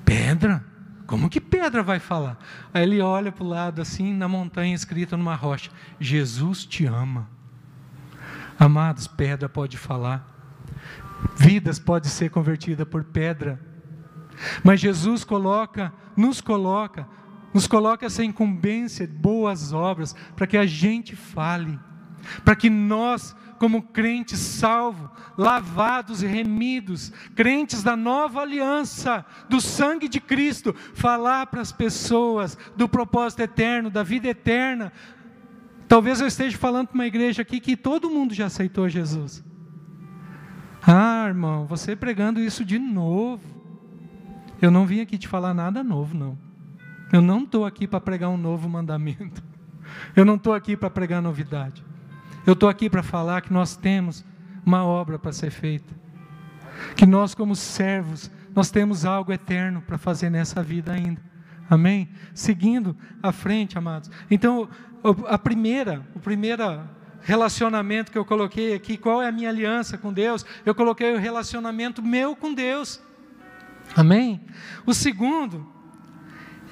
Pedra? 0.03 0.63
Como 1.05 1.29
que 1.29 1.39
pedra 1.39 1.83
vai 1.83 1.99
falar? 1.99 2.37
Aí 2.73 2.83
ele 2.83 2.99
olha 2.99 3.31
para 3.31 3.43
o 3.43 3.47
lado 3.47 3.81
assim, 3.81 4.13
na 4.13 4.27
montanha 4.27 4.73
escrita 4.73 5.15
numa 5.15 5.35
rocha: 5.35 5.69
Jesus 5.99 6.65
te 6.65 6.85
ama. 6.85 7.29
Amados, 8.57 9.07
pedra 9.07 9.47
pode 9.47 9.77
falar. 9.77 10.34
Vidas 11.35 11.79
podem 11.79 12.09
ser 12.09 12.29
convertidas 12.29 12.87
por 12.87 13.03
pedra. 13.03 13.59
Mas 14.63 14.79
Jesus 14.79 15.23
coloca, 15.23 15.93
nos 16.15 16.41
coloca, 16.41 17.07
nos 17.53 17.67
coloca 17.67 18.05
essa 18.05 18.23
incumbência 18.23 19.07
de 19.07 19.13
boas 19.13 19.71
obras, 19.71 20.13
para 20.35 20.47
que 20.47 20.57
a 20.57 20.65
gente 20.65 21.15
fale, 21.15 21.79
para 22.43 22.55
que 22.55 22.69
nós, 22.69 23.35
como 23.57 23.81
crentes 23.81 24.39
salvos, 24.39 25.09
lavados 25.37 26.21
e 26.21 26.27
remidos, 26.27 27.13
crentes 27.33 27.81
da 27.81 27.95
nova 27.95 28.41
aliança, 28.41 29.25
do 29.49 29.61
sangue 29.61 30.09
de 30.09 30.19
Cristo, 30.19 30.75
falar 30.93 31.47
para 31.47 31.61
as 31.61 31.71
pessoas 31.71 32.57
do 32.75 32.89
propósito 32.89 33.41
eterno, 33.41 33.89
da 33.89 34.03
vida 34.03 34.27
eterna. 34.27 34.91
Talvez 35.87 36.19
eu 36.19 36.27
esteja 36.27 36.57
falando 36.57 36.87
para 36.87 36.95
uma 36.95 37.07
igreja 37.07 37.41
aqui 37.41 37.59
que 37.59 37.77
todo 37.77 38.09
mundo 38.09 38.33
já 38.33 38.47
aceitou 38.47 38.89
Jesus. 38.89 39.43
Ah, 40.87 41.25
irmão, 41.27 41.65
você 41.65 41.95
pregando 41.95 42.39
isso 42.39 42.63
de 42.63 42.77
novo. 42.77 43.43
Eu 44.61 44.69
não 44.69 44.85
vim 44.85 45.01
aqui 45.01 45.17
te 45.17 45.27
falar 45.27 45.53
nada 45.53 45.83
novo, 45.83 46.15
não. 46.15 46.37
Eu 47.11 47.21
não 47.21 47.43
estou 47.43 47.65
aqui 47.65 47.87
para 47.87 47.99
pregar 47.99 48.29
um 48.29 48.37
novo 48.37 48.69
mandamento. 48.69 49.43
Eu 50.15 50.25
não 50.25 50.35
estou 50.35 50.53
aqui 50.53 50.75
para 50.75 50.89
pregar 50.89 51.21
novidade. 51.21 51.85
Eu 52.45 52.53
estou 52.53 52.67
aqui 52.67 52.89
para 52.89 53.03
falar 53.03 53.41
que 53.41 53.53
nós 53.53 53.75
temos 53.75 54.25
uma 54.65 54.83
obra 54.83 55.17
para 55.19 55.31
ser 55.31 55.51
feita. 55.51 55.93
Que 56.95 57.05
nós, 57.05 57.35
como 57.35 57.55
servos, 57.55 58.31
nós 58.55 58.71
temos 58.71 59.05
algo 59.05 59.31
eterno 59.31 59.81
para 59.81 59.97
fazer 59.97 60.29
nessa 60.29 60.63
vida 60.63 60.91
ainda. 60.91 61.21
Amém? 61.69 62.09
Seguindo 62.33 62.95
à 63.21 63.31
frente, 63.31 63.77
amados. 63.77 64.09
Então, 64.29 64.67
a 65.27 65.37
primeira, 65.37 66.01
o 66.15 66.19
primeira 66.19 66.89
relacionamento 67.25 68.11
que 68.11 68.17
eu 68.17 68.23
coloquei 68.23 68.75
aqui, 68.75 68.97
qual 68.97 69.19
é 69.21 69.27
a 69.27 69.31
minha 69.31 69.49
aliança 69.49 69.97
com 69.97 70.13
Deus? 70.13 70.45
Eu 70.63 70.75
coloquei 70.75 71.11
o 71.13 71.17
relacionamento 71.17 72.01
meu 72.01 72.35
com 72.35 72.53
Deus. 72.53 73.01
Amém? 73.95 74.45
O 74.85 74.93
segundo 74.93 75.67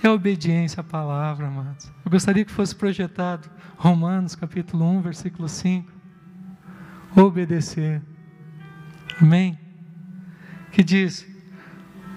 é 0.03 0.07
a 0.07 0.13
obediência 0.13 0.81
à 0.81 0.83
palavra, 0.83 1.47
amados. 1.47 1.91
Eu 2.05 2.11
gostaria 2.11 2.45
que 2.45 2.51
fosse 2.51 2.75
projetado 2.75 3.49
Romanos 3.75 4.35
capítulo 4.35 4.85
1, 4.85 5.01
versículo 5.01 5.49
5. 5.49 5.91
Obedecer. 7.17 7.99
Amém? 9.19 9.57
Que 10.71 10.83
diz: 10.83 11.25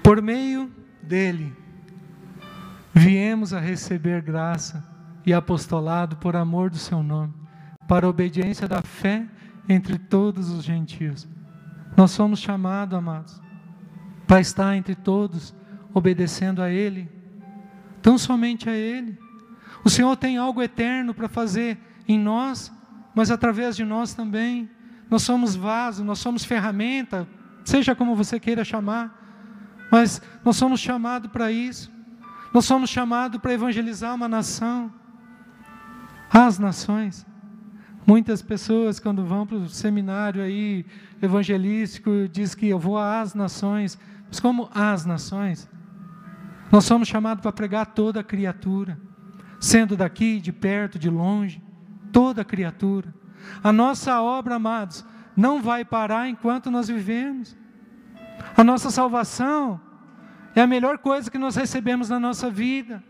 Por 0.02 0.20
meio 0.20 0.70
dele 1.02 1.56
viemos 2.92 3.54
a 3.54 3.60
receber 3.60 4.20
graça 4.20 4.86
e 5.24 5.32
apostolado 5.32 6.16
por 6.16 6.36
amor 6.36 6.68
do 6.68 6.78
seu 6.78 7.02
nome 7.02 7.35
para 7.86 8.06
a 8.06 8.10
obediência 8.10 8.66
da 8.68 8.82
fé 8.82 9.26
entre 9.68 9.98
todos 9.98 10.50
os 10.50 10.64
gentios. 10.64 11.28
Nós 11.96 12.10
somos 12.10 12.40
chamados, 12.40 12.96
amados, 12.96 13.40
para 14.26 14.40
estar 14.40 14.76
entre 14.76 14.94
todos, 14.94 15.54
obedecendo 15.94 16.62
a 16.62 16.70
Ele, 16.70 17.10
tão 18.02 18.18
somente 18.18 18.68
a 18.68 18.74
Ele. 18.74 19.18
O 19.84 19.88
Senhor 19.88 20.16
tem 20.16 20.36
algo 20.36 20.62
eterno 20.62 21.14
para 21.14 21.28
fazer 21.28 21.78
em 22.06 22.18
nós, 22.18 22.72
mas 23.14 23.30
através 23.30 23.76
de 23.76 23.84
nós 23.84 24.14
também. 24.14 24.68
Nós 25.08 25.22
somos 25.22 25.54
vaso, 25.54 26.04
nós 26.04 26.18
somos 26.18 26.44
ferramenta, 26.44 27.28
seja 27.64 27.94
como 27.94 28.16
você 28.16 28.40
queira 28.40 28.64
chamar, 28.64 29.86
mas 29.90 30.20
nós 30.44 30.56
somos 30.56 30.80
chamados 30.80 31.30
para 31.30 31.50
isso. 31.50 31.90
Nós 32.52 32.64
somos 32.64 32.90
chamados 32.90 33.40
para 33.40 33.52
evangelizar 33.52 34.14
uma 34.14 34.28
nação, 34.28 34.92
as 36.30 36.58
nações. 36.58 37.24
Muitas 38.06 38.40
pessoas, 38.40 39.00
quando 39.00 39.24
vão 39.24 39.44
para 39.44 39.56
o 39.56 39.68
seminário 39.68 40.40
aí 40.40 40.86
evangelístico, 41.20 42.28
diz 42.30 42.54
que 42.54 42.68
eu 42.68 42.78
vou 42.78 42.96
às 42.96 43.34
nações. 43.34 43.98
Mas 44.28 44.38
como 44.38 44.70
às 44.72 45.04
nações? 45.04 45.68
Nós 46.70 46.84
somos 46.84 47.08
chamados 47.08 47.42
para 47.42 47.50
pregar 47.50 47.86
toda 47.86 48.20
a 48.20 48.24
criatura, 48.24 48.96
sendo 49.58 49.96
daqui, 49.96 50.40
de 50.40 50.52
perto, 50.52 51.00
de 51.00 51.10
longe, 51.10 51.60
toda 52.12 52.42
a 52.42 52.44
criatura. 52.44 53.12
A 53.60 53.72
nossa 53.72 54.22
obra, 54.22 54.54
amados, 54.54 55.04
não 55.36 55.60
vai 55.60 55.84
parar 55.84 56.28
enquanto 56.28 56.70
nós 56.70 56.86
vivemos. 56.86 57.56
A 58.56 58.62
nossa 58.62 58.88
salvação 58.88 59.80
é 60.54 60.60
a 60.60 60.66
melhor 60.66 60.98
coisa 60.98 61.28
que 61.28 61.38
nós 61.38 61.56
recebemos 61.56 62.08
na 62.08 62.20
nossa 62.20 62.48
vida. 62.50 63.02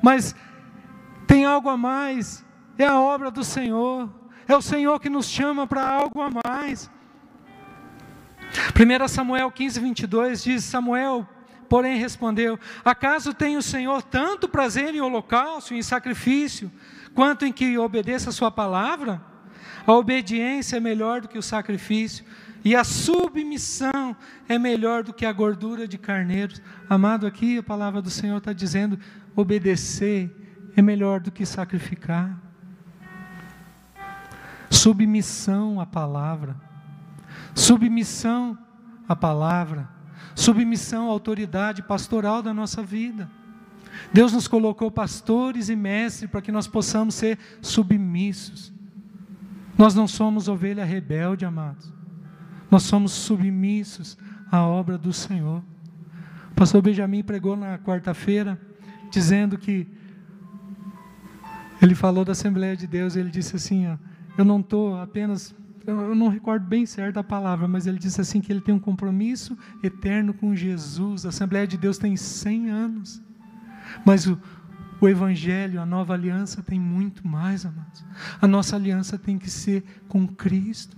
Mas 0.00 0.36
tem 1.26 1.44
algo 1.44 1.68
a 1.68 1.76
mais, 1.76 2.46
é 2.78 2.86
a 2.86 3.00
obra 3.00 3.28
do 3.28 3.42
Senhor. 3.42 4.19
É 4.50 4.56
o 4.56 4.60
Senhor 4.60 4.98
que 4.98 5.08
nos 5.08 5.26
chama 5.26 5.64
para 5.64 5.88
algo 5.88 6.20
a 6.20 6.28
mais. 6.44 6.90
1 8.74 9.06
Samuel 9.06 9.48
15, 9.48 9.78
22 9.78 10.42
diz: 10.42 10.64
Samuel, 10.64 11.24
porém, 11.68 12.00
respondeu: 12.00 12.58
Acaso 12.84 13.32
tem 13.32 13.56
o 13.56 13.62
Senhor 13.62 14.02
tanto 14.02 14.48
prazer 14.48 14.92
em 14.92 15.00
holocausto, 15.00 15.72
em 15.72 15.80
sacrifício, 15.82 16.68
quanto 17.14 17.44
em 17.44 17.52
que 17.52 17.78
obedeça 17.78 18.30
a 18.30 18.32
Sua 18.32 18.50
palavra? 18.50 19.22
A 19.86 19.92
obediência 19.92 20.78
é 20.78 20.80
melhor 20.80 21.20
do 21.20 21.28
que 21.28 21.38
o 21.38 21.42
sacrifício, 21.42 22.24
e 22.64 22.74
a 22.74 22.82
submissão 22.82 24.16
é 24.48 24.58
melhor 24.58 25.04
do 25.04 25.12
que 25.12 25.24
a 25.24 25.32
gordura 25.32 25.86
de 25.86 25.96
carneiros. 25.96 26.60
Amado, 26.88 27.24
aqui 27.24 27.58
a 27.58 27.62
palavra 27.62 28.02
do 28.02 28.10
Senhor 28.10 28.38
está 28.38 28.52
dizendo: 28.52 28.98
obedecer 29.36 30.28
é 30.76 30.82
melhor 30.82 31.20
do 31.20 31.30
que 31.30 31.46
sacrificar. 31.46 32.49
Submissão 34.80 35.78
à 35.78 35.84
palavra, 35.84 36.56
submissão 37.54 38.56
à 39.06 39.14
palavra, 39.14 39.88
submissão 40.34 41.08
à 41.08 41.10
autoridade 41.10 41.82
pastoral 41.82 42.42
da 42.42 42.54
nossa 42.54 42.82
vida. 42.82 43.30
Deus 44.12 44.32
nos 44.32 44.48
colocou 44.48 44.90
pastores 44.90 45.68
e 45.68 45.76
mestres 45.76 46.30
para 46.30 46.40
que 46.40 46.50
nós 46.50 46.66
possamos 46.66 47.14
ser 47.14 47.38
submissos. 47.60 48.72
Nós 49.76 49.94
não 49.94 50.08
somos 50.08 50.48
ovelha 50.48 50.84
rebelde, 50.84 51.44
amados. 51.44 51.92
Nós 52.70 52.84
somos 52.84 53.12
submissos 53.12 54.16
à 54.50 54.62
obra 54.62 54.96
do 54.96 55.12
Senhor. 55.12 55.62
O 56.52 56.54
pastor 56.54 56.80
Benjamin 56.80 57.22
pregou 57.22 57.56
na 57.56 57.78
quarta-feira, 57.78 58.58
dizendo 59.10 59.58
que 59.58 59.86
ele 61.82 61.94
falou 61.94 62.24
da 62.24 62.32
Assembleia 62.32 62.76
de 62.76 62.86
Deus, 62.86 63.16
ele 63.16 63.30
disse 63.30 63.56
assim: 63.56 63.86
ó, 63.88 64.09
Eu 64.40 64.44
não 64.46 64.60
estou 64.60 64.98
apenas, 64.98 65.54
eu 65.86 66.14
não 66.14 66.28
recordo 66.28 66.64
bem 66.64 66.86
certo 66.86 67.18
a 67.18 67.22
palavra, 67.22 67.68
mas 67.68 67.86
ele 67.86 67.98
disse 67.98 68.22
assim: 68.22 68.40
que 68.40 68.50
ele 68.50 68.62
tem 68.62 68.74
um 68.74 68.78
compromisso 68.78 69.54
eterno 69.82 70.32
com 70.32 70.56
Jesus. 70.56 71.26
A 71.26 71.28
Assembleia 71.28 71.66
de 71.66 71.76
Deus 71.76 71.98
tem 71.98 72.16
100 72.16 72.70
anos, 72.70 73.22
mas 74.02 74.26
o, 74.26 74.40
o 74.98 75.06
Evangelho, 75.06 75.78
a 75.78 75.84
nova 75.84 76.14
aliança 76.14 76.62
tem 76.62 76.80
muito 76.80 77.28
mais, 77.28 77.66
amados. 77.66 78.02
A 78.40 78.48
nossa 78.48 78.76
aliança 78.76 79.18
tem 79.18 79.36
que 79.36 79.50
ser 79.50 79.84
com 80.08 80.26
Cristo. 80.26 80.96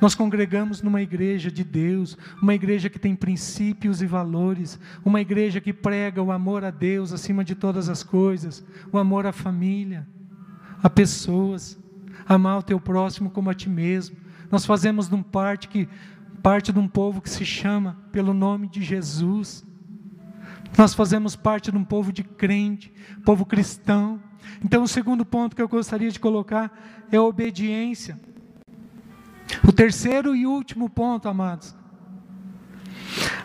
Nós 0.00 0.14
congregamos 0.14 0.80
numa 0.80 1.02
igreja 1.02 1.50
de 1.50 1.64
Deus, 1.64 2.16
uma 2.40 2.54
igreja 2.54 2.88
que 2.88 3.00
tem 3.00 3.16
princípios 3.16 4.00
e 4.00 4.06
valores, 4.06 4.78
uma 5.04 5.20
igreja 5.20 5.60
que 5.60 5.72
prega 5.72 6.22
o 6.22 6.30
amor 6.30 6.62
a 6.62 6.70
Deus 6.70 7.12
acima 7.12 7.42
de 7.42 7.56
todas 7.56 7.88
as 7.88 8.04
coisas, 8.04 8.64
o 8.92 8.96
amor 8.96 9.26
à 9.26 9.32
família, 9.32 10.06
a 10.80 10.88
pessoas, 10.88 11.76
amar 12.28 12.58
o 12.58 12.62
teu 12.62 12.80
próximo 12.80 13.30
como 13.30 13.50
a 13.50 13.54
ti 13.54 13.68
mesmo. 13.68 14.16
Nós 14.50 14.64
fazemos 14.64 15.10
um 15.12 15.22
parte 15.22 15.68
que 15.68 15.88
parte 16.42 16.72
de 16.72 16.78
um 16.78 16.86
povo 16.86 17.20
que 17.20 17.30
se 17.30 17.44
chama 17.44 17.98
pelo 18.12 18.32
nome 18.32 18.68
de 18.68 18.82
Jesus. 18.82 19.66
Nós 20.76 20.94
fazemos 20.94 21.34
parte 21.34 21.70
de 21.70 21.76
um 21.76 21.84
povo 21.84 22.12
de 22.12 22.22
crente, 22.22 22.92
povo 23.24 23.44
cristão. 23.44 24.22
Então, 24.64 24.82
o 24.82 24.88
segundo 24.88 25.24
ponto 25.24 25.56
que 25.56 25.62
eu 25.62 25.68
gostaria 25.68 26.10
de 26.10 26.20
colocar 26.20 26.70
é 27.10 27.16
a 27.16 27.22
obediência. 27.22 28.20
O 29.66 29.72
terceiro 29.72 30.34
e 30.34 30.46
último 30.46 30.88
ponto, 30.88 31.28
amados. 31.28 31.74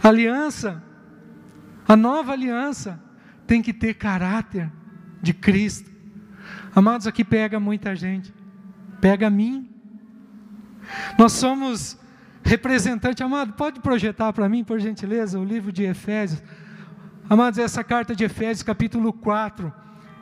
aliança, 0.04 0.84
a 1.88 1.96
nova 1.96 2.34
aliança, 2.34 3.02
tem 3.48 3.62
que 3.62 3.74
ter 3.74 3.96
caráter 3.96 4.72
de 5.22 5.34
Cristo. 5.34 5.90
Amados, 6.76 7.08
aqui 7.08 7.24
pega 7.24 7.60
muita 7.60 7.96
gente, 7.96 8.34
pega 9.02 9.28
a 9.28 9.30
mim. 9.30 9.70
Nós 11.18 11.34
somos 11.34 11.98
representante, 12.44 13.24
amado, 13.24 13.54
pode 13.54 13.80
projetar 13.80 14.32
para 14.32 14.48
mim, 14.48 14.64
por 14.64 14.80
gentileza, 14.80 15.40
o 15.40 15.44
livro 15.44 15.72
de 15.72 15.84
Efésios. 15.84 16.42
Amados, 17.30 17.60
essa 17.60 17.84
carta 17.84 18.16
de 18.16 18.24
Efésios, 18.24 18.64
capítulo 18.64 19.12
4, 19.12 19.74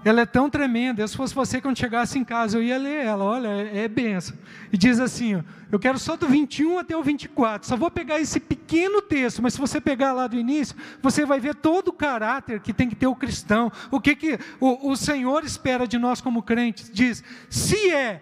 ela 0.04 0.22
é 0.22 0.26
tão 0.26 0.50
tremenda. 0.50 1.06
Se 1.08 1.18
fosse 1.18 1.34
você, 1.34 1.60
quando 1.60 1.78
chegasse 1.78 2.18
em 2.18 2.24
casa, 2.24 2.58
eu 2.58 2.64
ia 2.64 2.78
ler 2.78 3.06
ela. 3.06 3.24
Olha, 3.24 3.48
é, 3.48 3.80
é 3.80 3.88
benção. 3.88 4.38
E 4.72 4.78
diz 4.78 5.00
assim: 5.00 5.36
ó, 5.36 5.42
eu 5.72 5.80
quero 5.80 6.00
só 6.00 6.16
do 6.16 6.28
21 6.28 6.80
até 6.80 6.96
o 6.96 7.04
24. 7.04 7.68
Só 7.68 7.76
vou 7.76 7.92
pegar 7.92 8.20
esse 8.20 8.40
pequeno 8.40 9.02
texto, 9.02 9.42
mas 9.42 9.54
se 9.54 9.60
você 9.60 9.82
pegar 9.82 10.14
lá 10.14 10.28
do 10.28 10.38
início, 10.38 10.76
você 11.02 11.26
vai 11.26 11.40
ver 11.40 11.56
todo 11.56 11.90
o 11.90 11.94
caráter 11.94 12.60
que 12.60 12.74
tem 12.74 12.88
que 12.88 12.96
ter 12.96 13.08
o 13.08 13.16
cristão. 13.16 13.72
O 13.92 14.00
que, 14.00 14.16
que 14.16 14.40
o, 14.60 14.92
o 14.92 14.96
Senhor 14.96 15.44
espera 15.44 15.88
de 15.88 15.98
nós 15.98 16.22
como 16.22 16.44
crentes? 16.44 16.90
Diz: 16.94 17.24
se 17.50 17.92
é 17.92 18.22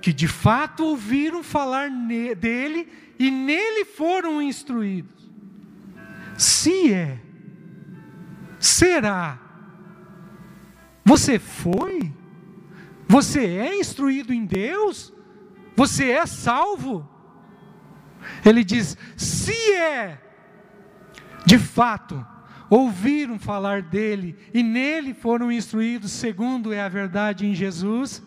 que 0.00 0.12
de 0.12 0.28
fato 0.28 0.84
ouviram 0.84 1.42
falar 1.42 1.90
dele 2.38 2.88
e 3.18 3.30
nele 3.30 3.84
foram 3.84 4.40
instruídos. 4.40 5.30
Se 6.36 6.92
é, 6.92 7.18
será 8.58 9.48
você 11.08 11.38
foi? 11.38 12.12
Você 13.08 13.46
é 13.46 13.80
instruído 13.80 14.30
em 14.30 14.44
Deus? 14.44 15.10
Você 15.74 16.10
é 16.10 16.26
salvo? 16.26 17.08
Ele 18.44 18.62
diz: 18.62 18.94
se 19.16 19.72
é, 19.72 20.20
de 21.46 21.58
fato, 21.58 22.26
ouviram 22.68 23.38
falar 23.38 23.80
dele 23.80 24.36
e 24.52 24.62
nele 24.62 25.14
foram 25.14 25.50
instruídos, 25.50 26.12
segundo 26.12 26.74
é 26.74 26.82
a 26.82 26.90
verdade 26.90 27.46
em 27.46 27.54
Jesus. 27.54 28.22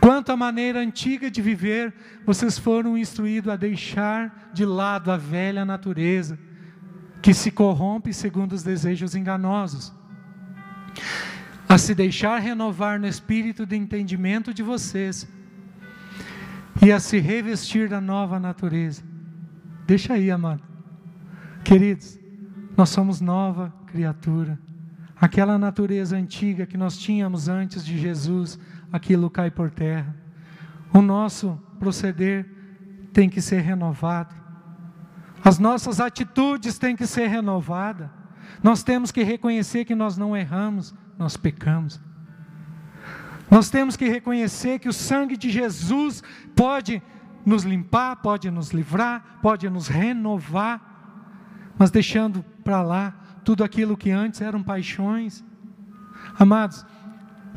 Quanto 0.00 0.30
à 0.30 0.36
maneira 0.36 0.80
antiga 0.80 1.30
de 1.30 1.42
viver, 1.42 1.92
vocês 2.24 2.58
foram 2.58 2.96
instruídos 2.96 3.52
a 3.52 3.56
deixar 3.56 4.50
de 4.52 4.64
lado 4.64 5.10
a 5.10 5.16
velha 5.16 5.64
natureza, 5.64 6.38
que 7.20 7.34
se 7.34 7.50
corrompe 7.50 8.12
segundo 8.12 8.52
os 8.52 8.62
desejos 8.62 9.14
enganosos 9.14 9.92
a 11.68 11.76
se 11.76 11.94
deixar 11.94 12.38
renovar 12.38 12.98
no 12.98 13.06
espírito 13.06 13.66
de 13.66 13.76
entendimento 13.76 14.54
de 14.54 14.62
vocês 14.62 15.28
e 16.82 16.90
a 16.90 16.98
se 16.98 17.18
revestir 17.18 17.88
da 17.88 18.00
nova 18.00 18.40
natureza. 18.40 19.02
Deixa 19.86 20.14
aí, 20.14 20.30
amado. 20.30 20.62
Queridos, 21.62 22.18
nós 22.74 22.88
somos 22.88 23.20
nova 23.20 23.72
criatura. 23.86 24.58
Aquela 25.20 25.58
natureza 25.58 26.16
antiga 26.16 26.64
que 26.64 26.76
nós 26.78 26.96
tínhamos 26.96 27.48
antes 27.48 27.84
de 27.84 27.98
Jesus, 27.98 28.58
aquilo 28.92 29.30
cai 29.30 29.50
por 29.50 29.70
terra. 29.70 30.14
O 30.92 31.02
nosso 31.02 31.60
proceder 31.78 32.46
tem 33.12 33.28
que 33.28 33.40
ser 33.40 33.60
renovado. 33.60 34.34
As 35.44 35.58
nossas 35.58 36.00
atitudes 36.00 36.78
têm 36.78 36.96
que 36.96 37.06
ser 37.06 37.26
renovadas. 37.28 38.08
Nós 38.62 38.82
temos 38.82 39.12
que 39.12 39.22
reconhecer 39.22 39.84
que 39.84 39.94
nós 39.94 40.16
não 40.16 40.36
erramos, 40.36 40.94
nós 41.16 41.36
pecamos. 41.36 42.00
Nós 43.50 43.70
temos 43.70 43.96
que 43.96 44.08
reconhecer 44.08 44.78
que 44.78 44.88
o 44.88 44.92
sangue 44.92 45.36
de 45.36 45.50
Jesus 45.50 46.22
pode 46.54 47.02
nos 47.46 47.62
limpar, 47.62 48.16
pode 48.16 48.50
nos 48.50 48.70
livrar, 48.70 49.38
pode 49.40 49.68
nos 49.70 49.88
renovar, 49.88 50.80
mas 51.78 51.90
deixando 51.90 52.44
para 52.62 52.82
lá 52.82 53.14
tudo 53.44 53.64
aquilo 53.64 53.96
que 53.96 54.10
antes 54.10 54.40
eram 54.40 54.62
paixões. 54.62 55.42
Amados, 56.38 56.84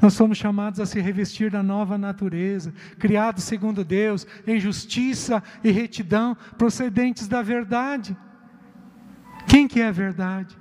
nós 0.01 0.13
somos 0.13 0.37
chamados 0.37 0.79
a 0.79 0.85
se 0.85 0.99
revestir 0.99 1.51
da 1.51 1.61
nova 1.61 1.97
natureza, 1.97 2.73
criados 2.97 3.43
segundo 3.43 3.85
Deus, 3.85 4.25
em 4.47 4.59
justiça 4.59 5.43
e 5.63 5.69
retidão, 5.69 6.35
procedentes 6.57 7.27
da 7.27 7.41
verdade. 7.41 8.17
Quem 9.47 9.67
que 9.67 9.79
é 9.79 9.87
a 9.87 9.91
verdade? 9.91 10.57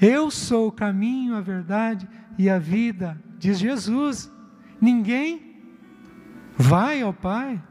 Eu 0.00 0.30
sou 0.30 0.68
o 0.68 0.72
caminho, 0.72 1.36
a 1.36 1.40
verdade 1.40 2.08
e 2.38 2.48
a 2.48 2.58
vida, 2.58 3.20
diz 3.38 3.58
Jesus. 3.58 4.32
Ninguém 4.80 5.60
vai 6.56 7.02
ao 7.02 7.12
Pai. 7.12 7.62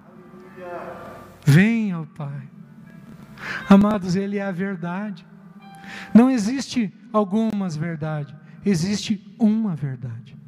Vem 1.43 1.91
ao 1.91 2.05
Pai. 2.05 2.49
Amados, 3.67 4.15
Ele 4.15 4.37
é 4.37 4.43
a 4.43 4.51
verdade. 4.51 5.25
Não 6.13 6.29
existe 6.29 6.93
algumas 7.11 7.75
verdades, 7.75 8.33
existe 8.63 9.35
uma 9.39 9.75
verdade. 9.75 10.40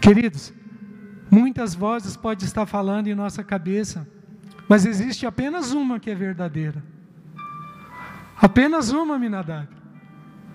Queridos, 0.00 0.52
muitas 1.30 1.74
vozes 1.74 2.16
podem 2.16 2.46
estar 2.46 2.66
falando 2.66 3.08
em 3.08 3.14
nossa 3.14 3.42
cabeça, 3.42 4.08
mas 4.68 4.86
existe 4.86 5.26
apenas 5.26 5.72
uma 5.72 5.98
que 5.98 6.10
é 6.10 6.14
verdadeira. 6.14 6.82
Apenas 8.40 8.90
uma, 8.90 9.18
Minadab. 9.18 9.68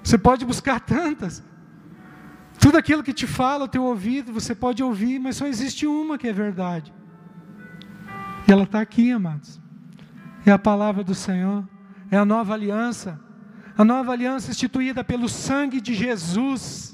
Você 0.04 0.18
pode 0.18 0.46
buscar 0.46 0.80
tantas, 0.80 1.44
tudo 2.60 2.78
aquilo 2.78 3.04
que 3.04 3.14
te 3.14 3.28
fala 3.28 3.66
o 3.66 3.68
teu 3.68 3.84
ouvido, 3.84 4.32
você 4.32 4.56
pode 4.56 4.82
ouvir, 4.82 5.20
mas 5.20 5.36
só 5.36 5.48
existe 5.48 5.86
uma 5.86 6.18
que 6.18 6.28
é 6.28 6.34
verdade. 6.34 6.94
E 8.48 8.52
ela 8.52 8.64
está 8.64 8.82
aqui, 8.82 9.12
amados. 9.12 9.60
É 10.46 10.52
a 10.52 10.60
palavra 10.60 11.04
do 11.04 11.16
Senhor, 11.16 11.68
é 12.12 12.18
a 12.18 12.26
nova 12.26 12.54
aliança, 12.54 13.20
a 13.78 13.84
nova 13.84 14.12
aliança 14.12 14.52
instituída 14.52 15.04
pelo 15.04 15.28
sangue 15.28 15.82
de 15.82 15.94
Jesus. 15.94 16.93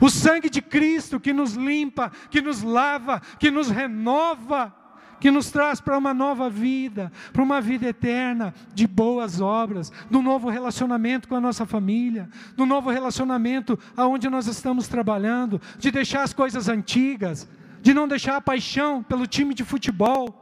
O 0.00 0.08
sangue 0.08 0.50
de 0.50 0.60
Cristo 0.62 1.20
que 1.20 1.32
nos 1.32 1.54
limpa, 1.54 2.10
que 2.30 2.40
nos 2.40 2.62
lava, 2.62 3.20
que 3.38 3.50
nos 3.50 3.70
renova 3.70 4.74
que 5.20 5.30
nos 5.30 5.50
traz 5.50 5.80
para 5.80 5.98
uma 5.98 6.14
nova 6.14 6.48
vida, 6.48 7.12
para 7.32 7.42
uma 7.42 7.60
vida 7.60 7.86
eterna 7.86 8.54
de 8.74 8.86
boas 8.86 9.40
obras, 9.40 9.92
do 10.10 10.22
novo 10.22 10.48
relacionamento 10.48 11.28
com 11.28 11.36
a 11.36 11.40
nossa 11.40 11.66
família, 11.66 12.28
do 12.56 12.64
novo 12.64 12.90
relacionamento 12.90 13.78
aonde 13.94 14.30
nós 14.30 14.46
estamos 14.46 14.88
trabalhando, 14.88 15.60
de 15.78 15.90
deixar 15.90 16.22
as 16.22 16.32
coisas 16.32 16.68
antigas, 16.68 17.46
de 17.82 17.92
não 17.92 18.08
deixar 18.08 18.36
a 18.36 18.40
paixão 18.40 19.02
pelo 19.02 19.26
time 19.26 19.54
de 19.54 19.62
futebol, 19.62 20.34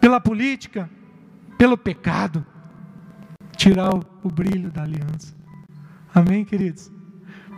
pela 0.00 0.20
política, 0.20 0.90
pelo 1.56 1.78
pecado, 1.78 2.44
tirar 3.56 3.94
o, 3.94 4.04
o 4.24 4.28
brilho 4.28 4.70
da 4.70 4.82
aliança. 4.82 5.34
Amém, 6.12 6.44
queridos? 6.44 6.90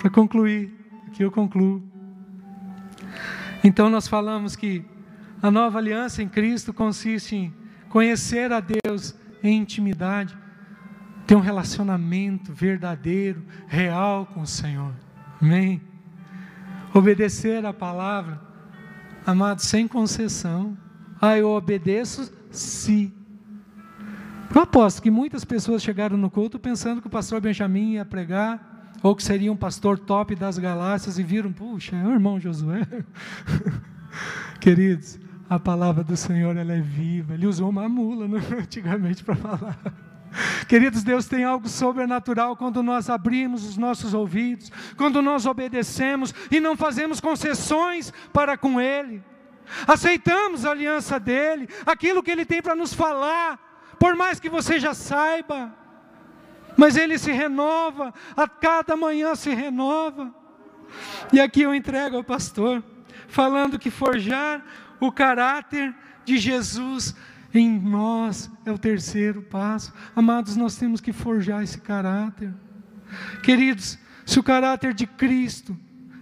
Para 0.02 0.10
concluir, 0.10 0.68
aqui 1.06 1.22
eu 1.22 1.30
concluo. 1.30 1.80
Então 3.62 3.88
nós 3.88 4.08
falamos 4.08 4.56
que 4.56 4.84
a 5.40 5.48
nova 5.48 5.78
aliança 5.78 6.20
em 6.20 6.28
Cristo 6.28 6.74
consiste 6.74 7.36
em 7.36 7.54
conhecer 7.88 8.50
a 8.50 8.58
Deus 8.58 9.14
em 9.44 9.58
intimidade, 9.58 10.36
ter 11.24 11.36
um 11.36 11.40
relacionamento 11.40 12.52
verdadeiro, 12.52 13.44
real 13.68 14.26
com 14.26 14.40
o 14.40 14.46
Senhor. 14.46 14.92
Amém? 15.40 15.80
Obedecer 16.92 17.64
a 17.64 17.72
palavra, 17.72 18.40
amado, 19.24 19.60
sem 19.60 19.86
concessão. 19.86 20.76
Ah, 21.20 21.38
eu 21.38 21.48
obedeço 21.48 22.36
se. 22.50 23.14
Eu 24.52 24.62
aposto 24.62 25.00
que 25.00 25.12
muitas 25.12 25.44
pessoas 25.44 25.80
chegaram 25.80 26.16
no 26.16 26.28
culto 26.28 26.58
pensando 26.58 27.00
que 27.00 27.06
o 27.06 27.10
pastor 27.10 27.40
Benjamin 27.40 27.92
ia 27.92 28.04
pregar, 28.04 28.71
ou 29.02 29.16
que 29.16 29.22
seria 29.22 29.52
um 29.52 29.56
pastor 29.56 29.98
top 29.98 30.34
das 30.34 30.58
galáxias 30.58 31.18
e 31.18 31.22
viram, 31.22 31.52
puxa, 31.52 31.96
é 31.96 32.06
o 32.06 32.12
irmão 32.12 32.38
Josué. 32.38 32.86
Queridos, 34.60 35.18
a 35.50 35.58
palavra 35.58 36.04
do 36.04 36.16
Senhor 36.16 36.56
ela 36.56 36.72
é 36.72 36.80
viva. 36.80 37.34
Ele 37.34 37.46
usou 37.46 37.68
uma 37.68 37.88
mula 37.88 38.28
né, 38.28 38.40
antigamente 38.58 39.24
para 39.24 39.34
falar. 39.34 39.78
Queridos, 40.66 41.02
Deus 41.02 41.26
tem 41.26 41.44
algo 41.44 41.68
sobrenatural 41.68 42.56
quando 42.56 42.82
nós 42.82 43.10
abrimos 43.10 43.66
os 43.66 43.76
nossos 43.76 44.14
ouvidos, 44.14 44.70
quando 44.96 45.20
nós 45.20 45.44
obedecemos 45.44 46.32
e 46.50 46.58
não 46.58 46.76
fazemos 46.76 47.20
concessões 47.20 48.12
para 48.32 48.56
com 48.56 48.80
Ele. 48.80 49.22
Aceitamos 49.86 50.64
a 50.64 50.70
aliança 50.70 51.18
dele, 51.18 51.68
aquilo 51.84 52.22
que 52.22 52.30
ele 52.30 52.44
tem 52.44 52.60
para 52.60 52.74
nos 52.74 52.92
falar, 52.92 53.58
por 53.98 54.16
mais 54.16 54.40
que 54.40 54.48
você 54.48 54.78
já 54.78 54.94
saiba, 54.94 55.74
mas 56.76 56.96
ele 56.96 57.18
se 57.18 57.32
renova, 57.32 58.12
a 58.36 58.48
cada 58.48 58.96
manhã 58.96 59.34
se 59.34 59.54
renova. 59.54 60.34
E 61.32 61.40
aqui 61.40 61.62
eu 61.62 61.74
entrego 61.74 62.16
ao 62.16 62.24
pastor, 62.24 62.82
falando 63.28 63.78
que 63.78 63.90
forjar 63.90 64.64
o 65.00 65.10
caráter 65.10 65.94
de 66.24 66.38
Jesus 66.38 67.14
em 67.54 67.78
nós 67.78 68.50
é 68.64 68.72
o 68.72 68.78
terceiro 68.78 69.42
passo. 69.42 69.92
Amados, 70.14 70.56
nós 70.56 70.76
temos 70.76 71.00
que 71.00 71.12
forjar 71.12 71.62
esse 71.62 71.80
caráter. 71.80 72.52
Queridos, 73.42 73.98
se 74.24 74.38
o 74.38 74.42
caráter 74.42 74.94
de 74.94 75.06
Cristo 75.06 75.76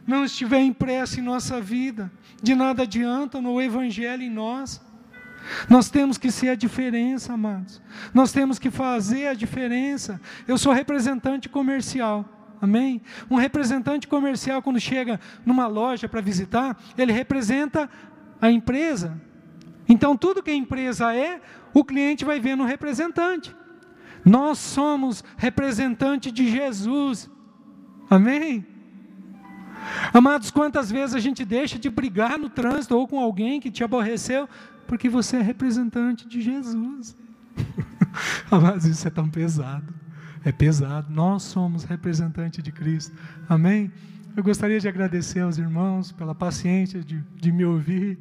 não 0.06 0.24
estiver 0.24 0.60
impresso 0.60 1.20
em 1.20 1.22
nossa 1.22 1.60
vida, 1.60 2.10
de 2.42 2.54
nada 2.54 2.82
adianta 2.82 3.40
no 3.40 3.60
Evangelho 3.60 4.22
em 4.22 4.30
nós. 4.30 4.80
Nós 5.68 5.90
temos 5.90 6.18
que 6.18 6.30
ser 6.30 6.50
a 6.50 6.54
diferença, 6.54 7.32
amados. 7.32 7.80
Nós 8.12 8.32
temos 8.32 8.58
que 8.58 8.70
fazer 8.70 9.28
a 9.28 9.34
diferença. 9.34 10.20
Eu 10.46 10.58
sou 10.58 10.72
representante 10.72 11.48
comercial. 11.48 12.24
Amém? 12.60 13.00
Um 13.30 13.36
representante 13.36 14.06
comercial, 14.06 14.60
quando 14.60 14.78
chega 14.78 15.18
numa 15.46 15.66
loja 15.66 16.08
para 16.08 16.20
visitar, 16.20 16.76
ele 16.96 17.12
representa 17.12 17.88
a 18.40 18.50
empresa, 18.50 19.18
então, 19.90 20.16
tudo 20.16 20.40
que 20.40 20.52
a 20.52 20.54
empresa 20.54 21.12
é, 21.12 21.40
o 21.74 21.84
cliente 21.84 22.24
vai 22.24 22.38
ver 22.38 22.56
no 22.56 22.64
representante. 22.64 23.52
Nós 24.24 24.56
somos 24.58 25.24
representante 25.36 26.30
de 26.30 26.48
Jesus. 26.48 27.28
Amém? 28.08 28.64
Amados, 30.14 30.48
quantas 30.52 30.92
vezes 30.92 31.16
a 31.16 31.18
gente 31.18 31.44
deixa 31.44 31.76
de 31.76 31.90
brigar 31.90 32.38
no 32.38 32.48
trânsito 32.48 32.96
ou 32.96 33.08
com 33.08 33.18
alguém 33.18 33.60
que 33.60 33.68
te 33.68 33.82
aborreceu, 33.82 34.48
porque 34.90 35.08
você 35.08 35.36
é 35.36 35.40
representante 35.40 36.26
de 36.26 36.42
Jesus. 36.42 37.16
Amados, 38.50 38.86
isso 38.86 39.06
é 39.06 39.10
tão 39.10 39.30
pesado. 39.30 39.94
É 40.44 40.50
pesado. 40.50 41.14
Nós 41.14 41.44
somos 41.44 41.84
representante 41.84 42.60
de 42.60 42.72
Cristo. 42.72 43.16
Amém? 43.48 43.92
Eu 44.36 44.42
gostaria 44.42 44.80
de 44.80 44.88
agradecer 44.88 45.38
aos 45.38 45.58
irmãos 45.58 46.10
pela 46.10 46.34
paciência 46.34 47.04
de, 47.04 47.22
de 47.36 47.52
me 47.52 47.64
ouvir. 47.64 48.18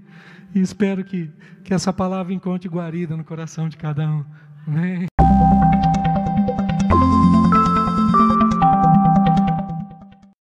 E 0.53 0.61
espero 0.61 1.03
que, 1.03 1.31
que 1.63 1.73
essa 1.73 1.91
palavra 1.91 2.35
encontre 2.35 2.69
guarida 2.69 3.17
no 3.17 3.23
coração 3.23 3.67
de 3.67 3.75
cada 3.75 4.07
um. 4.07 4.23
Amém? 4.67 5.08